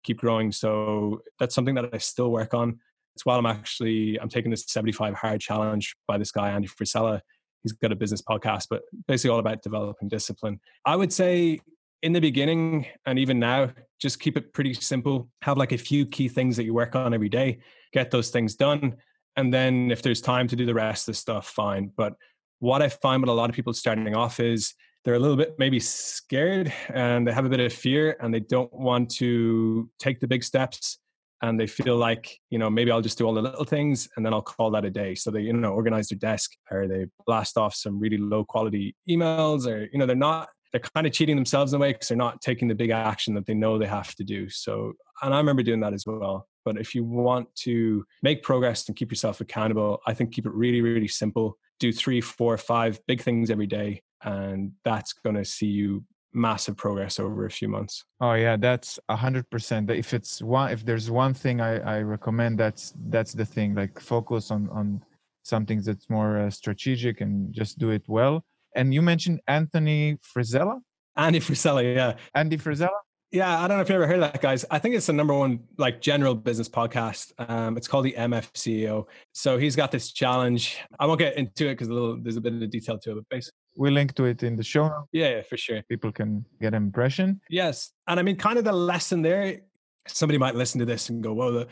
keep 0.04 0.18
growing. 0.18 0.52
So 0.52 1.22
that's 1.40 1.54
something 1.56 1.76
that 1.76 1.90
i 1.94 1.98
still 1.98 2.32
work 2.32 2.54
on. 2.54 2.80
It's 3.16 3.26
while 3.26 3.40
i'm 3.40 3.46
actually 3.46 4.20
i'm 4.20 4.30
taking 4.30 4.52
this 4.52 4.66
75 4.68 5.14
hard 5.16 5.42
challenge 5.42 5.96
by 6.08 6.18
this 6.18 6.32
guy 6.32 6.50
andy 6.50 6.68
frisella. 6.68 7.22
He's 7.64 7.74
got 7.74 7.92
a 7.92 7.96
business 7.96 8.22
podcast 8.22 8.68
but 8.70 8.84
basically 9.08 9.32
all 9.32 9.40
about 9.40 9.62
developing 9.62 10.08
discipline. 10.08 10.60
I 10.86 10.96
would 10.96 11.12
say 11.12 11.60
in 12.02 12.14
the 12.14 12.20
beginning 12.20 12.86
and 13.06 13.20
even 13.20 13.40
now, 13.40 13.72
just 14.00 14.20
keep 14.20 14.38
it 14.38 14.54
pretty 14.54 14.74
simple. 14.74 15.30
Have 15.42 15.58
like 15.58 15.72
a 15.72 15.78
few 15.78 16.06
key 16.06 16.28
things 16.28 16.56
that 16.58 16.64
you 16.64 16.74
work 16.74 16.96
on 16.96 17.14
every 17.14 17.30
day, 17.30 17.60
get 17.92 18.12
those 18.12 18.30
things 18.30 18.56
done. 18.56 18.96
And 19.36 19.54
then 19.54 19.92
if 19.92 20.02
there's 20.02 20.22
time 20.22 20.48
to 20.50 20.56
do 20.56 20.66
the 20.66 20.74
rest 20.74 21.08
of 21.08 21.14
the 21.14 21.18
stuff, 21.18 21.48
fine. 21.48 21.92
But 21.96 22.14
what 22.60 22.82
I 22.82 22.90
find 22.90 23.22
with 23.22 23.30
a 23.30 23.34
lot 23.34 23.50
of 23.50 23.56
people 23.56 23.74
starting 23.74 24.16
off 24.16 24.40
is 24.40 24.74
they're 25.06 25.14
a 25.14 25.20
little 25.20 25.38
bit 25.38 25.56
maybe 25.58 25.80
scared 25.80 26.74
and 26.90 27.26
they 27.26 27.32
have 27.32 27.46
a 27.46 27.50
bit 27.50 27.60
of 27.60 27.72
fear 27.72 28.18
and 28.20 28.34
they 28.34 28.42
don't 28.42 28.72
want 28.74 29.10
to 29.12 29.90
take 29.98 30.20
the 30.20 30.28
big 30.28 30.44
steps 30.44 31.00
and 31.42 31.58
they 31.58 31.68
feel 31.68 31.96
like 31.96 32.38
you 32.50 32.60
know 32.60 32.70
maybe 32.70 32.92
i'll 32.92 33.00
just 33.00 33.18
do 33.18 33.26
all 33.26 33.34
the 33.34 33.42
little 33.42 33.64
things 33.64 34.10
and 34.18 34.26
then 34.26 34.34
i'll 34.34 34.42
call 34.42 34.70
that 34.70 34.84
a 34.84 34.90
day 34.90 35.16
so 35.16 35.32
they 35.32 35.40
you 35.40 35.54
know 35.54 35.72
organize 35.72 36.10
their 36.10 36.20
desk 36.20 36.52
or 36.70 36.86
they 36.86 37.08
blast 37.26 37.58
off 37.58 37.74
some 37.74 37.98
really 37.98 38.18
low 38.18 38.44
quality 38.44 38.94
emails 39.10 39.66
or 39.66 39.88
you 39.94 39.98
know 39.98 40.06
they're 40.06 40.18
not 40.18 40.50
they're 40.72 40.82
kind 40.82 41.08
of 41.08 41.14
cheating 41.14 41.36
themselves 41.36 41.74
in 41.74 41.78
a 41.78 41.82
way 41.82 41.94
because 41.94 42.10
they're 42.10 42.18
not 42.18 42.42
taking 42.42 42.68
the 42.68 42.76
big 42.76 42.92
action 42.92 43.34
that 43.34 43.46
they 43.46 43.54
know 43.54 43.78
they 43.78 43.88
have 43.88 44.14
to 44.16 44.24
do. 44.24 44.50
So, 44.50 44.94
and 45.22 45.34
I 45.34 45.38
remember 45.38 45.64
doing 45.64 45.80
that 45.82 45.94
as 45.94 46.06
well. 46.06 46.48
But 46.66 46.78
if 46.78 46.94
you 46.96 47.04
want 47.04 47.54
to 47.64 48.06
make 48.22 48.44
progress 48.44 48.88
and 48.88 48.96
keep 48.96 49.12
yourself 49.12 49.42
accountable, 49.42 50.00
I 50.06 50.14
think 50.14 50.34
keep 50.34 50.46
it 50.46 50.54
really, 50.54 50.82
really 50.82 51.08
simple. 51.08 51.58
Do 51.80 51.92
three, 51.92 52.22
four, 52.22 52.58
five 52.58 53.00
big 53.08 53.22
things 53.22 53.50
every 53.50 53.68
day, 53.68 54.02
and 54.24 54.74
that's 54.84 55.14
going 55.14 55.36
to 55.36 55.46
see 55.46 55.68
you 55.68 56.04
massive 56.32 56.78
progress 56.78 57.20
over 57.20 57.46
a 57.46 57.52
few 57.52 57.68
months. 57.68 58.04
Oh 58.22 58.34
yeah, 58.34 58.58
that's 58.58 59.00
a 59.10 59.16
hundred 59.16 59.50
percent. 59.50 59.90
If 59.90 60.14
it's 60.14 60.42
one, 60.42 60.72
if 60.72 60.86
there's 60.86 61.10
one 61.10 61.34
thing 61.34 61.62
I, 61.62 61.98
I 61.98 62.02
recommend, 62.02 62.60
that's 62.60 62.94
that's 63.08 63.34
the 63.34 63.46
thing. 63.46 63.76
Like 63.76 64.00
focus 64.00 64.52
on 64.52 64.70
on 64.70 65.04
something 65.44 65.82
that's 65.82 66.10
more 66.10 66.38
uh, 66.38 66.50
strategic 66.50 67.22
and 67.22 67.52
just 67.54 67.80
do 67.80 67.90
it 67.90 68.04
well 68.08 68.44
and 68.76 68.94
you 68.94 69.02
mentioned 69.02 69.42
Anthony 69.48 70.18
Frisella? 70.18 70.80
Andy 71.16 71.40
Frisella, 71.40 71.96
yeah. 71.96 72.16
Andy 72.34 72.58
Frisella? 72.58 72.90
Yeah, 73.32 73.62
I 73.62 73.68
don't 73.68 73.78
know 73.78 73.82
if 73.82 73.90
you 73.90 73.96
ever 73.96 74.08
heard 74.08 74.22
that, 74.24 74.42
guys. 74.42 74.66
I 74.72 74.80
think 74.80 74.96
it's 74.96 75.06
the 75.06 75.14
number 75.14 75.36
one 75.36 75.60
like 75.78 76.02
general 76.02 76.34
business 76.34 76.68
podcast. 76.68 77.32
Um, 77.38 77.78
it's 77.78 77.88
called 77.88 78.06
the 78.06 78.14
MF 78.14 78.52
CEO. 78.54 79.06
So 79.34 79.60
he's 79.60 79.76
got 79.76 79.92
this 79.92 80.12
challenge. 80.12 80.80
I 81.00 81.06
won't 81.06 81.20
get 81.20 81.38
into 81.38 81.68
it 81.68 81.78
because 81.78 81.90
there's 82.24 82.38
a 82.38 82.42
bit 82.42 82.54
of 82.54 82.70
detail 82.72 82.98
to 82.98 83.12
it, 83.12 83.16
but 83.16 83.30
basically, 83.30 83.58
we'll 83.76 83.94
link 83.94 84.16
to 84.16 84.26
it 84.26 84.42
in 84.42 84.56
the 84.56 84.64
show. 84.64 85.08
Yeah, 85.12 85.30
yeah, 85.30 85.42
for 85.44 85.58
sure. 85.58 85.84
People 85.84 86.12
can 86.12 86.44
get 86.60 86.70
an 86.70 86.84
impression. 86.84 87.40
Yes, 87.52 87.92
and 88.08 88.20
I 88.20 88.24
mean, 88.24 88.36
kind 88.36 88.58
of 88.58 88.64
the 88.66 88.72
lesson 88.74 89.22
there. 89.22 89.62
Somebody 90.08 90.40
might 90.40 90.56
listen 90.56 90.80
to 90.80 90.86
this 90.86 91.10
and 91.10 91.22
go, 91.22 91.34
"Whoa, 91.34 91.52
the, 91.52 91.68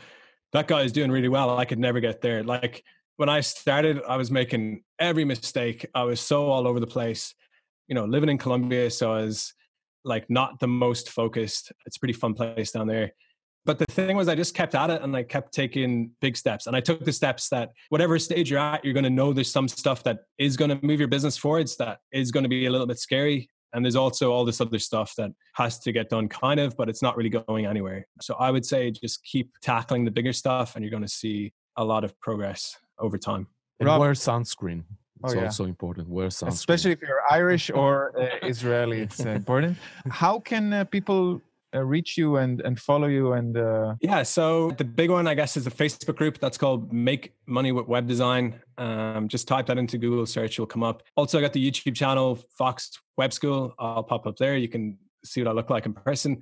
that 0.53 0.67
guy 0.67 0.81
is 0.81 0.91
doing 0.91 1.09
really 1.09 1.29
well. 1.29 1.57
I 1.57 1.65
could 1.65 1.79
never 1.79 1.99
get 1.99 2.21
there." 2.21 2.43
Like 2.43 2.83
when 3.15 3.29
I 3.29 3.41
started, 3.41 3.99
I 4.07 4.17
was 4.17 4.29
making 4.29 4.83
every 4.99 5.25
mistake. 5.25 5.87
I 5.95 6.03
was 6.03 6.21
so 6.21 6.51
all 6.51 6.67
over 6.67 6.79
the 6.79 6.85
place. 6.85 7.33
You 7.87 7.95
know, 7.95 8.05
living 8.05 8.29
in 8.29 8.37
Colombia, 8.37 8.91
so 8.91 9.11
I 9.11 9.21
was 9.21 9.55
like 10.03 10.29
not 10.29 10.59
the 10.59 10.67
most 10.67 11.09
focused. 11.09 11.71
It's 11.85 11.97
a 11.97 11.99
pretty 11.99 12.13
fun 12.13 12.33
place 12.33 12.71
down 12.71 12.87
there. 12.87 13.11
But 13.65 13.79
the 13.79 13.85
thing 13.85 14.15
was, 14.15 14.29
I 14.29 14.35
just 14.35 14.55
kept 14.55 14.75
at 14.75 14.89
it 14.89 15.01
and 15.01 15.13
I 15.15 15.23
kept 15.23 15.53
taking 15.53 16.11
big 16.21 16.37
steps. 16.37 16.67
And 16.67 16.75
I 16.75 16.79
took 16.79 17.03
the 17.03 17.11
steps 17.11 17.49
that 17.49 17.71
whatever 17.89 18.17
stage 18.17 18.49
you're 18.49 18.61
at, 18.61 18.83
you're 18.85 18.93
going 18.93 19.03
to 19.03 19.09
know 19.09 19.33
there's 19.33 19.51
some 19.51 19.67
stuff 19.67 20.03
that 20.03 20.19
is 20.37 20.55
going 20.55 20.69
to 20.69 20.79
move 20.85 20.99
your 20.99 21.09
business 21.09 21.35
forwards, 21.35 21.75
that 21.77 21.99
is 22.13 22.31
going 22.31 22.43
to 22.43 22.49
be 22.49 22.67
a 22.67 22.71
little 22.71 22.87
bit 22.87 22.97
scary. 22.97 23.49
And 23.73 23.83
there's 23.83 23.97
also 23.97 24.31
all 24.31 24.45
this 24.45 24.61
other 24.61 24.79
stuff 24.79 25.13
that 25.17 25.31
has 25.55 25.79
to 25.79 25.91
get 25.91 26.09
done, 26.09 26.29
kind 26.29 26.61
of, 26.61 26.77
but 26.77 26.87
it's 26.87 27.01
not 27.01 27.17
really 27.17 27.29
going 27.29 27.65
anywhere. 27.65 28.07
So 28.21 28.35
I 28.35 28.51
would 28.51 28.65
say 28.65 28.89
just 28.89 29.21
keep 29.25 29.51
tackling 29.61 30.05
the 30.05 30.11
bigger 30.11 30.31
stuff 30.31 30.75
and 30.75 30.83
you're 30.83 30.89
going 30.89 31.03
to 31.03 31.09
see 31.09 31.51
a 31.75 31.83
lot 31.83 32.05
of 32.05 32.17
progress 32.21 32.77
over 32.99 33.17
time. 33.17 33.47
And 33.81 33.87
Rob, 33.87 33.99
wear 33.99 34.13
sunscreen. 34.13 34.83
It's 35.23 35.33
oh, 35.33 35.37
yeah. 35.37 35.45
also 35.45 35.65
important. 35.65 36.09
Wear 36.09 36.27
sunscreen. 36.27 36.47
Especially 36.49 36.91
if 36.91 37.01
you're 37.01 37.21
Irish 37.29 37.69
or 37.73 38.13
uh, 38.19 38.47
Israeli, 38.47 39.01
it's 39.01 39.25
uh, 39.25 39.29
important. 39.29 39.77
How 40.09 40.39
can 40.39 40.73
uh, 40.73 40.83
people 40.85 41.41
uh, 41.73 41.83
reach 41.83 42.17
you 42.17 42.37
and, 42.37 42.61
and 42.61 42.79
follow 42.79 43.07
you? 43.07 43.33
And 43.33 43.57
uh 43.57 43.95
yeah, 44.01 44.23
so 44.23 44.71
the 44.71 44.83
big 44.83 45.09
one, 45.09 45.27
I 45.27 45.33
guess, 45.33 45.57
is 45.57 45.67
a 45.67 45.71
Facebook 45.71 46.15
group 46.15 46.39
that's 46.39 46.57
called 46.57 46.93
Make 46.93 47.33
Money 47.45 47.71
with 47.71 47.87
Web 47.87 48.07
Design. 48.07 48.61
Um, 48.77 49.27
just 49.27 49.47
type 49.47 49.65
that 49.67 49.77
into 49.77 49.97
Google 49.97 50.25
search, 50.25 50.53
it'll 50.53 50.65
come 50.65 50.83
up. 50.83 51.03
Also, 51.15 51.37
I 51.37 51.41
got 51.41 51.53
the 51.53 51.71
YouTube 51.71 51.95
channel 51.95 52.39
Fox 52.57 52.91
Web 53.17 53.33
School. 53.33 53.73
I'll 53.79 54.03
pop 54.03 54.27
up 54.27 54.37
there. 54.37 54.55
You 54.55 54.69
can 54.69 54.97
see 55.25 55.41
what 55.41 55.49
I 55.49 55.53
look 55.53 55.69
like 55.69 55.85
in 55.85 55.93
person. 55.93 56.41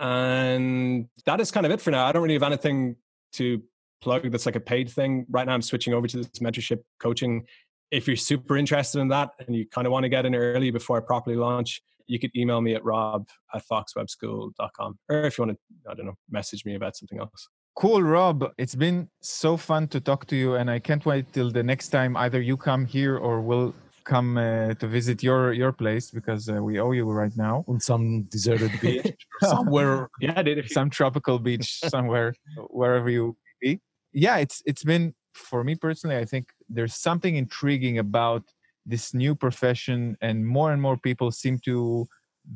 And 0.00 1.08
that 1.26 1.40
is 1.40 1.50
kind 1.50 1.66
of 1.66 1.72
it 1.72 1.80
for 1.80 1.90
now. 1.90 2.06
I 2.06 2.12
don't 2.12 2.22
really 2.22 2.34
have 2.34 2.42
anything 2.42 2.96
to 3.32 3.62
plug 4.00 4.30
that's 4.30 4.46
like 4.46 4.56
a 4.56 4.60
paid 4.60 4.90
thing. 4.90 5.26
Right 5.28 5.46
now, 5.46 5.54
I'm 5.54 5.62
switching 5.62 5.94
over 5.94 6.06
to 6.06 6.18
this 6.18 6.28
mentorship 6.40 6.80
coaching 7.00 7.46
if 7.90 8.06
you're 8.06 8.16
super 8.16 8.56
interested 8.56 9.00
in 9.00 9.08
that 9.08 9.30
and 9.38 9.54
you 9.54 9.66
kind 9.66 9.86
of 9.86 9.92
want 9.92 10.04
to 10.04 10.08
get 10.08 10.26
in 10.26 10.34
early 10.34 10.70
before 10.70 10.98
I 10.98 11.00
properly 11.00 11.36
launch, 11.36 11.82
you 12.06 12.18
could 12.18 12.34
email 12.36 12.60
me 12.60 12.74
at 12.74 12.84
rob 12.84 13.28
at 13.54 13.62
foxwebschool.com. 13.70 14.98
Or 15.08 15.22
if 15.24 15.38
you 15.38 15.44
want 15.44 15.56
to, 15.56 15.90
I 15.90 15.94
don't 15.94 16.06
know, 16.06 16.16
message 16.30 16.64
me 16.64 16.74
about 16.74 16.96
something 16.96 17.18
else. 17.18 17.48
Cool, 17.74 18.02
Rob. 18.02 18.50
It's 18.58 18.74
been 18.74 19.08
so 19.20 19.56
fun 19.56 19.86
to 19.88 20.00
talk 20.00 20.26
to 20.26 20.36
you, 20.36 20.56
and 20.56 20.68
I 20.68 20.80
can't 20.80 21.04
wait 21.06 21.32
till 21.32 21.50
the 21.52 21.62
next 21.62 21.90
time 21.90 22.16
either 22.16 22.40
you 22.40 22.56
come 22.56 22.84
here 22.84 23.16
or 23.16 23.40
we'll 23.40 23.72
come 24.02 24.38
uh, 24.38 24.74
to 24.74 24.86
visit 24.88 25.22
your 25.22 25.52
your 25.52 25.70
place 25.70 26.10
because 26.10 26.48
uh, 26.48 26.54
we 26.54 26.80
owe 26.80 26.92
you 26.92 27.08
right 27.08 27.36
now 27.36 27.64
on 27.68 27.78
some 27.78 28.22
deserted 28.24 28.72
beach 28.80 29.14
somewhere. 29.42 30.08
Yeah, 30.20 30.42
dude, 30.42 30.68
some 30.70 30.90
tropical 30.90 31.38
beach 31.38 31.80
somewhere, 31.88 32.34
wherever 32.70 33.08
you 33.08 33.36
be. 33.60 33.80
Yeah, 34.12 34.38
it's 34.38 34.60
it's 34.66 34.82
been 34.82 35.14
for 35.34 35.62
me 35.62 35.76
personally. 35.76 36.16
I 36.16 36.24
think 36.24 36.48
there's 36.68 36.94
something 36.94 37.36
intriguing 37.36 37.98
about 37.98 38.44
this 38.86 39.12
new 39.14 39.34
profession 39.34 40.16
and 40.20 40.46
more 40.46 40.72
and 40.72 40.80
more 40.80 40.96
people 40.96 41.30
seem 41.30 41.58
to 41.58 42.06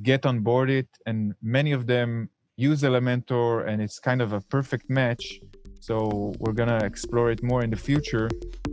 get 0.02 0.24
on 0.24 0.40
board 0.40 0.70
it 0.70 0.88
and 1.06 1.34
many 1.42 1.72
of 1.72 1.86
them 1.86 2.28
use 2.56 2.82
elementor 2.82 3.66
and 3.68 3.82
it's 3.82 3.98
kind 3.98 4.22
of 4.22 4.32
a 4.32 4.40
perfect 4.40 4.88
match. 4.88 5.40
So 5.80 6.32
we're 6.38 6.52
gonna 6.52 6.84
explore 6.84 7.30
it 7.30 7.42
more 7.42 7.62
in 7.62 7.70
the 7.70 7.76
future. 7.76 8.28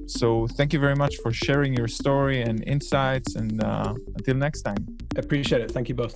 So 0.05 0.47
thank 0.47 0.73
you 0.73 0.79
very 0.79 0.95
much 0.95 1.15
for 1.23 1.31
sharing 1.31 1.73
your 1.73 1.87
story 1.87 2.41
and 2.41 2.63
insights 2.65 3.35
and 3.35 3.63
uh, 3.63 3.93
until 4.15 4.35
next 4.35 4.61
time. 4.61 4.85
Appreciate 5.15 5.61
it. 5.61 5.71
Thank 5.71 5.89
you 5.89 5.95
both 5.95 6.15